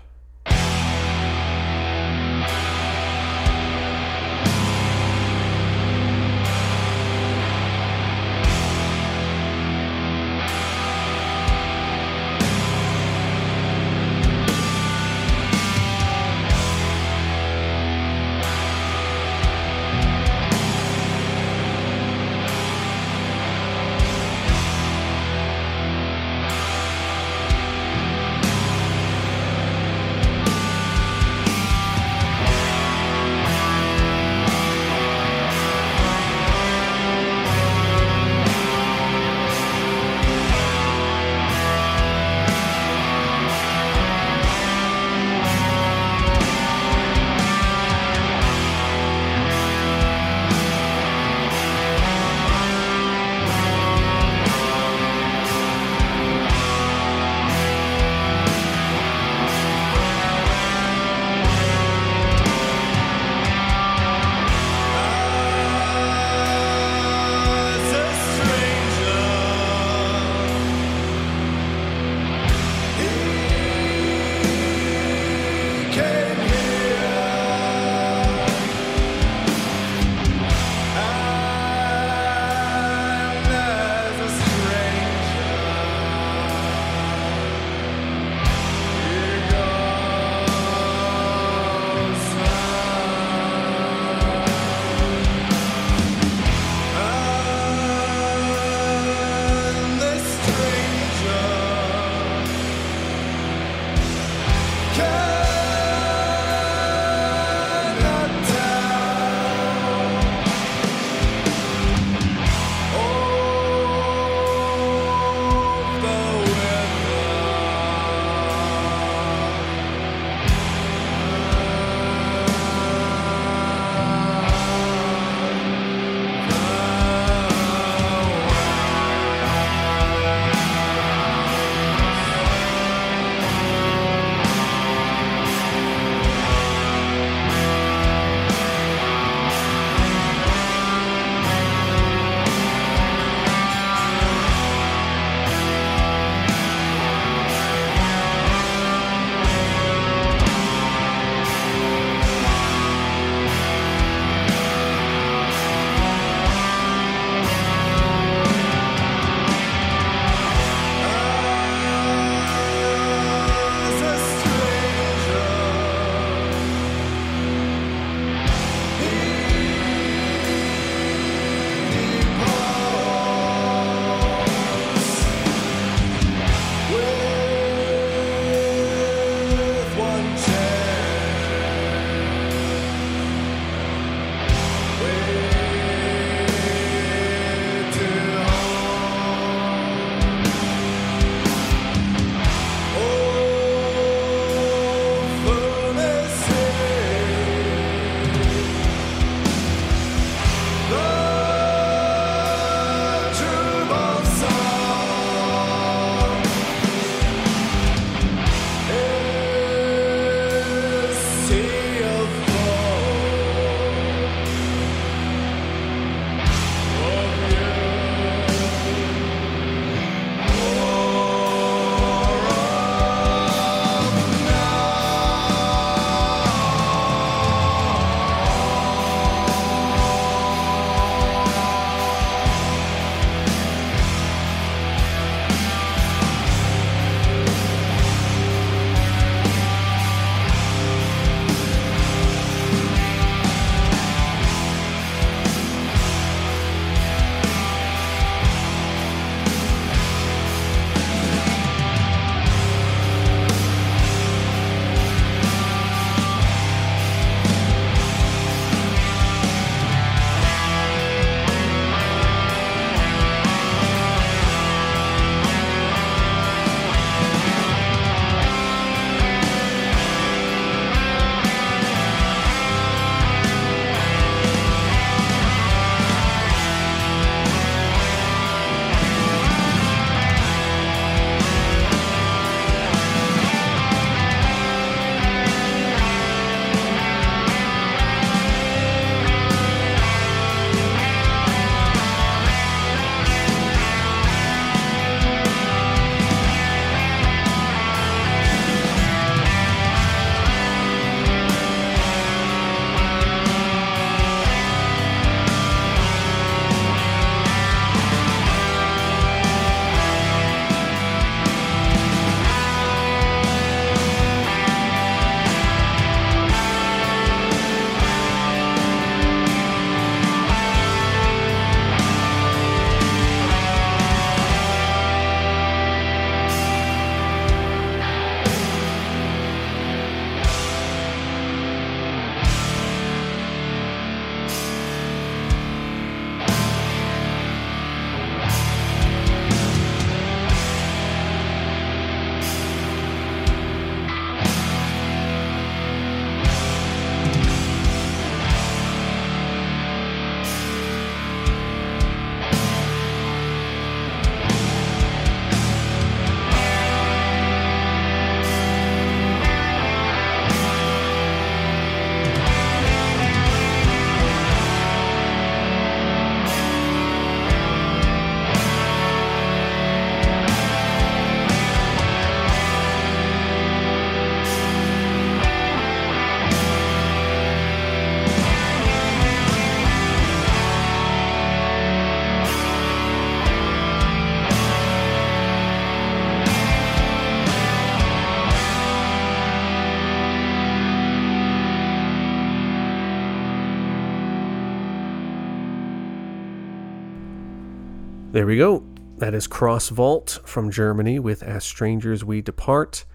There 398.36 398.46
we 398.46 398.58
go. 398.58 398.84
That 399.16 399.32
is 399.32 399.46
Cross 399.46 399.88
Vault 399.88 400.40
from 400.44 400.70
Germany 400.70 401.18
with 401.18 401.42
As 401.42 401.64
Strangers 401.64 402.22
We 402.22 402.42
Depart. 402.42 403.06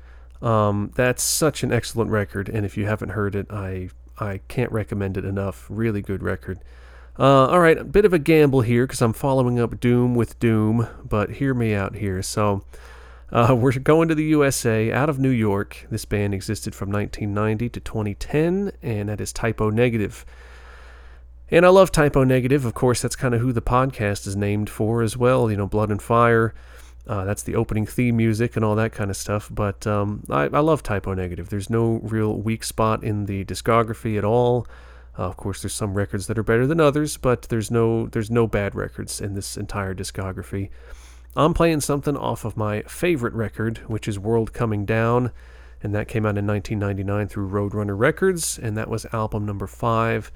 Um, 0.41 0.91
that's 0.95 1.22
such 1.22 1.61
an 1.61 1.72
excellent 1.72 2.10
record, 2.10 2.49
and 2.49 2.65
if 2.65 2.76
you 2.76 2.88
haven't 2.88 3.10
heard 3.10 3.35
it, 3.35 3.45
I 3.52 3.91
I 4.18 4.39
can't 4.48 4.72
recommend 4.72 5.18
it 5.18 5.23
enough. 5.23 5.68
Really 5.69 6.02
good 6.02 6.23
record. 6.23 6.57
Uh, 7.19 7.45
all 7.49 7.60
right, 7.60 7.77
a 7.77 7.84
bit 7.84 8.03
of 8.03 8.14
a 8.14 8.18
gamble 8.18 8.61
here 8.61 8.88
because 8.88 8.99
I'm 8.99 9.14
following 9.14 9.60
up 9.60 9.80
Doom 9.80 10.15
with 10.15 10.39
Doom, 10.39 10.88
but 11.07 11.34
hear 11.34 11.53
me 11.53 11.76
out 11.76 11.98
here. 11.98 12.23
So, 12.23 12.64
uh, 13.31 13.56
we're 13.60 13.73
going 13.73 14.07
to 14.07 14.15
the 14.15 14.23
USA 14.23 14.91
out 14.91 15.07
of 15.07 15.19
New 15.19 15.30
York. 15.30 15.85
This 15.91 16.03
band 16.03 16.34
existed 16.34 16.73
from 16.73 16.89
1990 16.91 17.69
to 17.69 17.80
2010, 17.80 18.72
and 18.81 19.10
that 19.10 19.22
is 19.22 19.31
Type 19.31 19.61
O 19.61 19.69
Negative. 19.69 20.26
And 21.53 21.65
I 21.65 21.69
love 21.69 21.91
Type 21.91 22.15
O 22.15 22.23
Negative. 22.23 22.64
Of 22.64 22.73
course, 22.73 23.02
that's 23.02 23.18
kind 23.18 23.36
of 23.36 23.41
who 23.41 23.52
the 23.52 23.61
podcast 23.61 24.26
is 24.26 24.38
named 24.38 24.69
for 24.69 25.02
as 25.02 25.18
well. 25.18 25.52
You 25.52 25.57
know, 25.57 25.68
Blood 25.68 25.91
and 25.91 26.02
Fire. 26.02 26.53
Uh, 27.06 27.26
that's 27.26 27.44
the 27.44 27.56
opening 27.56 27.86
theme 27.86 28.15
music 28.15 28.56
and 28.56 28.64
all 28.64 28.76
that 28.76 28.94
kind 28.94 29.10
of 29.10 29.18
stuff. 29.18 29.49
But 29.52 29.86
um, 29.86 30.23
I, 30.30 30.44
I, 30.44 30.60
love 30.60 30.82
Type 30.82 31.07
O 31.07 31.14
Negative. 31.14 31.49
There's 31.49 31.69
no 31.69 31.99
real 32.03 32.38
weak 32.38 32.64
spot 32.64 33.03
in 33.03 33.26
the 33.26 33.44
discography 33.44 34.18
at 34.18 34.23
all. 34.23 34.65
Uh, 35.19 35.23
of 35.23 35.36
course, 35.36 35.61
there's 35.61 35.73
some 35.73 35.94
records 35.94 36.28
that 36.28 36.38
are 36.38 36.44
better 36.44 36.65
than 36.65 36.80
others, 36.80 37.18
but 37.18 37.44
there's 37.44 37.69
no 37.69 38.07
there's 38.07 38.32
no 38.32 38.48
bad 38.48 38.73
records 38.73 39.19
in 39.19 39.34
this 39.34 39.57
entire 39.57 39.94
discography. 39.94 40.69
I'm 41.36 41.53
playing 41.53 41.82
something 41.82 42.15
off 42.15 42.45
of 42.45 42.56
my 42.56 42.84
favorite 42.84 43.34
record, 43.34 43.80
which 43.88 44.07
is 44.07 44.18
World 44.18 44.53
Coming 44.53 44.86
Down, 44.86 45.32
and 45.84 45.94
that 45.94 46.07
came 46.07 46.26
out 46.26 46.38
in 46.38 46.48
1999 46.48 47.28
through 47.28 47.49
Roadrunner 47.49 47.98
Records, 47.98 48.57
and 48.57 48.78
that 48.78 48.90
was 48.90 49.06
album 49.11 49.45
number 49.45 49.68
five 49.68 50.32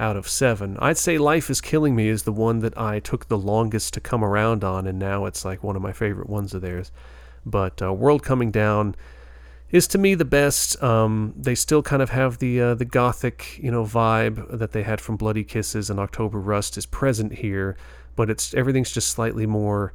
out 0.00 0.16
of 0.16 0.28
seven. 0.28 0.76
I'd 0.80 0.98
say 0.98 1.18
Life 1.18 1.50
is 1.50 1.60
Killing 1.60 1.94
Me 1.94 2.08
is 2.08 2.24
the 2.24 2.32
one 2.32 2.60
that 2.60 2.76
I 2.76 2.98
took 2.98 3.28
the 3.28 3.38
longest 3.38 3.94
to 3.94 4.00
come 4.00 4.24
around 4.24 4.64
on, 4.64 4.86
and 4.86 4.98
now 4.98 5.26
it's 5.26 5.44
like 5.44 5.62
one 5.62 5.76
of 5.76 5.82
my 5.82 5.92
favorite 5.92 6.28
ones 6.28 6.54
of 6.54 6.62
theirs. 6.62 6.90
But 7.44 7.80
uh, 7.82 7.92
World 7.92 8.22
Coming 8.22 8.50
Down 8.50 8.96
is 9.70 9.86
to 9.88 9.98
me 9.98 10.14
the 10.14 10.24
best. 10.24 10.82
Um, 10.82 11.34
they 11.36 11.54
still 11.54 11.82
kind 11.82 12.02
of 12.02 12.10
have 12.10 12.38
the 12.38 12.60
uh, 12.60 12.74
the 12.74 12.84
gothic, 12.84 13.58
you 13.62 13.70
know, 13.70 13.84
vibe 13.84 14.58
that 14.58 14.72
they 14.72 14.82
had 14.82 15.00
from 15.00 15.16
Bloody 15.16 15.44
Kisses 15.44 15.90
and 15.90 16.00
October 16.00 16.40
Rust 16.40 16.76
is 16.76 16.86
present 16.86 17.34
here, 17.34 17.76
but 18.16 18.30
it's 18.30 18.54
everything's 18.54 18.90
just 18.90 19.08
slightly 19.08 19.46
more 19.46 19.92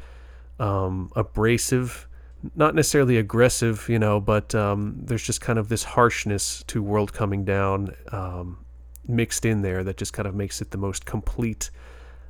um, 0.59 1.11
abrasive, 1.15 2.07
not 2.55 2.75
necessarily 2.75 3.17
aggressive, 3.17 3.87
you 3.89 3.99
know, 3.99 4.19
but 4.19 4.55
um, 4.55 4.95
there's 5.01 5.23
just 5.23 5.41
kind 5.41 5.59
of 5.59 5.67
this 5.67 5.83
harshness 5.83 6.63
to 6.67 6.81
World 6.81 7.11
Coming 7.11 7.43
Down 7.43 7.93
um, 8.11 8.64
mixed 9.07 9.45
in 9.45 9.61
there 9.61 9.83
that 9.83 9.97
just 9.97 10.13
kind 10.13 10.27
of 10.27 10.35
makes 10.35 10.61
it 10.61 10.71
the 10.71 10.77
most 10.77 11.05
complete 11.05 11.69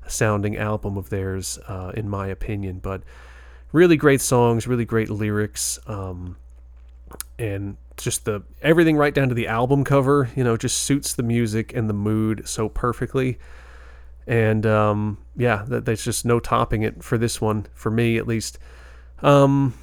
sounding 0.07 0.57
album 0.57 0.97
of 0.97 1.09
theirs, 1.09 1.57
uh, 1.67 1.91
in 1.95 2.09
my 2.09 2.27
opinion. 2.27 2.79
But 2.79 3.01
really 3.71 3.97
great 3.97 4.21
songs, 4.21 4.67
really 4.67 4.85
great 4.85 5.09
lyrics, 5.09 5.79
um, 5.87 6.37
and 7.39 7.77
just 7.97 8.25
the 8.25 8.43
everything 8.61 8.97
right 8.97 9.13
down 9.13 9.29
to 9.29 9.35
the 9.35 9.47
album 9.47 9.83
cover. 9.83 10.29
You 10.35 10.43
know, 10.43 10.57
just 10.57 10.83
suits 10.83 11.13
the 11.13 11.23
music 11.23 11.73
and 11.75 11.89
the 11.89 11.93
mood 11.93 12.47
so 12.47 12.69
perfectly. 12.69 13.39
And 14.27 14.65
um, 14.65 15.19
yeah, 15.35 15.63
that, 15.67 15.85
there's 15.85 16.03
just 16.03 16.25
no 16.25 16.39
topping 16.39 16.81
it 16.81 17.03
for 17.03 17.17
this 17.17 17.39
one, 17.39 17.67
for 17.73 17.91
me 17.91 18.17
at 18.17 18.27
least. 18.27 18.57
Um, 19.21 19.73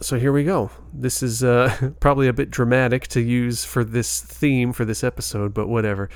so 0.00 0.18
here 0.18 0.32
we 0.32 0.44
go. 0.44 0.70
This 0.92 1.22
is 1.22 1.42
uh, 1.42 1.92
probably 2.00 2.28
a 2.28 2.32
bit 2.32 2.50
dramatic 2.50 3.06
to 3.08 3.20
use 3.20 3.64
for 3.64 3.84
this 3.84 4.20
theme 4.20 4.72
for 4.72 4.84
this 4.84 5.02
episode, 5.02 5.54
but 5.54 5.68
whatever. 5.68 6.08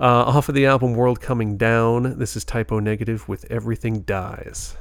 Uh, 0.00 0.24
off 0.24 0.48
of 0.48 0.54
the 0.54 0.66
album 0.66 0.94
World 0.94 1.20
Coming 1.20 1.56
Down, 1.56 2.18
this 2.18 2.36
is 2.36 2.44
Type 2.44 2.70
O 2.70 2.78
Negative 2.78 3.28
with 3.28 3.44
Everything 3.50 4.02
Dies. 4.02 4.76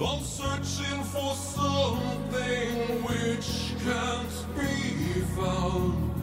I'm 0.00 0.22
searching 0.22 1.02
for 1.02 1.34
something 1.34 3.02
which 3.02 3.74
can't 3.84 4.56
be 4.56 5.20
found, 5.34 6.14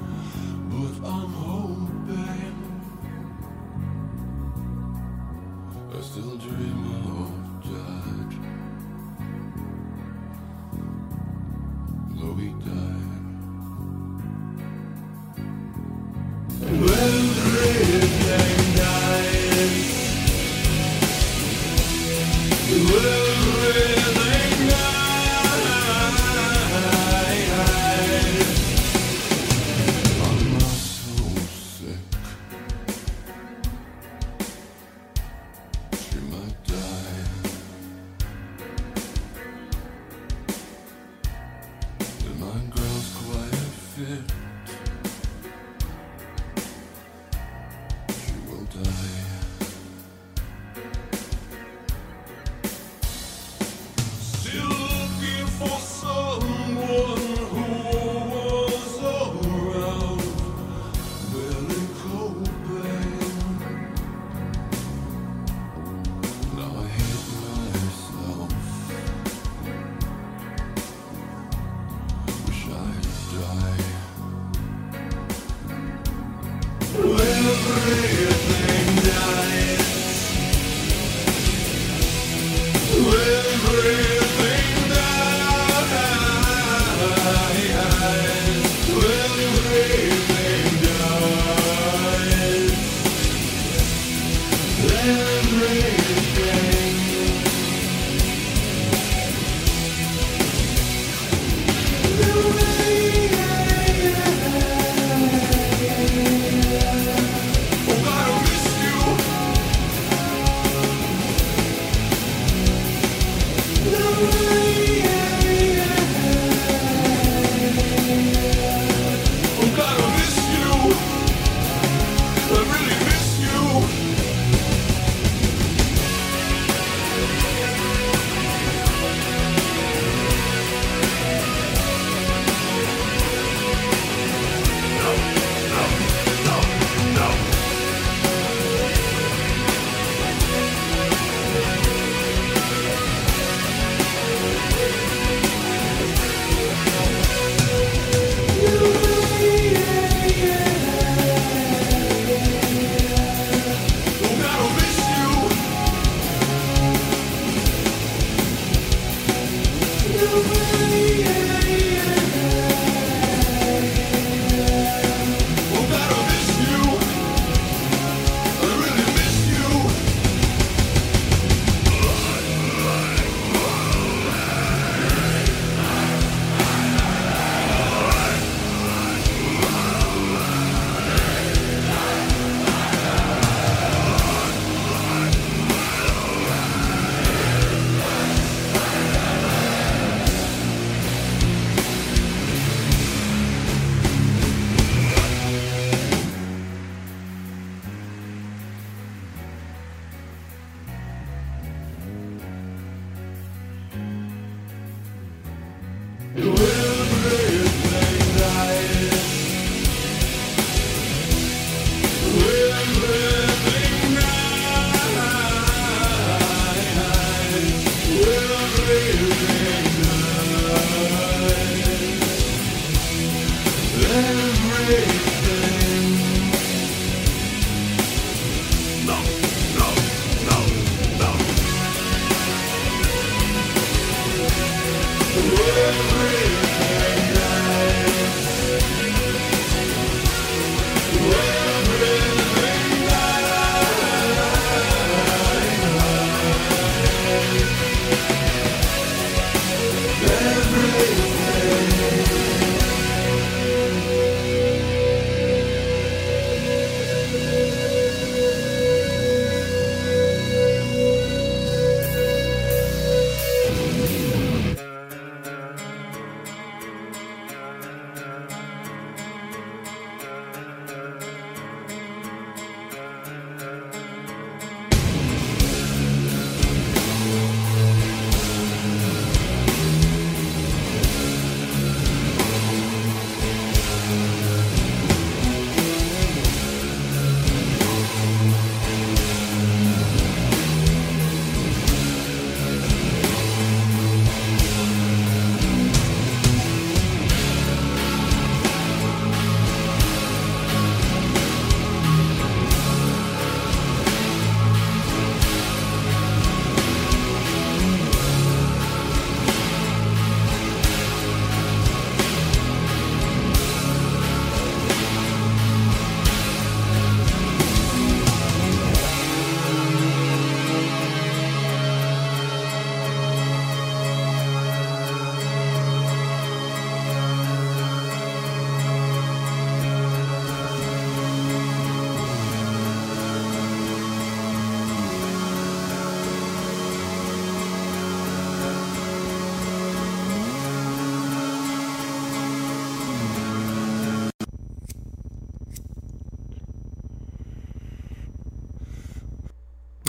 but 0.70 1.10
I'm 1.10 1.30
hoping 1.34 1.95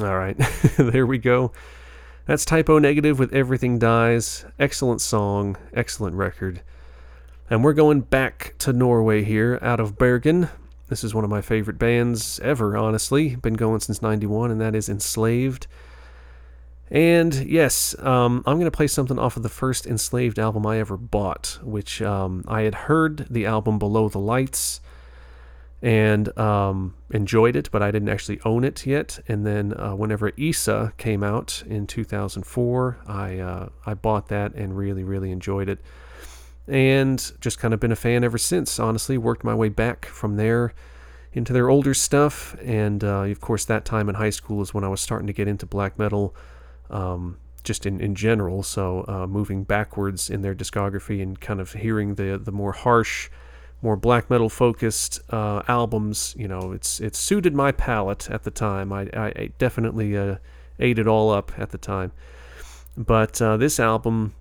All 0.07 0.17
right, 0.17 0.37
there 0.79 1.05
we 1.05 1.19
go. 1.19 1.51
That's 2.27 2.45
Type 2.45 2.71
O 2.71 2.79
Negative 2.79 3.19
with 3.19 3.35
Everything 3.35 3.81
Dies. 3.81 4.45
Excellent 4.57 5.01
song, 5.01 5.57
excellent 5.75 6.15
record. 6.15 6.63
And 7.51 7.65
we're 7.65 7.73
going 7.73 8.03
back 8.03 8.55
to 8.59 8.73
Norway 8.73 9.25
here, 9.25 9.59
out 9.61 9.81
of 9.81 9.99
Bergen. 9.99 10.49
This 10.89 11.03
is 11.03 11.13
one 11.13 11.25
of 11.25 11.31
my 11.31 11.41
favorite 11.41 11.77
bands 11.77 12.39
ever, 12.39 12.77
honestly. 12.77 13.35
Been 13.35 13.55
going 13.55 13.81
since 13.81 14.01
91, 14.01 14.53
and 14.53 14.61
that 14.61 14.77
is 14.77 14.89
Enslaved. 14.89 15.67
And 16.89 17.35
yes, 17.35 17.97
um, 17.99 18.45
I'm 18.47 18.59
going 18.59 18.71
to 18.71 18.77
play 18.77 18.87
something 18.87 19.19
off 19.19 19.37
of 19.37 19.43
the 19.43 19.49
first 19.49 19.89
Enslaved 19.89 20.39
album 20.39 20.65
I 20.67 20.79
ever 20.79 20.97
bought, 20.97 21.59
which 21.65 22.01
um, 22.01 22.45
I 22.47 22.63
had 22.63 22.77
heard 22.77 23.27
the 23.29 23.45
album 23.45 23.81
Below 23.81 24.09
the 24.09 24.21
Lights 24.21 24.81
and 25.83 26.37
um, 26.39 26.95
enjoyed 27.11 27.55
it, 27.55 27.71
but 27.71 27.83
I 27.83 27.91
didn't 27.91 28.09
actually 28.09 28.41
own 28.45 28.65
it 28.65 28.87
yet. 28.87 29.21
And 29.29 29.47
then 29.47 29.75
uh, 29.75 29.95
whenever 29.95 30.33
Isa 30.37 30.93
came 30.97 31.23
out 31.23 31.63
in 31.67 31.87
2004, 31.87 32.99
I 33.07 33.39
uh, 33.39 33.69
I 33.85 33.95
bought 33.95 34.29
that 34.29 34.55
and 34.55 34.77
really 34.77 35.05
really 35.05 35.31
enjoyed 35.31 35.69
it, 35.69 35.81
and 36.67 37.33
just 37.41 37.59
kind 37.59 37.75
of 37.75 37.81
been 37.81 37.93
a 37.93 37.97
fan 37.97 38.25
ever 38.25 38.39
since. 38.39 38.79
Honestly, 38.79 39.19
worked 39.19 39.45
my 39.45 39.55
way 39.55 39.69
back 39.69 40.07
from 40.07 40.37
there 40.37 40.73
into 41.33 41.53
their 41.53 41.69
older 41.69 41.93
stuff, 41.93 42.57
and 42.63 43.05
uh, 43.05 43.23
of 43.23 43.41
course 43.41 43.65
that 43.67 43.85
time 43.85 44.09
in 44.09 44.15
high 44.15 44.31
school 44.31 44.63
is 44.63 44.73
when 44.73 44.85
I 44.85 44.89
was 44.89 45.01
starting 45.01 45.27
to 45.27 45.35
get 45.35 45.49
into 45.49 45.67
black 45.67 45.99
metal. 45.99 46.35
Um, 46.89 47.39
just 47.65 47.85
in, 47.85 48.01
in 48.01 48.15
general, 48.15 48.63
so 48.63 49.05
uh, 49.09 49.27
moving 49.27 49.65
backwards 49.65 50.31
in 50.31 50.41
their 50.41 50.55
discography 50.55 51.21
and 51.21 51.41
kind 51.41 51.61
of 51.61 51.73
hearing 51.73 52.15
the 52.15 52.41
the 52.43 52.53
more 52.53 52.71
harsh, 52.71 53.29
more 53.83 53.97
black 53.97 54.31
metal 54.31 54.49
focused 54.49 55.21
uh, 55.31 55.63
albums. 55.69 56.35
You 56.39 56.49
know, 56.49 56.73
it's 56.73 57.01
it 57.01 57.15
suited 57.15 57.55
my 57.55 57.73
palate 57.73 58.31
at 58.31 58.45
the 58.45 58.51
time. 58.51 58.93
I, 58.93 59.09
I, 59.15 59.51
definitely 59.59 60.17
uh, 60.17 60.37
ate 60.79 60.99
it 60.99 61.07
all 61.07 61.31
up 61.31 61.53
at 61.59 61.71
the 61.71 61.79
time. 61.79 62.13
But 62.97 63.41
uh, 63.43 63.57
this 63.59 63.79
album, 63.79 64.35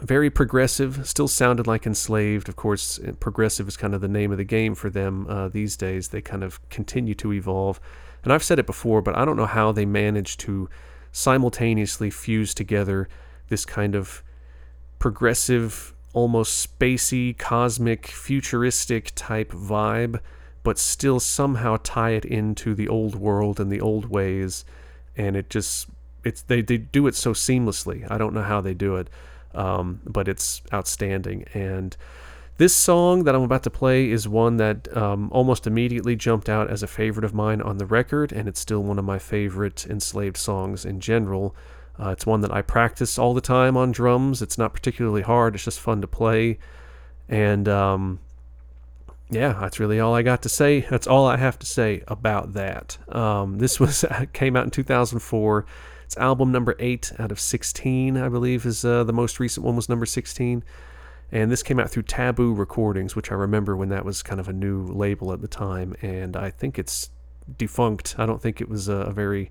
very 0.00 0.30
progressive, 0.30 1.06
still 1.06 1.28
sounded 1.28 1.66
like 1.66 1.86
Enslaved. 1.86 2.48
Of 2.48 2.56
course, 2.56 3.00
progressive 3.18 3.66
is 3.68 3.76
kind 3.76 3.94
of 3.94 4.00
the 4.00 4.08
name 4.08 4.30
of 4.30 4.38
the 4.38 4.44
game 4.44 4.74
for 4.74 4.90
them 4.90 5.26
uh, 5.28 5.48
these 5.48 5.76
days. 5.76 6.08
They 6.08 6.20
kind 6.20 6.44
of 6.44 6.66
continue 6.70 7.14
to 7.16 7.32
evolve. 7.32 7.80
And 8.22 8.32
I've 8.32 8.44
said 8.44 8.60
it 8.60 8.66
before, 8.66 9.02
but 9.02 9.16
I 9.16 9.24
don't 9.24 9.36
know 9.36 9.46
how 9.46 9.72
they 9.72 9.84
managed 9.84 10.38
to 10.40 10.68
simultaneously 11.10 12.08
fuse 12.08 12.54
together 12.54 13.08
this 13.48 13.64
kind 13.66 13.94
of 13.94 14.22
progressive 14.98 15.94
almost 16.12 16.78
spacey, 16.78 17.36
cosmic, 17.36 18.06
futuristic 18.06 19.12
type 19.14 19.52
vibe, 19.52 20.20
but 20.62 20.78
still 20.78 21.18
somehow 21.18 21.78
tie 21.82 22.10
it 22.10 22.24
into 22.24 22.74
the 22.74 22.88
old 22.88 23.14
world 23.14 23.58
and 23.58 23.70
the 23.70 23.80
old 23.80 24.06
ways. 24.06 24.64
And 25.16 25.36
it 25.36 25.50
just, 25.50 25.88
it's 26.24 26.42
they, 26.42 26.62
they 26.62 26.78
do 26.78 27.06
it 27.06 27.14
so 27.14 27.32
seamlessly. 27.32 28.08
I 28.10 28.18
don't 28.18 28.34
know 28.34 28.42
how 28.42 28.60
they 28.60 28.74
do 28.74 28.96
it, 28.96 29.08
um, 29.54 30.00
but 30.06 30.28
it's 30.28 30.62
outstanding. 30.72 31.44
And 31.54 31.96
this 32.58 32.76
song 32.76 33.24
that 33.24 33.34
I'm 33.34 33.42
about 33.42 33.62
to 33.64 33.70
play 33.70 34.10
is 34.10 34.28
one 34.28 34.58
that 34.58 34.94
um, 34.96 35.30
almost 35.32 35.66
immediately 35.66 36.14
jumped 36.14 36.48
out 36.48 36.70
as 36.70 36.82
a 36.82 36.86
favorite 36.86 37.24
of 37.24 37.34
mine 37.34 37.60
on 37.62 37.78
the 37.78 37.86
record, 37.86 38.30
and 38.30 38.46
it's 38.46 38.60
still 38.60 38.82
one 38.82 38.98
of 38.98 39.04
my 39.04 39.18
favorite 39.18 39.86
enslaved 39.86 40.36
songs 40.36 40.84
in 40.84 41.00
general. 41.00 41.56
Uh, 42.02 42.10
it's 42.10 42.26
one 42.26 42.40
that 42.40 42.52
I 42.52 42.62
practice 42.62 43.18
all 43.18 43.32
the 43.32 43.40
time 43.40 43.76
on 43.76 43.92
drums. 43.92 44.42
It's 44.42 44.58
not 44.58 44.72
particularly 44.72 45.22
hard, 45.22 45.54
it's 45.54 45.64
just 45.64 45.78
fun 45.78 46.00
to 46.00 46.08
play. 46.08 46.58
And 47.28 47.68
um, 47.68 48.18
yeah, 49.30 49.52
that's 49.60 49.78
really 49.78 50.00
all 50.00 50.14
I 50.14 50.22
got 50.22 50.42
to 50.42 50.48
say. 50.48 50.80
That's 50.80 51.06
all 51.06 51.26
I 51.26 51.36
have 51.36 51.58
to 51.60 51.66
say 51.66 52.02
about 52.08 52.54
that. 52.54 52.98
Um, 53.14 53.58
this 53.58 53.78
was 53.78 54.04
came 54.32 54.56
out 54.56 54.64
in 54.64 54.70
2004. 54.70 55.66
It's 56.04 56.16
album 56.16 56.52
number 56.52 56.74
eight 56.78 57.12
out 57.18 57.32
of 57.32 57.40
16, 57.40 58.16
I 58.16 58.28
believe, 58.28 58.66
is 58.66 58.84
uh, 58.84 59.04
the 59.04 59.12
most 59.12 59.40
recent 59.40 59.64
one 59.64 59.76
was 59.76 59.88
number 59.88 60.04
16. 60.04 60.62
And 61.30 61.50
this 61.50 61.62
came 61.62 61.80
out 61.80 61.90
through 61.90 62.02
Tabu 62.02 62.52
Recordings, 62.52 63.16
which 63.16 63.32
I 63.32 63.34
remember 63.34 63.74
when 63.74 63.88
that 63.88 64.04
was 64.04 64.22
kind 64.22 64.38
of 64.38 64.48
a 64.48 64.52
new 64.52 64.82
label 64.82 65.32
at 65.32 65.40
the 65.40 65.48
time. 65.48 65.94
And 66.02 66.36
I 66.36 66.50
think 66.50 66.78
it's 66.78 67.08
defunct. 67.56 68.16
I 68.18 68.26
don't 68.26 68.42
think 68.42 68.60
it 68.60 68.68
was 68.68 68.88
a, 68.88 68.96
a 68.96 69.12
very 69.12 69.50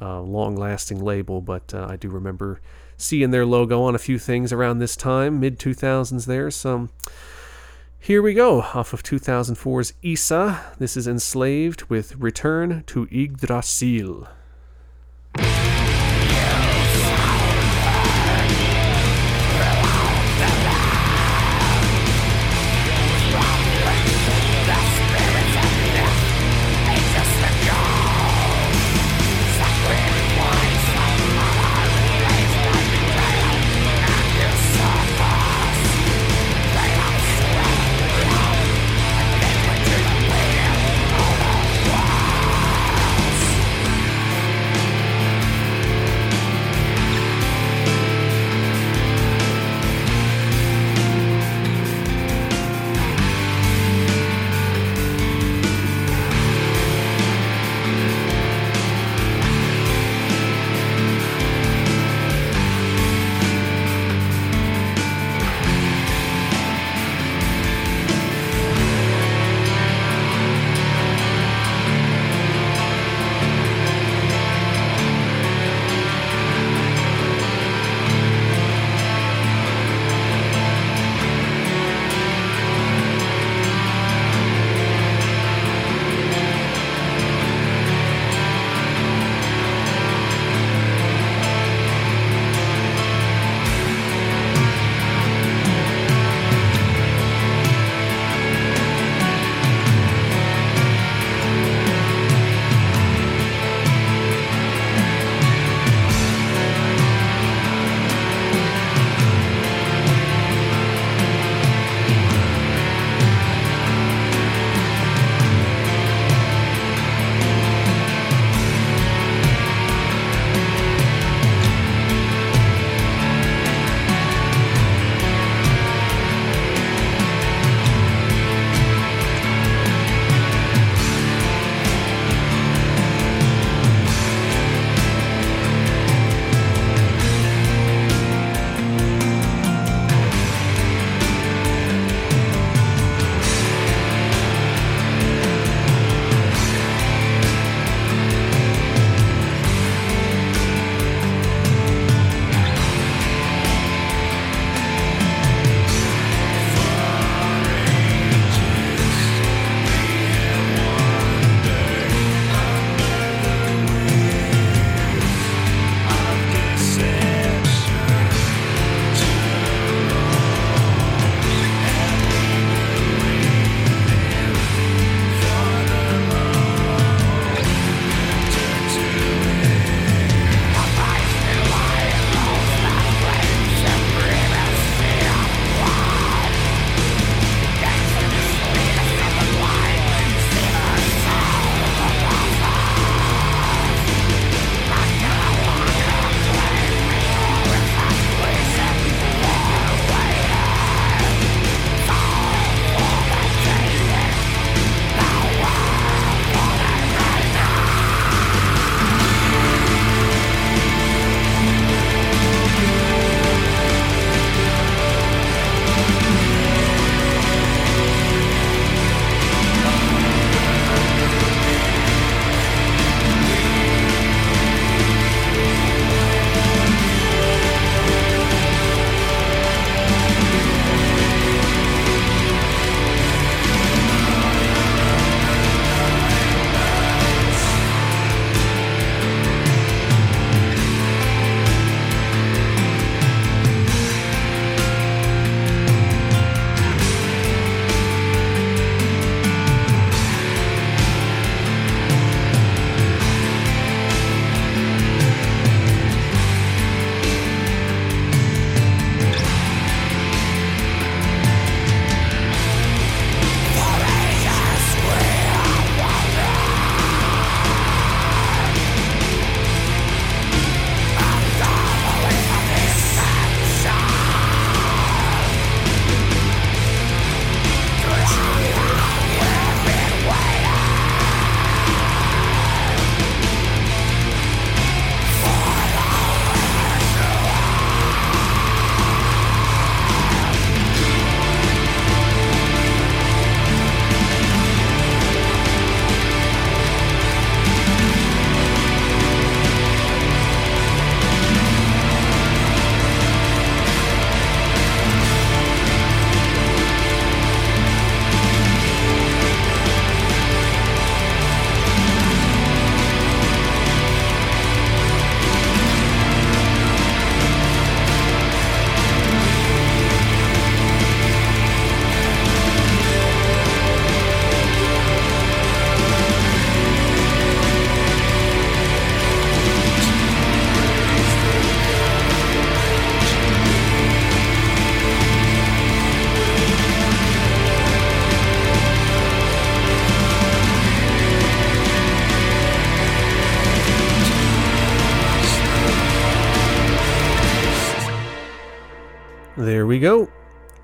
uh, 0.00 0.20
long 0.20 0.56
lasting 0.56 1.02
label, 1.02 1.40
but 1.40 1.72
uh, 1.74 1.86
I 1.88 1.96
do 1.96 2.08
remember 2.08 2.60
seeing 2.96 3.30
their 3.30 3.46
logo 3.46 3.82
on 3.82 3.94
a 3.94 3.98
few 3.98 4.18
things 4.18 4.52
around 4.52 4.78
this 4.78 4.96
time, 4.96 5.40
mid 5.40 5.58
2000s 5.58 6.26
there. 6.26 6.50
So 6.50 6.88
here 7.98 8.22
we 8.22 8.34
go, 8.34 8.60
off 8.60 8.92
of 8.92 9.02
2004's 9.02 9.94
Isa. 10.02 10.60
This 10.78 10.96
is 10.96 11.06
Enslaved 11.06 11.84
with 11.84 12.16
Return 12.16 12.84
to 12.88 13.08
Yggdrasil. 13.10 14.28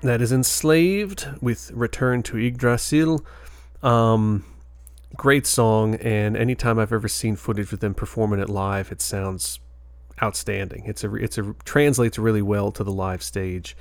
That 0.01 0.19
is 0.19 0.31
Enslaved 0.31 1.27
with 1.41 1.69
Return 1.75 2.23
to 2.23 2.37
Yggdrasil. 2.39 3.23
Um, 3.83 4.43
great 5.15 5.45
song, 5.45 5.93
and 5.95 6.35
anytime 6.35 6.79
I've 6.79 6.91
ever 6.91 7.07
seen 7.07 7.35
footage 7.35 7.71
of 7.71 7.81
them 7.81 7.93
performing 7.93 8.39
it 8.39 8.49
live, 8.49 8.91
it 8.91 8.99
sounds 8.99 9.59
outstanding. 10.21 10.85
It's 10.87 11.03
a 11.03 11.13
it's 11.13 11.37
a 11.37 11.53
translates 11.65 12.17
really 12.17 12.41
well 12.41 12.71
to 12.71 12.83
the 12.83 12.91
live 12.91 13.21
stage. 13.21 13.77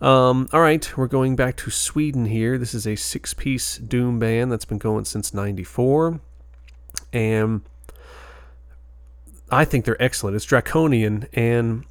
Um, 0.00 0.48
all 0.50 0.62
right, 0.62 0.96
we're 0.96 1.08
going 1.08 1.36
back 1.36 1.56
to 1.58 1.70
Sweden 1.70 2.24
here. 2.24 2.56
This 2.56 2.72
is 2.72 2.86
a 2.86 2.96
six-piece 2.96 3.76
doom 3.78 4.18
band 4.18 4.50
that's 4.50 4.64
been 4.64 4.78
going 4.78 5.04
since 5.04 5.34
'94, 5.34 6.20
and 7.12 7.60
I 9.50 9.66
think 9.66 9.84
they're 9.84 10.02
excellent. 10.02 10.36
It's 10.36 10.46
draconian, 10.46 11.26
and 11.34 11.84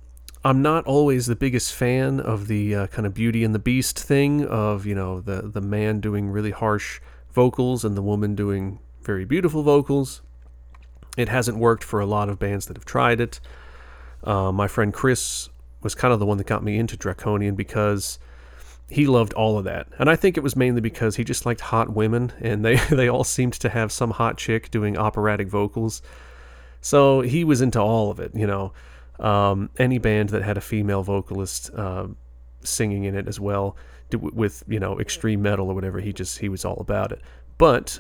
I'm 0.46 0.62
not 0.62 0.86
always 0.86 1.26
the 1.26 1.38
biggest 1.38 1.74
fan 1.74 2.20
of 2.20 2.48
the 2.48 2.76
uh, 2.76 2.88
kind 2.88 3.06
of 3.06 3.14
Beauty 3.14 3.46
and 3.46 3.56
the 3.56 3.60
Beast 3.60 3.98
thing 3.98 4.46
of 4.46 4.86
you 4.86 4.94
know 4.94 5.22
the 5.22 5.42
the 5.44 5.62
man 5.62 6.02
doing 6.02 6.30
really 6.30 6.52
harsh 6.52 7.00
vocals 7.32 7.86
and 7.86 7.96
the 7.96 8.02
woman 8.02 8.36
doing 8.36 8.80
very 9.02 9.24
beautiful 9.24 9.64
vocals. 9.64 10.22
It 11.16 11.30
hasn't 11.30 11.58
worked 11.58 11.84
for 11.84 12.00
a 12.00 12.06
lot 12.06 12.28
of 12.28 12.40
bands 12.40 12.66
that 12.66 12.76
have 12.76 12.86
tried 12.86 13.22
it. 13.22 13.40
Uh, 14.24 14.52
my 14.52 14.68
friend 14.68 14.94
Chris 14.94 15.50
was 15.82 15.96
kind 15.96 16.14
of 16.14 16.20
the 16.20 16.26
one 16.26 16.38
that 16.38 16.48
got 16.48 16.64
me 16.64 16.78
into 16.78 16.98
Draconian 16.98 17.56
because 17.56 18.20
he 18.90 19.06
loved 19.06 19.34
all 19.34 19.58
of 19.58 19.66
that. 19.66 19.88
And 19.98 20.10
I 20.10 20.16
think 20.16 20.38
it 20.38 20.44
was 20.44 20.56
mainly 20.56 20.82
because 20.82 21.16
he 21.16 21.24
just 21.24 21.46
liked 21.46 21.62
hot 21.62 21.90
women 21.94 22.32
and 22.40 22.64
they, 22.64 22.76
they 22.90 23.10
all 23.10 23.24
seemed 23.24 23.54
to 23.54 23.70
have 23.70 23.92
some 23.92 24.12
hot 24.12 24.38
chick 24.38 24.72
doing 24.72 24.98
operatic 24.98 25.48
vocals. 25.48 26.02
So 26.82 27.22
he 27.22 27.44
was 27.44 27.62
into 27.62 27.80
all 27.80 28.12
of 28.12 28.20
it, 28.20 28.32
you 28.36 28.48
know. 28.48 28.74
Um, 29.20 29.70
any 29.78 30.00
band 30.00 30.30
that 30.30 30.42
had 30.42 30.58
a 30.58 30.62
female 30.62 31.04
vocalist 31.04 31.72
uh, 31.76 32.08
singing 32.62 33.04
in 33.04 33.16
it 33.16 33.28
as 33.28 33.40
well 33.40 33.76
with, 34.12 34.64
you 34.68 34.80
know, 34.80 35.00
extreme 35.00 35.42
metal 35.42 35.70
or 35.70 35.76
whatever, 35.76 36.00
he 36.00 36.14
just 36.14 36.40
he 36.40 36.50
was 36.50 36.66
all 36.66 36.78
about 36.80 37.12
it. 37.12 37.22
But 37.58 38.00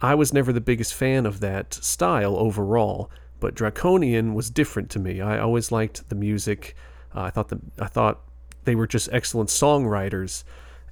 I 0.00 0.14
was 0.14 0.32
never 0.32 0.52
the 0.52 0.60
biggest 0.60 0.94
fan 0.94 1.26
of 1.26 1.40
that 1.40 1.74
style 1.74 2.36
overall, 2.36 3.10
but 3.40 3.54
Draconian 3.54 4.34
was 4.34 4.50
different 4.50 4.90
to 4.90 4.98
me. 4.98 5.20
I 5.20 5.38
always 5.38 5.70
liked 5.70 6.08
the 6.08 6.14
music 6.14 6.76
uh, 7.14 7.22
I 7.22 7.30
thought 7.30 7.48
the 7.48 7.60
I 7.78 7.86
thought 7.86 8.20
they 8.64 8.74
were 8.74 8.86
just 8.86 9.08
excellent 9.12 9.50
songwriters, 9.50 10.44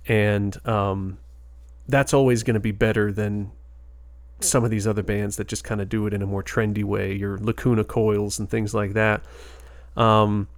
and 0.07 0.57
um, 0.67 1.19
that's 1.89 2.13
always 2.13 2.43
going 2.43 2.55
to 2.55 2.61
be 2.61 2.73
better 2.73 3.13
than 3.13 3.53
some 4.41 4.65
of 4.65 4.71
these 4.71 4.87
other 4.87 5.03
bands 5.03 5.37
that 5.37 5.49
just 5.49 5.65
kind 5.65 5.81
of 5.81 5.89
do 5.89 6.07
it 6.07 6.15
in 6.15 6.23
a 6.23 6.27
more 6.27 6.43
trendy 6.43 6.85
way, 6.85 7.15
your 7.15 7.39
Lacuna 7.39 7.85
Coils 7.85 8.39
and 8.39 8.49
things 8.49 8.75
like 8.75 8.95
that. 8.95 9.23
Um, 10.01 10.49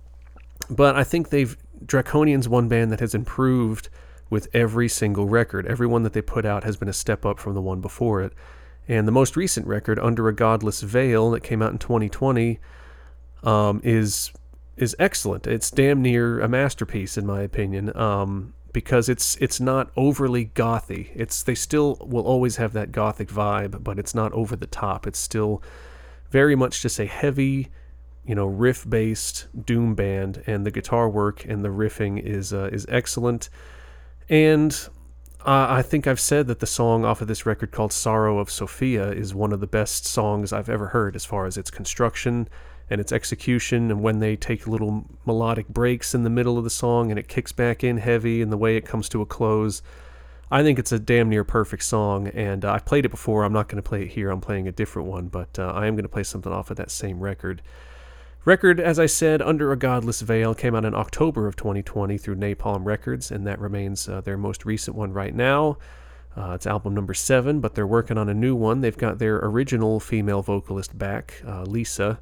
but 0.70 0.96
I 0.96 1.04
think 1.04 1.30
they've 1.30 1.56
Draconian's 1.84 2.48
one 2.48 2.68
band 2.68 2.92
that 2.92 3.00
has 3.00 3.14
improved 3.14 3.88
with 4.30 4.48
every 4.54 4.88
single 4.88 5.26
record. 5.26 5.66
Every 5.66 5.86
one 5.86 6.04
that 6.04 6.12
they 6.12 6.22
put 6.22 6.46
out 6.46 6.64
has 6.64 6.76
been 6.76 6.88
a 6.88 6.92
step 6.92 7.26
up 7.26 7.38
from 7.38 7.54
the 7.54 7.60
one 7.60 7.80
before 7.80 8.22
it. 8.22 8.32
And 8.88 9.06
the 9.06 9.12
most 9.12 9.36
recent 9.36 9.66
record, 9.66 9.98
Under 9.98 10.28
a 10.28 10.34
Godless 10.34 10.80
Veil, 10.82 11.30
that 11.32 11.42
came 11.42 11.60
out 11.60 11.72
in 11.72 11.78
2020, 11.78 12.58
um, 13.42 13.80
is 13.84 14.32
is 14.76 14.96
excellent. 14.98 15.46
It's 15.46 15.70
damn 15.70 16.00
near 16.00 16.40
a 16.40 16.48
masterpiece 16.48 17.18
in 17.18 17.26
my 17.26 17.42
opinion. 17.42 17.94
Um, 17.96 18.54
because 18.72 19.08
it's 19.08 19.36
it's 19.36 19.60
not 19.60 19.90
overly 19.96 20.46
gothy. 20.46 21.10
It's 21.14 21.42
they 21.42 21.54
still 21.54 21.98
will 22.00 22.24
always 22.24 22.56
have 22.56 22.72
that 22.72 22.90
gothic 22.90 23.28
vibe, 23.28 23.84
but 23.84 23.98
it's 23.98 24.14
not 24.14 24.32
over 24.32 24.56
the 24.56 24.66
top. 24.66 25.06
It's 25.06 25.18
still 25.18 25.62
very 26.30 26.56
much 26.56 26.80
just 26.80 26.98
a 26.98 27.06
heavy, 27.06 27.68
you 28.24 28.34
know, 28.34 28.46
riff 28.46 28.88
based 28.88 29.48
doom 29.64 29.94
band, 29.94 30.42
and 30.46 30.64
the 30.64 30.70
guitar 30.70 31.08
work 31.08 31.44
and 31.44 31.64
the 31.64 31.68
riffing 31.68 32.20
is 32.22 32.52
uh, 32.52 32.68
is 32.72 32.86
excellent. 32.88 33.48
And 34.28 34.72
uh, 35.44 35.66
I 35.70 35.82
think 35.82 36.06
I've 36.06 36.20
said 36.20 36.46
that 36.46 36.60
the 36.60 36.66
song 36.66 37.04
off 37.04 37.20
of 37.20 37.28
this 37.28 37.44
record 37.46 37.72
called 37.72 37.92
"Sorrow 37.92 38.38
of 38.38 38.50
Sophia" 38.50 39.10
is 39.10 39.34
one 39.34 39.52
of 39.52 39.60
the 39.60 39.66
best 39.66 40.06
songs 40.06 40.52
I've 40.52 40.68
ever 40.68 40.88
heard 40.88 41.16
as 41.16 41.24
far 41.24 41.46
as 41.46 41.56
its 41.56 41.70
construction 41.70 42.48
and 42.90 43.00
its 43.00 43.10
execution 43.12 43.90
and 43.90 44.02
when 44.02 44.20
they 44.20 44.36
take 44.36 44.66
little 44.66 45.06
melodic 45.24 45.66
breaks 45.68 46.14
in 46.14 46.24
the 46.24 46.30
middle 46.30 46.58
of 46.58 46.64
the 46.64 46.70
song 46.70 47.10
and 47.10 47.18
it 47.18 47.26
kicks 47.26 47.50
back 47.50 47.82
in 47.82 47.96
heavy 47.96 48.42
and 48.42 48.52
the 48.52 48.56
way 48.56 48.76
it 48.76 48.84
comes 48.84 49.08
to 49.08 49.22
a 49.22 49.26
close. 49.26 49.82
I 50.50 50.62
think 50.62 50.78
it's 50.78 50.92
a 50.92 50.98
damn 50.98 51.30
near 51.30 51.44
perfect 51.44 51.82
song, 51.82 52.28
and 52.28 52.62
uh, 52.62 52.72
I've 52.72 52.84
played 52.84 53.06
it 53.06 53.10
before. 53.10 53.42
I'm 53.42 53.54
not 53.54 53.68
going 53.68 53.82
to 53.82 53.88
play 53.88 54.02
it 54.02 54.08
here. 54.08 54.28
I'm 54.28 54.42
playing 54.42 54.68
a 54.68 54.72
different 54.72 55.08
one, 55.08 55.28
but 55.28 55.58
uh, 55.58 55.72
I 55.74 55.86
am 55.86 55.94
going 55.94 56.02
to 56.02 56.10
play 56.10 56.24
something 56.24 56.52
off 56.52 56.70
of 56.70 56.76
that 56.76 56.90
same 56.90 57.20
record. 57.20 57.62
Record, 58.44 58.80
as 58.80 58.98
I 58.98 59.06
said, 59.06 59.40
Under 59.40 59.70
a 59.70 59.76
Godless 59.76 60.20
Veil 60.20 60.52
came 60.52 60.74
out 60.74 60.84
in 60.84 60.96
October 60.96 61.46
of 61.46 61.54
2020 61.54 62.18
through 62.18 62.34
Napalm 62.34 62.84
Records, 62.84 63.30
and 63.30 63.46
that 63.46 63.60
remains 63.60 64.08
uh, 64.08 64.20
their 64.20 64.36
most 64.36 64.64
recent 64.64 64.96
one 64.96 65.12
right 65.12 65.32
now. 65.32 65.78
Uh, 66.36 66.50
it's 66.50 66.66
album 66.66 66.92
number 66.92 67.14
seven, 67.14 67.60
but 67.60 67.76
they're 67.76 67.86
working 67.86 68.18
on 68.18 68.28
a 68.28 68.34
new 68.34 68.56
one. 68.56 68.80
They've 68.80 68.98
got 68.98 69.20
their 69.20 69.36
original 69.36 70.00
female 70.00 70.42
vocalist 70.42 70.98
back, 70.98 71.40
uh, 71.46 71.62
Lisa, 71.62 72.18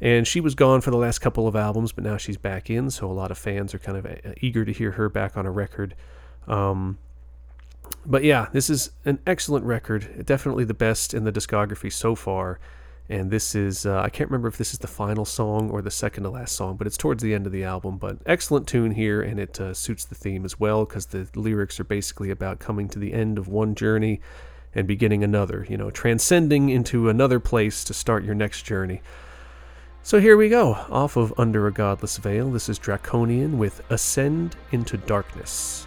and 0.00 0.26
she 0.26 0.40
was 0.40 0.54
gone 0.54 0.80
for 0.80 0.90
the 0.90 0.96
last 0.96 1.18
couple 1.18 1.46
of 1.46 1.54
albums, 1.54 1.92
but 1.92 2.02
now 2.02 2.16
she's 2.16 2.38
back 2.38 2.70
in, 2.70 2.90
so 2.90 3.10
a 3.10 3.12
lot 3.12 3.30
of 3.30 3.36
fans 3.36 3.74
are 3.74 3.78
kind 3.78 3.98
of 3.98 4.06
uh, 4.06 4.32
eager 4.40 4.64
to 4.64 4.72
hear 4.72 4.92
her 4.92 5.10
back 5.10 5.36
on 5.36 5.44
a 5.44 5.50
record. 5.50 5.94
Um, 6.48 6.96
but 8.06 8.24
yeah, 8.24 8.48
this 8.54 8.70
is 8.70 8.90
an 9.04 9.18
excellent 9.26 9.66
record, 9.66 10.24
definitely 10.24 10.64
the 10.64 10.72
best 10.72 11.12
in 11.12 11.24
the 11.24 11.32
discography 11.32 11.92
so 11.92 12.14
far. 12.14 12.58
And 13.08 13.30
this 13.30 13.54
is, 13.54 13.86
uh, 13.86 14.00
I 14.00 14.08
can't 14.08 14.30
remember 14.30 14.48
if 14.48 14.58
this 14.58 14.72
is 14.72 14.80
the 14.80 14.88
final 14.88 15.24
song 15.24 15.70
or 15.70 15.80
the 15.80 15.90
second 15.90 16.24
to 16.24 16.30
last 16.30 16.56
song, 16.56 16.76
but 16.76 16.86
it's 16.86 16.96
towards 16.96 17.22
the 17.22 17.34
end 17.34 17.46
of 17.46 17.52
the 17.52 17.62
album. 17.62 17.98
But 17.98 18.18
excellent 18.26 18.66
tune 18.66 18.90
here, 18.90 19.22
and 19.22 19.38
it 19.38 19.60
uh, 19.60 19.74
suits 19.74 20.04
the 20.04 20.16
theme 20.16 20.44
as 20.44 20.58
well 20.58 20.84
because 20.84 21.06
the 21.06 21.28
lyrics 21.36 21.78
are 21.78 21.84
basically 21.84 22.30
about 22.30 22.58
coming 22.58 22.88
to 22.88 22.98
the 22.98 23.12
end 23.12 23.38
of 23.38 23.46
one 23.46 23.74
journey 23.76 24.20
and 24.74 24.86
beginning 24.86 25.22
another, 25.22 25.64
you 25.68 25.76
know, 25.76 25.90
transcending 25.90 26.68
into 26.68 27.08
another 27.08 27.40
place 27.40 27.84
to 27.84 27.94
start 27.94 28.24
your 28.24 28.34
next 28.34 28.62
journey. 28.62 29.00
So 30.02 30.20
here 30.20 30.36
we 30.36 30.48
go, 30.48 30.74
off 30.90 31.16
of 31.16 31.32
Under 31.38 31.66
a 31.66 31.72
Godless 31.72 32.16
Veil. 32.18 32.50
This 32.50 32.68
is 32.68 32.78
Draconian 32.78 33.58
with 33.58 33.82
Ascend 33.90 34.54
into 34.70 34.96
Darkness. 34.98 35.86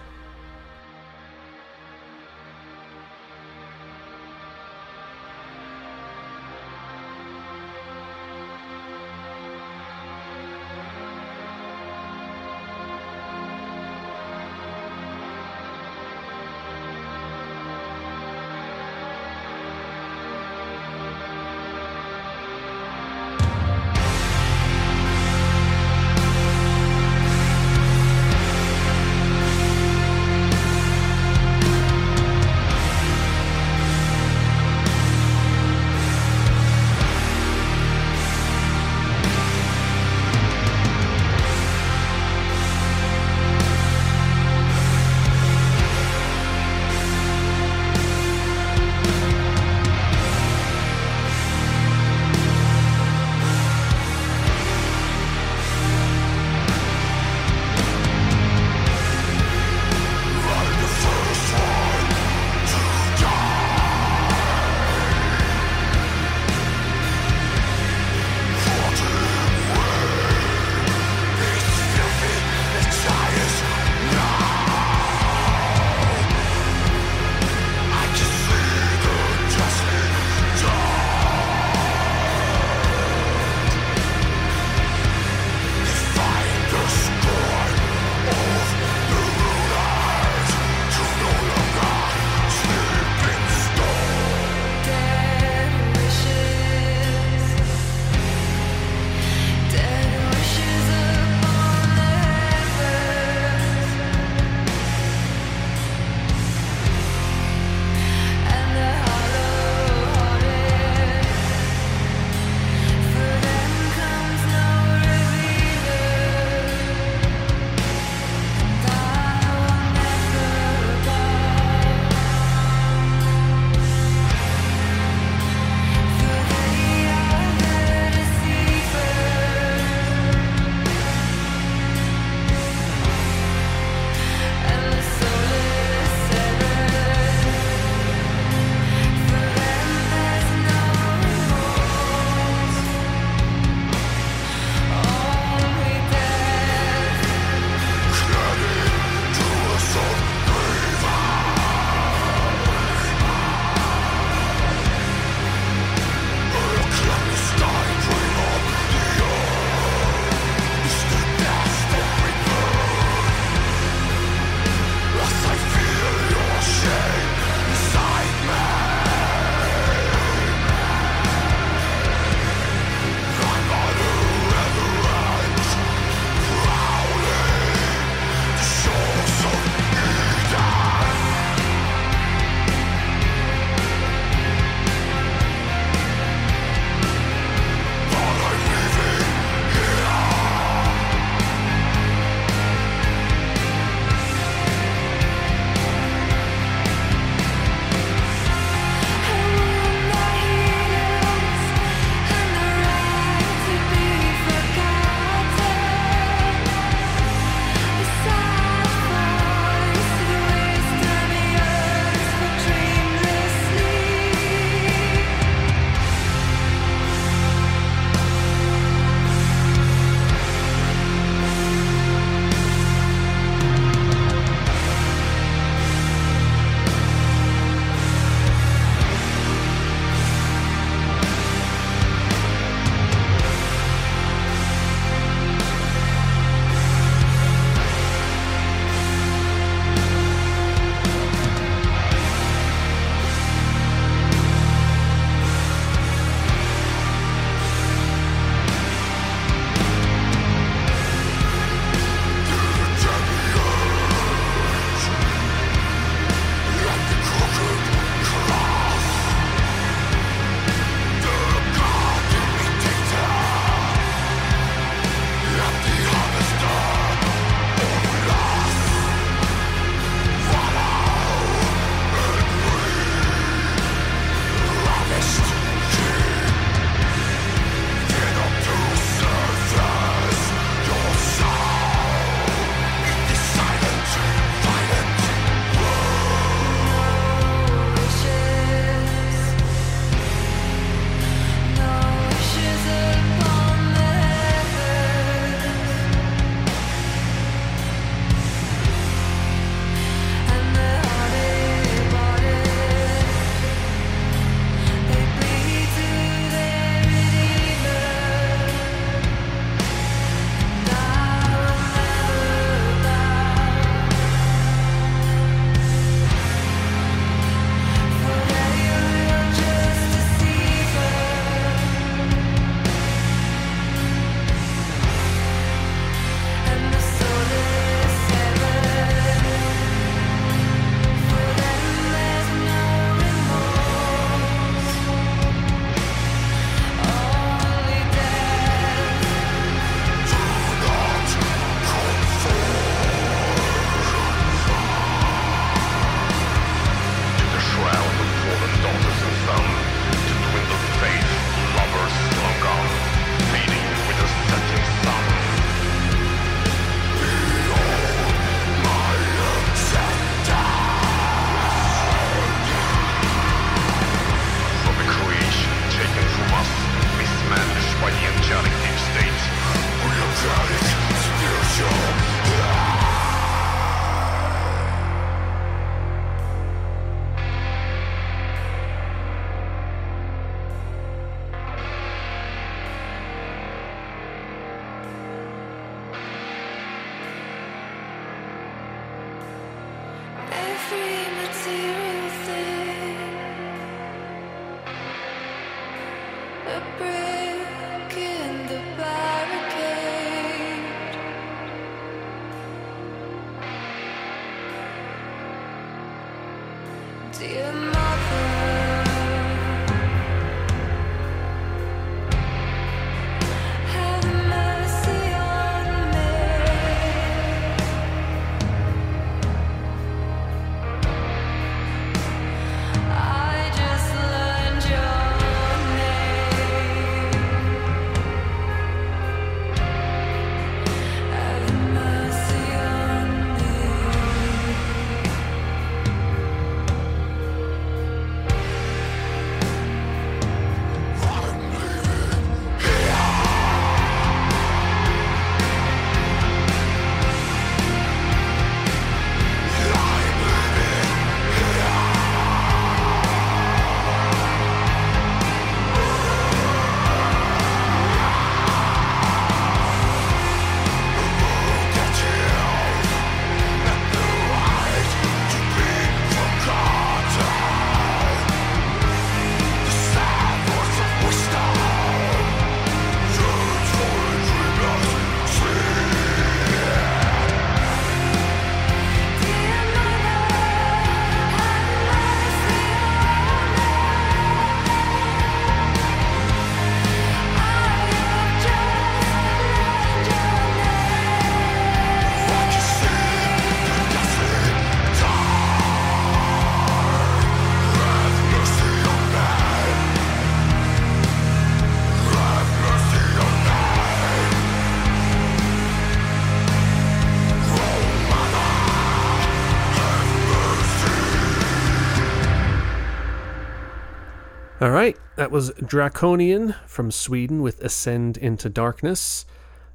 That 515.40 515.52
was 515.52 515.72
Draconian 515.76 516.76
from 516.86 517.11
Sweden 517.11 517.61
with 517.61 517.82
Ascend 517.82 518.36
into 518.36 518.68
Darkness. 518.68 519.45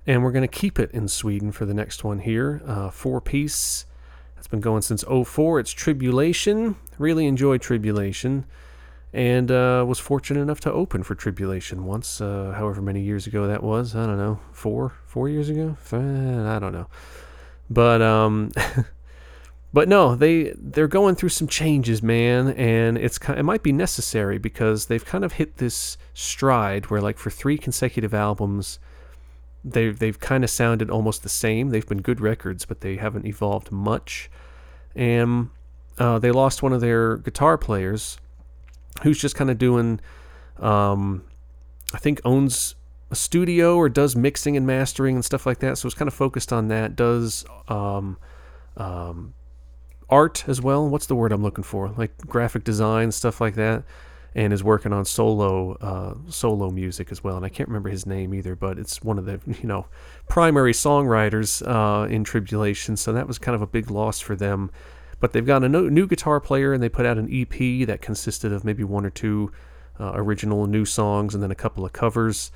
And 0.06 0.24
we're 0.24 0.32
going 0.32 0.40
to 0.40 0.48
keep 0.48 0.78
it 0.78 0.90
in 0.92 1.06
Sweden 1.06 1.52
for 1.52 1.66
the 1.66 1.74
next 1.74 2.02
one 2.02 2.20
here. 2.20 2.62
Uh, 2.64 2.88
four 2.88 3.20
piece. 3.20 3.84
It's 4.38 4.46
been 4.46 4.62
going 4.62 4.80
since 4.80 5.04
04. 5.04 5.60
It's 5.60 5.72
Tribulation. 5.72 6.76
Really 6.96 7.26
enjoy 7.26 7.58
Tribulation. 7.58 8.46
And 9.12 9.50
uh, 9.50 9.84
was 9.86 9.98
fortunate 9.98 10.40
enough 10.40 10.60
to 10.60 10.72
open 10.72 11.02
for 11.02 11.14
Tribulation 11.14 11.84
once, 11.84 12.22
uh, 12.22 12.54
however 12.56 12.80
many 12.80 13.02
years 13.02 13.26
ago 13.26 13.46
that 13.46 13.62
was. 13.62 13.94
I 13.94 14.06
don't 14.06 14.16
know. 14.16 14.40
Four? 14.50 14.94
Four 15.04 15.28
years 15.28 15.50
ago? 15.50 15.76
I 15.92 16.58
don't 16.58 16.72
know. 16.72 16.86
But 17.68 18.00
um, 18.00 18.50
but 19.74 19.88
no, 19.88 20.14
they 20.14 20.55
they're 20.56 20.86
going 20.86 21.16
through 21.16 21.30
some 21.30 21.48
changes, 21.48 22.01
man, 22.01 22.51
and 22.51 22.96
it's 22.96 23.18
it 23.28 23.42
might 23.42 23.64
be 23.64 23.72
necessary 23.72 24.38
because 24.38 24.86
they've 24.86 25.05
kind 25.05 25.24
of 25.24 25.32
hit 25.32 25.56
this 25.56 25.98
stride 26.14 26.90
where 26.90 27.01
like 27.01 27.18
for 27.18 27.28
three 27.28 27.59
consecutive 27.59 28.14
albums, 28.14 28.78
they 29.64 29.90
they've 29.90 30.20
kind 30.20 30.44
of 30.44 30.51
sounded 30.51 30.90
almost 30.90 31.24
the 31.24 31.28
same. 31.28 31.70
They've 31.70 31.88
been 31.88 32.02
good 32.02 32.20
records, 32.20 32.64
but 32.64 32.82
they 32.82 32.98
haven't 32.98 33.26
evolved 33.26 33.72
much, 33.72 34.30
and 34.94 35.51
uh, 35.98 36.20
they 36.20 36.30
lost 36.30 36.62
one 36.62 36.72
of 36.72 36.80
their 36.80 37.16
guitar 37.16 37.59
players, 37.59 38.18
who's 39.02 39.18
just 39.18 39.34
kind 39.34 39.51
of 39.51 39.59
doing, 39.59 39.98
um, 40.60 41.24
I 41.92 41.98
think 41.98 42.20
owns 42.24 42.76
a 43.10 43.16
studio 43.16 43.74
or 43.74 43.88
does 43.88 44.14
mixing 44.14 44.56
and 44.56 44.68
mastering 44.68 45.16
and 45.16 45.24
stuff 45.24 45.46
like 45.46 45.59
that. 45.59 45.78
So 45.78 45.88
it's 45.88 45.96
kind 45.96 46.06
of 46.06 46.14
focused 46.14 46.52
on 46.52 46.68
that. 46.68 46.94
Does 46.94 47.44
um, 47.66 48.18
um, 48.76 49.34
art 50.09 50.44
as 50.48 50.60
well. 50.60 50.89
What's 50.89 51.06
the 51.06 51.14
word 51.14 51.32
I'm 51.32 51.43
looking 51.43 51.64
for? 51.64 51.89
Like 51.97 52.16
graphic 52.18 52.64
design, 52.64 53.12
stuff 53.12 53.40
like 53.40 53.55
that. 53.55 53.85
And 54.36 54.52
is 54.52 54.64
working 54.64 54.93
on 54.93 55.05
solo 55.05 55.74
uh, 55.74 56.14
solo 56.28 56.68
music 56.70 57.12
as 57.12 57.22
well. 57.22 57.36
And 57.36 57.47
I 57.47 57.48
can't 57.48 57.68
remember 57.68 57.89
his 57.89 58.05
name 58.05 58.35
either, 58.35 58.56
but 58.56 58.81
it's 58.81 59.01
one 59.01 59.16
of 59.16 59.26
the 59.26 59.40
you 59.60 59.68
know 59.68 59.86
primary 60.28 60.72
songwriters 60.72 61.62
uh, 61.66 62.09
in 62.09 62.24
Tribulation. 62.24 62.97
So 62.97 63.12
that 63.12 63.28
was 63.28 63.39
kind 63.39 63.55
of 63.55 63.62
a 63.62 63.66
big 63.66 63.90
loss 63.90 64.18
for 64.18 64.35
them. 64.35 64.72
But 65.20 65.32
they've 65.32 65.47
got 65.47 65.62
a 65.62 65.68
no, 65.68 65.89
new 65.89 66.09
guitar 66.09 66.40
player, 66.40 66.72
and 66.72 66.82
they 66.82 66.89
put 66.89 67.06
out 67.06 67.16
an 67.16 67.28
EP 67.31 67.86
that 67.86 68.02
consisted 68.02 68.52
of 68.52 68.64
maybe 68.64 68.82
one 68.82 69.06
or 69.06 69.10
two 69.10 69.52
uh, 70.01 70.12
original 70.14 70.66
new 70.66 70.85
songs 70.85 71.35
and 71.35 71.43
then 71.43 71.52
a 71.52 71.55
couple 71.55 71.85
of 71.85 71.93
covers. 71.93 72.51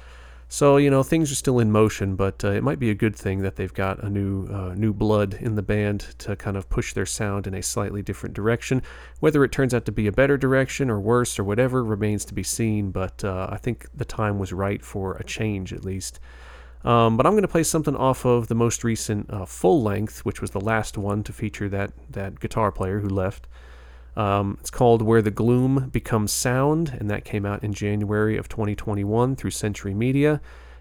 So 0.51 0.79
you 0.79 0.89
know 0.89 1.03
things 1.03 1.31
are 1.31 1.35
still 1.35 1.59
in 1.59 1.71
motion, 1.71 2.17
but 2.17 2.43
uh, 2.43 2.53
it 2.53 2.63
might 2.63 2.79
be 2.79 2.89
a 2.89 2.95
good 2.95 3.15
thing 3.15 3.41
that 3.43 3.57
they've 3.57 3.73
got 3.73 4.03
a 4.03 4.09
new 4.09 4.47
uh, 4.47 4.75
new 4.75 4.95
blood 4.95 5.35
in 5.35 5.57
the 5.57 5.63
band 5.63 6.01
to 6.19 6.37
kind 6.37 6.57
of 6.57 6.71
push 6.71 6.95
their 6.95 7.05
sound 7.05 7.47
in 7.47 7.53
a 7.53 7.63
slightly 7.63 8.01
different 8.01 8.35
direction. 8.35 8.83
Whether 9.21 9.45
it 9.45 9.53
turns 9.53 9.75
out 9.75 9.85
to 9.85 9.93
be 9.93 10.07
a 10.07 10.13
better 10.13 10.39
direction 10.39 10.89
or 10.89 10.99
worse 11.01 11.39
or 11.39 11.45
whatever 11.45 11.85
remains 11.85 12.25
to 12.27 12.35
be 12.35 12.43
seen. 12.43 12.91
But 12.93 13.23
uh, 13.23 13.49
I 13.51 13.59
think 13.59 13.89
the 13.95 14.07
time 14.07 14.39
was 14.39 14.51
right 14.55 14.83
for 14.83 15.17
a 15.17 15.25
change 15.25 15.75
at 15.75 15.85
least. 15.85 16.19
Um, 16.83 17.19
but 17.19 17.27
I'm 17.27 17.33
going 17.33 17.43
to 17.43 17.49
play 17.49 17.65
something 17.65 17.97
off 17.97 18.25
of 18.25 18.49
the 18.49 18.55
most 18.55 18.85
recent 18.85 19.29
uh, 19.31 19.45
full 19.45 19.83
length, 19.83 20.25
which 20.25 20.41
was 20.41 20.53
the 20.53 20.61
last 20.61 20.97
one 20.97 21.23
to 21.25 21.33
feature 21.33 21.69
that 21.69 21.93
that 22.09 22.41
guitar 22.41 22.73
player 22.73 23.01
who 23.01 23.09
left. 23.11 23.49
Um, 24.19 24.59
it's 24.61 24.71
called 24.71 25.01
Where 25.01 25.23
the 25.23 25.31
Gloom 25.31 25.91
Becomes 25.91 26.33
Sound, 26.33 26.89
and 26.99 27.09
that 27.09 27.25
came 27.25 27.47
out 27.47 27.63
in 27.63 27.73
January 27.73 28.37
of 28.37 28.49
2021 28.49 29.37
through 29.37 29.53
Century 29.53 29.95
Media. 29.95 30.41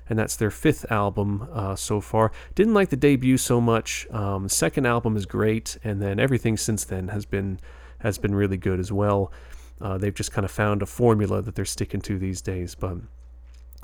And 0.09 0.17
that's 0.17 0.35
their 0.35 0.49
fifth 0.49 0.91
album 0.91 1.47
uh, 1.53 1.75
so 1.75 2.01
far. 2.01 2.31
Didn't 2.55 2.73
like 2.73 2.89
the 2.89 2.95
debut 2.95 3.37
so 3.37 3.61
much. 3.61 4.07
Um, 4.09 4.49
second 4.49 4.87
album 4.87 5.15
is 5.15 5.27
great, 5.27 5.77
and 5.83 6.01
then 6.01 6.19
everything 6.19 6.57
since 6.57 6.83
then 6.83 7.09
has 7.09 7.25
been 7.25 7.59
has 7.99 8.17
been 8.17 8.33
really 8.33 8.57
good 8.57 8.79
as 8.79 8.91
well. 8.91 9.31
Uh, 9.81 9.97
they've 9.97 10.13
just 10.13 10.31
kind 10.31 10.45
of 10.45 10.51
found 10.51 10.81
a 10.81 10.85
formula 10.85 11.41
that 11.41 11.55
they're 11.55 11.65
sticking 11.65 12.01
to 12.01 12.17
these 12.17 12.41
days. 12.41 12.73
But 12.73 12.97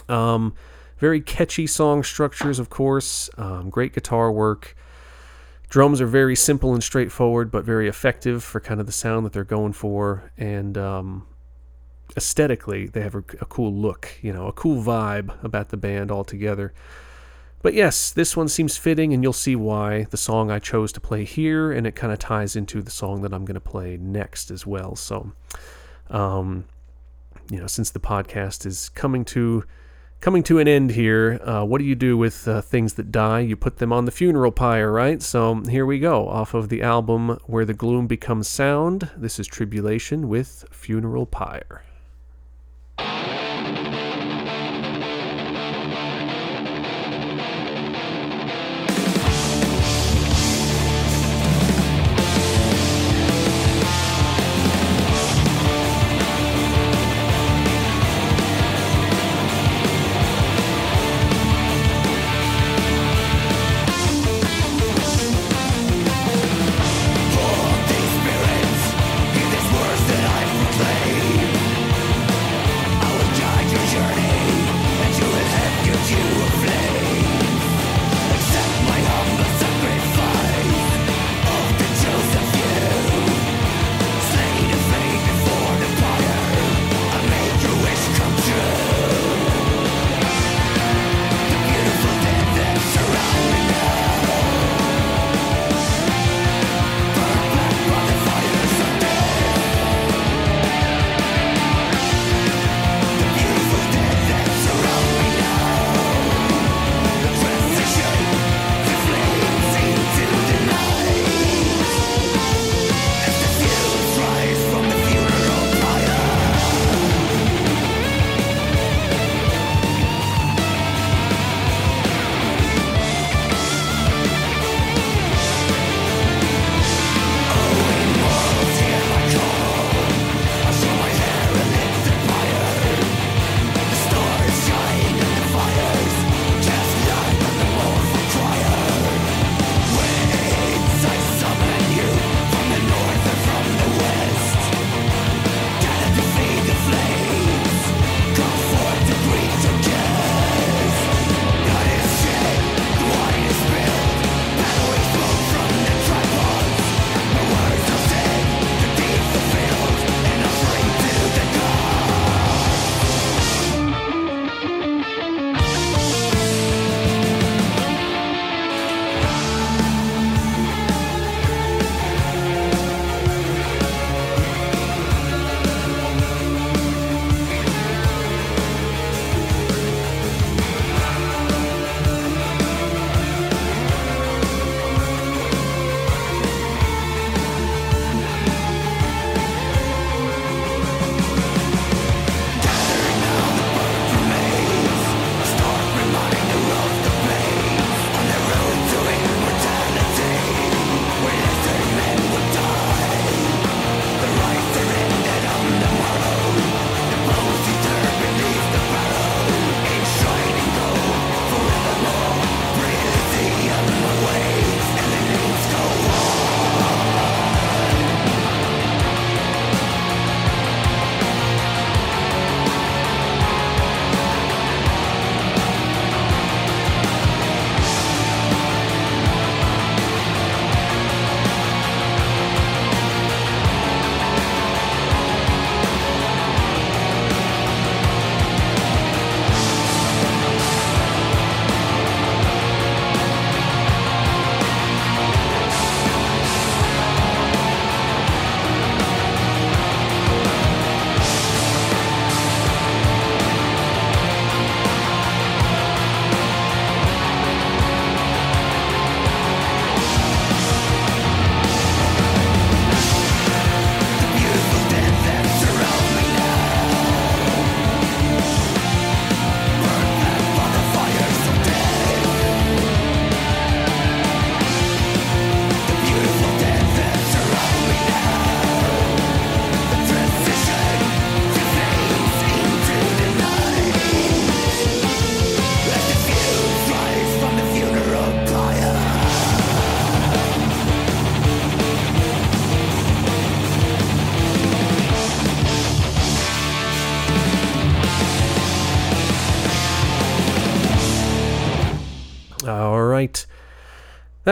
um, 0.07 0.53
very 0.97 1.21
catchy 1.21 1.67
song 1.67 2.03
structures, 2.03 2.57
of 2.57 2.69
course. 2.69 3.29
Um, 3.37 3.69
great 3.69 3.93
guitar 3.93 4.31
work. 4.31 4.75
Drums 5.73 5.99
are 6.01 6.05
very 6.05 6.35
simple 6.35 6.75
and 6.75 6.83
straightforward, 6.83 7.49
but 7.49 7.65
very 7.65 7.87
effective 7.87 8.43
for 8.43 8.59
kind 8.59 8.79
of 8.79 8.85
the 8.85 8.91
sound 8.91 9.25
that 9.25 9.33
they're 9.33 9.43
going 9.43 9.73
for. 9.73 10.31
And 10.37 10.77
um, 10.77 11.25
aesthetically, 12.15 12.85
they 12.85 13.01
have 13.01 13.15
a, 13.15 13.23
a 13.41 13.47
cool 13.47 13.73
look, 13.73 14.19
you 14.21 14.31
know, 14.31 14.45
a 14.45 14.51
cool 14.51 14.83
vibe 14.83 15.43
about 15.43 15.69
the 15.69 15.77
band 15.77 16.11
altogether. 16.11 16.75
But 17.63 17.73
yes, 17.73 18.11
this 18.11 18.37
one 18.37 18.49
seems 18.49 18.77
fitting, 18.77 19.15
and 19.15 19.23
you'll 19.23 19.33
see 19.33 19.55
why. 19.55 20.03
The 20.11 20.15
song 20.15 20.51
I 20.51 20.59
chose 20.59 20.91
to 20.91 21.01
play 21.01 21.23
here, 21.23 21.71
and 21.71 21.87
it 21.87 21.95
kind 21.95 22.13
of 22.13 22.19
ties 22.19 22.55
into 22.55 22.83
the 22.83 22.91
song 22.91 23.23
that 23.23 23.33
I'm 23.33 23.43
going 23.43 23.55
to 23.55 23.59
play 23.59 23.97
next 23.97 24.51
as 24.51 24.67
well. 24.67 24.95
So, 24.95 25.31
um, 26.11 26.65
you 27.49 27.59
know, 27.59 27.65
since 27.65 27.89
the 27.89 27.99
podcast 27.99 28.67
is 28.67 28.89
coming 28.89 29.25
to 29.25 29.63
coming 30.23 30.41
to 30.41 30.57
an 30.57 30.69
end 30.69 30.91
here, 30.91 31.37
uh, 31.43 31.65
what 31.65 31.79
do 31.79 31.83
you 31.83 31.95
do 31.95 32.15
with 32.17 32.47
uh, 32.47 32.61
things 32.61 32.93
that 32.93 33.11
die? 33.11 33.41
You 33.41 33.57
put 33.57 33.79
them 33.79 33.91
on 33.91 34.05
the 34.05 34.11
funeral 34.11 34.53
pyre, 34.53 34.89
right? 34.89 35.21
So 35.21 35.55
here 35.63 35.85
we 35.85 35.99
go, 35.99 36.29
off 36.29 36.53
of 36.53 36.69
the 36.69 36.81
album 36.81 37.37
Where 37.45 37.65
the 37.65 37.73
Gloom 37.73 38.07
Becomes 38.07 38.47
Sound. 38.47 39.09
This 39.17 39.37
is 39.37 39.47
Tribulation 39.47 40.29
with 40.29 40.63
Funeral 40.71 41.25
Pyre. 41.25 41.83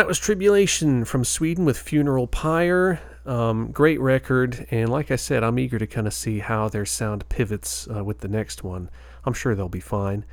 That 0.01 0.07
was 0.07 0.17
Tribulation 0.17 1.05
from 1.05 1.23
Sweden 1.23 1.63
with 1.63 1.77
Funeral 1.77 2.25
Pyre. 2.25 2.99
Um, 3.23 3.71
great 3.71 4.01
record, 4.01 4.65
and 4.71 4.89
like 4.89 5.11
I 5.11 5.15
said, 5.15 5.43
I'm 5.43 5.59
eager 5.59 5.77
to 5.77 5.85
kind 5.85 6.07
of 6.07 6.13
see 6.15 6.39
how 6.39 6.69
their 6.69 6.87
sound 6.87 7.29
pivots 7.29 7.87
uh, 7.87 8.03
with 8.03 8.21
the 8.21 8.27
next 8.27 8.63
one. 8.63 8.89
I'm 9.25 9.33
sure 9.33 9.53
they'll 9.53 9.69
be 9.69 9.79
fine. 9.79 10.25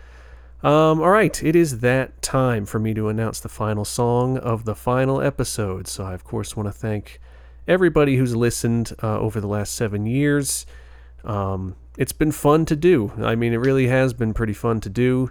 Um, 0.63 1.03
all 1.03 1.11
right, 1.11 1.45
it 1.45 1.55
is 1.55 1.81
that 1.81 2.23
time 2.23 2.65
for 2.65 2.79
me 2.79 2.95
to 2.95 3.09
announce 3.09 3.41
the 3.41 3.51
final 3.51 3.85
song 3.85 4.39
of 4.39 4.65
the 4.65 4.75
final 4.75 5.21
episode. 5.21 5.87
So 5.87 6.03
I, 6.03 6.15
of 6.15 6.25
course, 6.25 6.57
want 6.57 6.69
to 6.69 6.73
thank 6.73 7.21
everybody 7.67 8.17
who's 8.17 8.35
listened 8.35 8.95
uh, 9.03 9.19
over 9.19 9.39
the 9.39 9.49
last 9.49 9.75
seven 9.75 10.07
years. 10.07 10.65
Um, 11.25 11.77
it's 11.99 12.13
been 12.13 12.33
fun 12.33 12.65
to 12.65 12.75
do. 12.75 13.13
I 13.19 13.35
mean, 13.35 13.53
it 13.53 13.59
really 13.59 13.89
has 13.89 14.15
been 14.15 14.33
pretty 14.33 14.55
fun 14.55 14.81
to 14.81 14.89
do. 14.89 15.31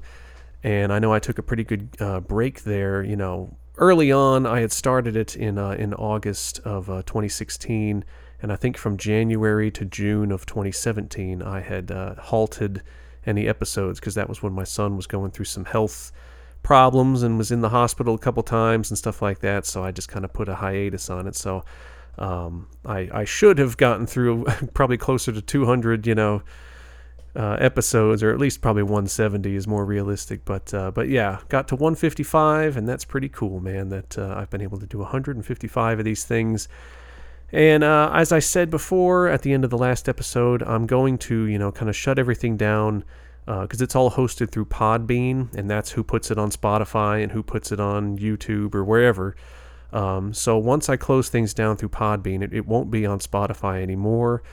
And 0.61 0.93
I 0.93 0.99
know 0.99 1.11
I 1.11 1.17
took 1.17 1.39
a 1.39 1.43
pretty 1.43 1.63
good 1.63 1.89
uh, 1.99 2.19
break 2.19 2.65
there. 2.65 3.01
You 3.01 3.15
know, 3.15 3.57
early 3.77 4.11
on, 4.11 4.45
I 4.45 4.61
had 4.61 4.71
started 4.71 5.15
it 5.15 5.35
in 5.35 5.57
uh, 5.57 5.71
in 5.71 5.93
August 5.93 6.59
of 6.59 6.89
uh, 6.89 7.03
2016, 7.03 8.03
and 8.41 8.51
I 8.51 8.55
think 8.55 8.77
from 8.77 8.97
January 8.97 9.71
to 9.71 9.85
June 9.85 10.31
of 10.31 10.45
2017, 10.45 11.41
I 11.41 11.61
had 11.61 11.91
uh, 11.91 12.15
halted 12.15 12.81
any 13.25 13.47
episodes 13.47 13.99
because 13.99 14.15
that 14.15 14.29
was 14.29 14.41
when 14.41 14.53
my 14.53 14.63
son 14.63 14.95
was 14.95 15.07
going 15.07 15.31
through 15.31 15.45
some 15.45 15.65
health 15.65 16.11
problems 16.63 17.23
and 17.23 17.37
was 17.37 17.51
in 17.51 17.61
the 17.61 17.69
hospital 17.69 18.15
a 18.15 18.19
couple 18.19 18.43
times 18.43 18.89
and 18.89 18.97
stuff 18.97 19.21
like 19.21 19.39
that. 19.39 19.65
So 19.65 19.83
I 19.83 19.91
just 19.91 20.09
kind 20.09 20.25
of 20.25 20.33
put 20.33 20.49
a 20.49 20.55
hiatus 20.55 21.09
on 21.09 21.27
it. 21.27 21.35
So 21.35 21.63
um, 22.17 22.67
I, 22.85 23.09
I 23.13 23.23
should 23.25 23.57
have 23.59 23.77
gotten 23.77 24.07
through 24.07 24.45
probably 24.73 24.97
closer 24.97 25.31
to 25.31 25.41
200, 25.41 26.07
you 26.07 26.15
know, 26.15 26.41
uh, 27.37 27.55
episodes, 27.59 28.23
or 28.23 28.31
at 28.31 28.39
least 28.39 28.61
probably 28.61 28.81
170 28.81 29.55
is 29.55 29.67
more 29.67 29.85
realistic. 29.85 30.43
But 30.43 30.73
uh, 30.73 30.91
but 30.91 31.07
yeah, 31.07 31.39
got 31.49 31.67
to 31.69 31.75
155, 31.75 32.75
and 32.75 32.89
that's 32.89 33.05
pretty 33.05 33.29
cool, 33.29 33.59
man. 33.59 33.89
That 33.89 34.17
uh, 34.17 34.33
I've 34.35 34.49
been 34.49 34.61
able 34.61 34.79
to 34.79 34.87
do 34.87 34.97
155 34.97 35.99
of 35.99 36.05
these 36.05 36.25
things. 36.25 36.67
And 37.51 37.83
uh, 37.83 38.11
as 38.13 38.31
I 38.31 38.39
said 38.39 38.69
before 38.69 39.27
at 39.27 39.43
the 39.43 39.53
end 39.53 39.63
of 39.63 39.69
the 39.69 39.77
last 39.77 40.09
episode, 40.09 40.63
I'm 40.63 40.85
going 40.85 41.17
to, 41.19 41.45
you 41.45 41.57
know, 41.57 41.71
kind 41.71 41.87
of 41.87 41.95
shut 41.95 42.19
everything 42.19 42.57
down 42.57 43.05
because 43.45 43.81
it's 43.81 43.95
all 43.95 44.11
hosted 44.11 44.51
through 44.51 44.65
Podbean, 44.65 45.53
and 45.55 45.69
that's 45.69 45.91
who 45.91 46.03
puts 46.03 46.29
it 46.31 46.37
on 46.37 46.51
Spotify 46.51 47.23
and 47.23 47.31
who 47.31 47.41
puts 47.41 47.71
it 47.71 47.79
on 47.79 48.17
YouTube 48.17 48.75
or 48.75 48.83
wherever. 48.83 49.37
Um, 49.93 50.33
so 50.33 50.57
once 50.57 50.89
I 50.89 50.97
close 50.97 51.29
things 51.29 51.53
down 51.53 51.77
through 51.77 51.89
Podbean, 51.89 52.41
it, 52.41 52.53
it 52.53 52.67
won't 52.67 52.91
be 52.91 53.05
on 53.05 53.19
Spotify 53.19 53.81
anymore. 53.81 54.43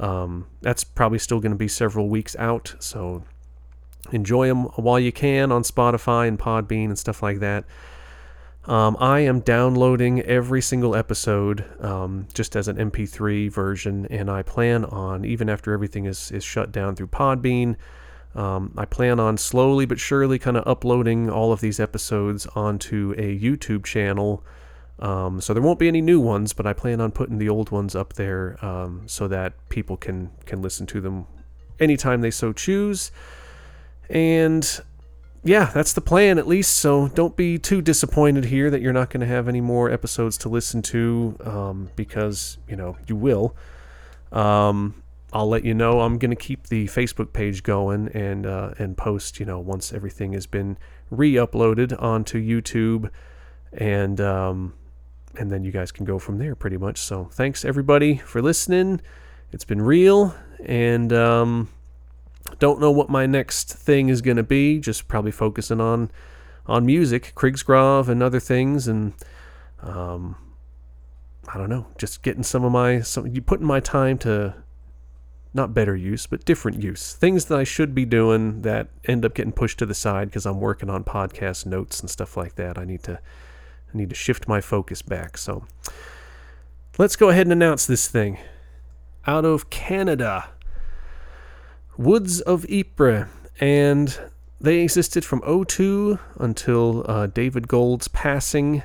Um, 0.00 0.46
that's 0.62 0.82
probably 0.82 1.18
still 1.18 1.40
going 1.40 1.52
to 1.52 1.58
be 1.58 1.68
several 1.68 2.08
weeks 2.08 2.34
out. 2.36 2.74
So 2.80 3.22
enjoy 4.10 4.48
them 4.48 4.64
while 4.76 4.98
you 4.98 5.12
can 5.12 5.52
on 5.52 5.62
Spotify 5.62 6.26
and 6.26 6.38
Podbean 6.38 6.86
and 6.86 6.98
stuff 6.98 7.22
like 7.22 7.38
that. 7.40 7.64
Um, 8.64 8.96
I 9.00 9.20
am 9.20 9.40
downloading 9.40 10.20
every 10.22 10.60
single 10.60 10.94
episode 10.94 11.64
um, 11.82 12.26
just 12.34 12.56
as 12.56 12.68
an 12.68 12.76
MP3 12.76 13.50
version, 13.50 14.06
and 14.10 14.30
I 14.30 14.42
plan 14.42 14.84
on, 14.84 15.24
even 15.24 15.48
after 15.48 15.72
everything 15.72 16.04
is, 16.04 16.30
is 16.30 16.44
shut 16.44 16.70
down 16.70 16.94
through 16.94 17.08
Podbean, 17.08 17.76
um, 18.34 18.72
I 18.76 18.84
plan 18.84 19.18
on 19.18 19.38
slowly 19.38 19.86
but 19.86 19.98
surely 19.98 20.38
kind 20.38 20.56
of 20.56 20.66
uploading 20.66 21.30
all 21.30 21.52
of 21.52 21.60
these 21.60 21.80
episodes 21.80 22.46
onto 22.54 23.14
a 23.16 23.38
YouTube 23.38 23.84
channel. 23.84 24.44
Um, 25.00 25.40
so 25.40 25.54
there 25.54 25.62
won't 25.62 25.78
be 25.78 25.88
any 25.88 26.02
new 26.02 26.20
ones, 26.20 26.52
but 26.52 26.66
I 26.66 26.74
plan 26.74 27.00
on 27.00 27.10
putting 27.10 27.38
the 27.38 27.48
old 27.48 27.70
ones 27.70 27.94
up 27.96 28.12
there 28.14 28.62
um, 28.64 29.02
so 29.06 29.26
that 29.28 29.54
people 29.68 29.96
can 29.96 30.30
can 30.44 30.60
listen 30.60 30.86
to 30.88 31.00
them 31.00 31.26
anytime 31.78 32.20
they 32.20 32.30
so 32.30 32.52
choose. 32.52 33.10
And 34.10 34.80
yeah, 35.42 35.70
that's 35.72 35.94
the 35.94 36.02
plan 36.02 36.38
at 36.38 36.46
least. 36.46 36.76
So 36.76 37.08
don't 37.08 37.34
be 37.34 37.58
too 37.58 37.80
disappointed 37.80 38.46
here 38.46 38.70
that 38.70 38.82
you're 38.82 38.92
not 38.92 39.08
going 39.08 39.22
to 39.22 39.26
have 39.26 39.48
any 39.48 39.62
more 39.62 39.90
episodes 39.90 40.36
to 40.38 40.50
listen 40.50 40.82
to 40.82 41.36
um, 41.44 41.90
because 41.96 42.58
you 42.68 42.76
know 42.76 42.96
you 43.06 43.16
will. 43.16 43.56
Um, 44.32 45.02
I'll 45.32 45.48
let 45.48 45.64
you 45.64 45.74
know. 45.74 46.00
I'm 46.00 46.18
going 46.18 46.30
to 46.30 46.36
keep 46.36 46.66
the 46.66 46.86
Facebook 46.86 47.32
page 47.32 47.62
going 47.62 48.08
and 48.08 48.44
uh, 48.44 48.74
and 48.78 48.98
post. 48.98 49.40
You 49.40 49.46
know, 49.46 49.60
once 49.60 49.94
everything 49.94 50.34
has 50.34 50.46
been 50.46 50.76
re-uploaded 51.10 52.00
onto 52.02 52.38
YouTube, 52.38 53.10
and 53.72 54.20
um, 54.20 54.74
and 55.40 55.50
then 55.50 55.64
you 55.64 55.72
guys 55.72 55.90
can 55.90 56.04
go 56.04 56.18
from 56.18 56.36
there 56.36 56.54
pretty 56.54 56.76
much. 56.76 56.98
So 56.98 57.24
thanks 57.32 57.64
everybody 57.64 58.18
for 58.18 58.42
listening. 58.42 59.00
It's 59.52 59.64
been 59.64 59.80
real, 59.80 60.34
and 60.64 61.12
um, 61.14 61.70
don't 62.58 62.78
know 62.78 62.90
what 62.90 63.08
my 63.08 63.24
next 63.24 63.72
thing 63.72 64.10
is 64.10 64.20
going 64.20 64.36
to 64.36 64.42
be. 64.42 64.78
Just 64.78 65.08
probably 65.08 65.32
focusing 65.32 65.80
on 65.80 66.10
on 66.66 66.84
music, 66.84 67.32
Krigsgrav, 67.34 68.08
and 68.08 68.22
other 68.22 68.38
things, 68.38 68.86
and 68.86 69.14
um, 69.82 70.36
I 71.48 71.56
don't 71.56 71.70
know, 71.70 71.86
just 71.96 72.22
getting 72.22 72.42
some 72.42 72.62
of 72.62 72.70
my 72.70 73.00
some 73.00 73.26
you 73.26 73.40
putting 73.40 73.66
my 73.66 73.80
time 73.80 74.18
to 74.18 74.54
not 75.54 75.72
better 75.72 75.96
use, 75.96 76.26
but 76.26 76.44
different 76.44 76.82
use. 76.82 77.14
Things 77.14 77.46
that 77.46 77.58
I 77.58 77.64
should 77.64 77.94
be 77.94 78.04
doing 78.04 78.60
that 78.60 78.88
end 79.06 79.24
up 79.24 79.34
getting 79.34 79.52
pushed 79.52 79.78
to 79.78 79.86
the 79.86 79.94
side 79.94 80.28
because 80.28 80.44
I'm 80.44 80.60
working 80.60 80.90
on 80.90 81.02
podcast 81.02 81.64
notes 81.64 81.98
and 82.00 82.10
stuff 82.10 82.36
like 82.36 82.56
that. 82.56 82.76
I 82.76 82.84
need 82.84 83.02
to 83.04 83.20
I 83.92 83.96
need 83.96 84.10
to 84.10 84.14
shift 84.14 84.48
my 84.48 84.60
focus 84.60 85.02
back. 85.02 85.36
So 85.36 85.64
let's 86.98 87.16
go 87.16 87.28
ahead 87.30 87.46
and 87.46 87.52
announce 87.52 87.86
this 87.86 88.08
thing. 88.08 88.38
Out 89.26 89.44
of 89.44 89.70
Canada, 89.70 90.48
Woods 91.96 92.40
of 92.40 92.64
Ypres, 92.70 93.26
and 93.60 94.18
they 94.60 94.80
existed 94.80 95.24
from 95.24 95.42
02 95.66 96.18
until 96.38 97.04
uh, 97.10 97.26
David 97.26 97.68
Gold's 97.68 98.08
passing 98.08 98.82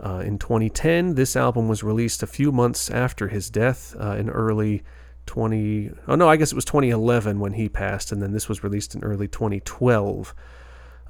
uh, 0.00 0.22
in 0.24 0.38
2010. 0.38 1.14
This 1.14 1.36
album 1.36 1.68
was 1.68 1.82
released 1.82 2.22
a 2.22 2.26
few 2.26 2.52
months 2.52 2.90
after 2.90 3.28
his 3.28 3.50
death 3.50 3.94
uh, 3.98 4.12
in 4.12 4.30
early 4.30 4.82
20. 5.26 5.90
Oh 6.06 6.14
no, 6.14 6.28
I 6.28 6.36
guess 6.36 6.52
it 6.52 6.54
was 6.54 6.64
2011 6.64 7.40
when 7.40 7.54
he 7.54 7.68
passed, 7.68 8.12
and 8.12 8.22
then 8.22 8.32
this 8.32 8.48
was 8.48 8.62
released 8.62 8.94
in 8.94 9.02
early 9.02 9.28
2012. 9.28 10.34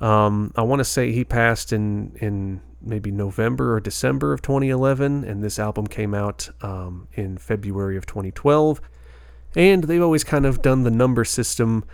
Um, 0.01 0.53
I 0.57 0.63
want 0.63 0.81
to 0.81 0.85
say 0.85 1.13
he 1.13 1.25
passed 1.25 1.73
in 1.73 2.17
in 2.21 2.61
maybe 2.81 3.11
November 3.11 3.75
or 3.75 3.81
December 3.81 4.33
of 4.33 4.43
2011, 4.43 5.25
and 5.25 5.43
this 5.43 5.59
album 5.59 5.87
came 5.87 6.15
out 6.15 6.49
um, 6.63 7.09
in 7.15 7.39
February 7.39 7.97
of 7.97 8.07
2012. 8.07 8.81
And 9.57 9.85
they've 9.85 10.03
always 10.03 10.25
kind 10.25 10.47
of 10.47 10.63
done 10.63 10.85
the 10.85 10.91
number 10.91 11.25
system 11.25 11.85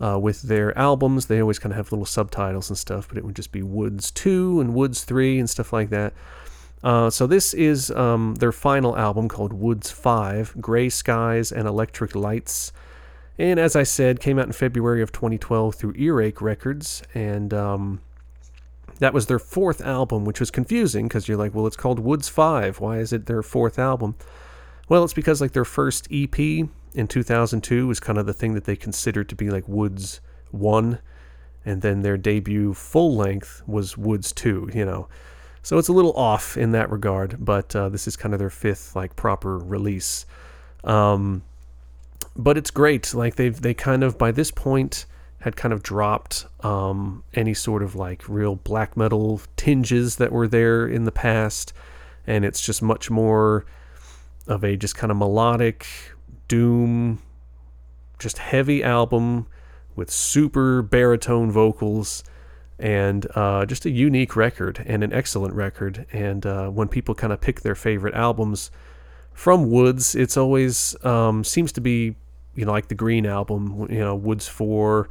uh, 0.00 0.18
with 0.18 0.42
their 0.42 0.76
albums. 0.78 1.26
They 1.26 1.40
always 1.40 1.58
kind 1.58 1.72
of 1.72 1.76
have 1.76 1.92
little 1.92 2.06
subtitles 2.06 2.70
and 2.70 2.78
stuff, 2.78 3.08
but 3.08 3.18
it 3.18 3.24
would 3.24 3.36
just 3.36 3.52
be 3.52 3.62
Woods 3.62 4.10
2 4.10 4.60
and 4.60 4.74
Woods 4.74 5.04
3 5.04 5.38
and 5.38 5.48
stuff 5.48 5.72
like 5.72 5.90
that. 5.90 6.12
Uh, 6.82 7.10
so 7.10 7.26
this 7.26 7.52
is 7.52 7.90
um, 7.90 8.36
their 8.36 8.52
final 8.52 8.96
album 8.96 9.28
called 9.28 9.52
Woods 9.52 9.90
5, 9.90 10.56
Gray 10.60 10.88
Skies 10.88 11.52
and 11.52 11.68
Electric 11.68 12.14
Lights. 12.14 12.72
And 13.38 13.58
as 13.58 13.76
I 13.76 13.82
said, 13.82 14.20
came 14.20 14.38
out 14.38 14.46
in 14.46 14.52
February 14.52 15.02
of 15.02 15.12
2012 15.12 15.74
through 15.74 15.94
Earache 15.94 16.40
Records, 16.40 17.02
and 17.14 17.54
um, 17.54 18.00
that 19.00 19.12
was 19.14 19.26
their 19.26 19.38
fourth 19.38 19.80
album, 19.80 20.24
which 20.24 20.40
was 20.40 20.50
confusing 20.50 21.08
because 21.08 21.26
you're 21.26 21.36
like, 21.36 21.54
well, 21.54 21.66
it's 21.66 21.76
called 21.76 21.98
Woods 21.98 22.28
5. 22.28 22.80
Why 22.80 22.98
is 22.98 23.12
it 23.12 23.26
their 23.26 23.42
fourth 23.42 23.78
album? 23.78 24.14
Well, 24.88 25.04
it's 25.04 25.14
because 25.14 25.40
like 25.40 25.52
their 25.52 25.64
first 25.64 26.06
EP 26.10 26.38
in 26.38 27.08
2002 27.08 27.86
was 27.86 27.98
kind 27.98 28.18
of 28.18 28.26
the 28.26 28.32
thing 28.32 28.54
that 28.54 28.64
they 28.64 28.76
considered 28.76 29.28
to 29.30 29.34
be 29.34 29.50
like 29.50 29.66
Woods 29.66 30.20
1, 30.50 30.98
and 31.64 31.82
then 31.82 32.02
their 32.02 32.16
debut 32.16 32.74
full 32.74 33.16
length 33.16 33.62
was 33.66 33.96
Woods 33.96 34.32
2, 34.32 34.70
you 34.74 34.84
know. 34.84 35.08
So 35.62 35.78
it's 35.78 35.88
a 35.88 35.92
little 35.92 36.14
off 36.14 36.56
in 36.56 36.72
that 36.72 36.90
regard, 36.90 37.36
but 37.38 37.74
uh, 37.76 37.88
this 37.88 38.06
is 38.06 38.16
kind 38.16 38.34
of 38.34 38.38
their 38.38 38.50
fifth 38.50 38.96
like 38.96 39.16
proper 39.16 39.58
release. 39.58 40.26
Um, 40.84 41.42
but 42.36 42.56
it's 42.56 42.70
great. 42.70 43.12
Like 43.12 43.36
they've 43.36 43.60
they 43.60 43.74
kind 43.74 44.02
of 44.02 44.16
by 44.16 44.32
this 44.32 44.50
point 44.50 45.06
had 45.40 45.56
kind 45.56 45.72
of 45.72 45.82
dropped 45.82 46.46
um, 46.60 47.24
any 47.34 47.54
sort 47.54 47.82
of 47.82 47.94
like 47.94 48.28
real 48.28 48.56
black 48.56 48.96
metal 48.96 49.40
tinges 49.56 50.16
that 50.16 50.32
were 50.32 50.48
there 50.48 50.86
in 50.86 51.04
the 51.04 51.12
past, 51.12 51.72
and 52.26 52.44
it's 52.44 52.60
just 52.60 52.82
much 52.82 53.10
more 53.10 53.64
of 54.46 54.64
a 54.64 54.76
just 54.76 54.96
kind 54.96 55.10
of 55.10 55.16
melodic 55.16 55.86
doom, 56.48 57.22
just 58.18 58.38
heavy 58.38 58.82
album 58.82 59.46
with 59.96 60.10
super 60.10 60.82
baritone 60.82 61.50
vocals 61.50 62.22
and 62.78 63.26
uh, 63.34 63.66
just 63.66 63.84
a 63.84 63.90
unique 63.90 64.34
record 64.36 64.82
and 64.86 65.04
an 65.04 65.12
excellent 65.12 65.54
record. 65.54 66.06
And 66.12 66.44
uh, 66.46 66.68
when 66.68 66.88
people 66.88 67.14
kind 67.14 67.32
of 67.32 67.40
pick 67.40 67.60
their 67.60 67.74
favorite 67.74 68.14
albums 68.14 68.70
from 69.32 69.70
Woods, 69.70 70.14
it's 70.14 70.36
always 70.36 70.96
um, 71.04 71.44
seems 71.44 71.72
to 71.72 71.80
be 71.80 72.16
you 72.54 72.64
know 72.64 72.72
like 72.72 72.88
the 72.88 72.94
Green 72.94 73.26
album, 73.26 73.86
you 73.90 74.00
know 74.00 74.14
Woods 74.14 74.48
Four, 74.48 75.08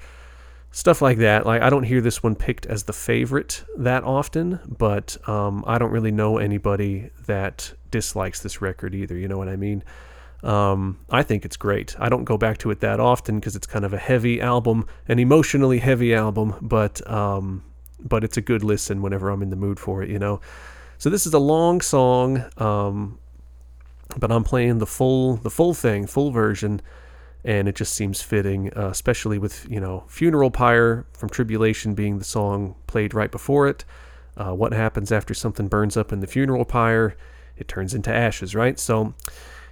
stuff 0.71 1.01
like 1.01 1.17
that. 1.19 1.45
Like 1.45 1.61
I 1.61 1.69
don't 1.69 1.83
hear 1.83 2.01
this 2.01 2.21
one 2.21 2.35
picked 2.35 2.65
as 2.65 2.83
the 2.83 2.93
favorite 2.93 3.63
that 3.77 4.03
often, 4.03 4.59
but 4.67 5.17
um, 5.27 5.63
I 5.67 5.77
don't 5.77 5.91
really 5.91 6.11
know 6.11 6.37
anybody 6.37 7.11
that 7.25 7.73
dislikes 7.91 8.41
this 8.41 8.61
record 8.61 8.93
either. 8.93 9.17
You 9.17 9.27
know 9.27 9.37
what 9.37 9.49
I 9.49 9.55
mean? 9.55 9.83
Um, 10.43 10.99
I 11.09 11.23
think 11.23 11.43
it's 11.43 11.57
great. 11.57 11.95
I 11.99 12.07
don't 12.07 12.23
go 12.23 12.37
back 12.37 12.59
to 12.59 12.71
it 12.71 12.79
that 12.79 12.99
often 12.99 13.39
because 13.39 13.55
it's 13.55 13.67
kind 13.67 13.83
of 13.83 13.93
a 13.93 13.97
heavy 13.97 14.39
album, 14.39 14.85
an 15.07 15.19
emotionally 15.19 15.79
heavy 15.79 16.13
album, 16.13 16.55
but 16.61 17.05
um, 17.09 17.63
but 17.99 18.23
it's 18.23 18.37
a 18.37 18.41
good 18.41 18.63
listen 18.63 19.01
whenever 19.01 19.29
I'm 19.29 19.41
in 19.41 19.49
the 19.49 19.57
mood 19.57 19.79
for 19.79 20.01
it. 20.01 20.09
You 20.09 20.19
know. 20.19 20.39
So 20.97 21.09
this 21.09 21.25
is 21.25 21.33
a 21.33 21.39
long 21.39 21.79
song, 21.79 22.43
um, 22.57 23.19
but 24.17 24.31
I'm 24.31 24.43
playing 24.43 24.79
the 24.79 24.85
full 24.85 25.37
the 25.37 25.49
full 25.49 25.73
thing, 25.73 26.07
full 26.07 26.31
version, 26.31 26.81
and 27.43 27.67
it 27.67 27.75
just 27.75 27.93
seems 27.93 28.21
fitting, 28.21 28.71
uh, 28.75 28.87
especially 28.87 29.37
with 29.37 29.67
you 29.69 29.79
know 29.79 30.03
"Funeral 30.07 30.51
Pyre" 30.51 31.05
from 31.13 31.29
Tribulation 31.29 31.93
being 31.93 32.19
the 32.19 32.25
song 32.25 32.75
played 32.87 33.13
right 33.13 33.31
before 33.31 33.67
it. 33.67 33.85
Uh, 34.39 34.53
what 34.53 34.73
happens 34.73 35.11
after 35.11 35.33
something 35.33 35.67
burns 35.67 35.97
up 35.97 36.13
in 36.13 36.21
the 36.21 36.27
funeral 36.27 36.65
pyre? 36.65 37.15
It 37.57 37.67
turns 37.67 37.93
into 37.93 38.13
ashes, 38.13 38.55
right? 38.55 38.79
So 38.79 39.13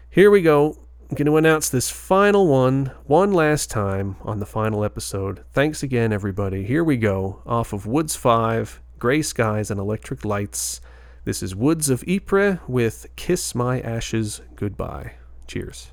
here 0.10 0.30
we 0.30 0.42
go. 0.42 0.78
I'm 1.10 1.16
going 1.16 1.28
to 1.28 1.38
announce 1.38 1.70
this 1.70 1.90
final 1.90 2.48
one 2.48 2.92
one 3.06 3.32
last 3.32 3.72
time 3.72 4.18
on 4.24 4.40
the 4.40 4.46
final 4.46 4.84
episode. 4.84 5.46
Thanks 5.54 5.84
again, 5.84 6.12
everybody. 6.12 6.66
Here 6.66 6.84
we 6.84 6.98
go. 6.98 7.42
Off 7.46 7.72
of 7.72 7.88
Woods 7.88 8.18
5, 8.18 8.82
Grey 9.00 9.22
Skies 9.22 9.72
and 9.72 9.80
Electric 9.80 10.26
Lights. 10.26 10.82
This 11.24 11.42
is 11.42 11.56
Woods 11.56 11.90
of 11.90 12.04
Ypres 12.06 12.60
with 12.68 13.08
Kiss 13.16 13.56
My 13.56 13.80
Ashes 13.80 14.42
Goodbye. 14.58 15.14
Cheers. 15.48 15.92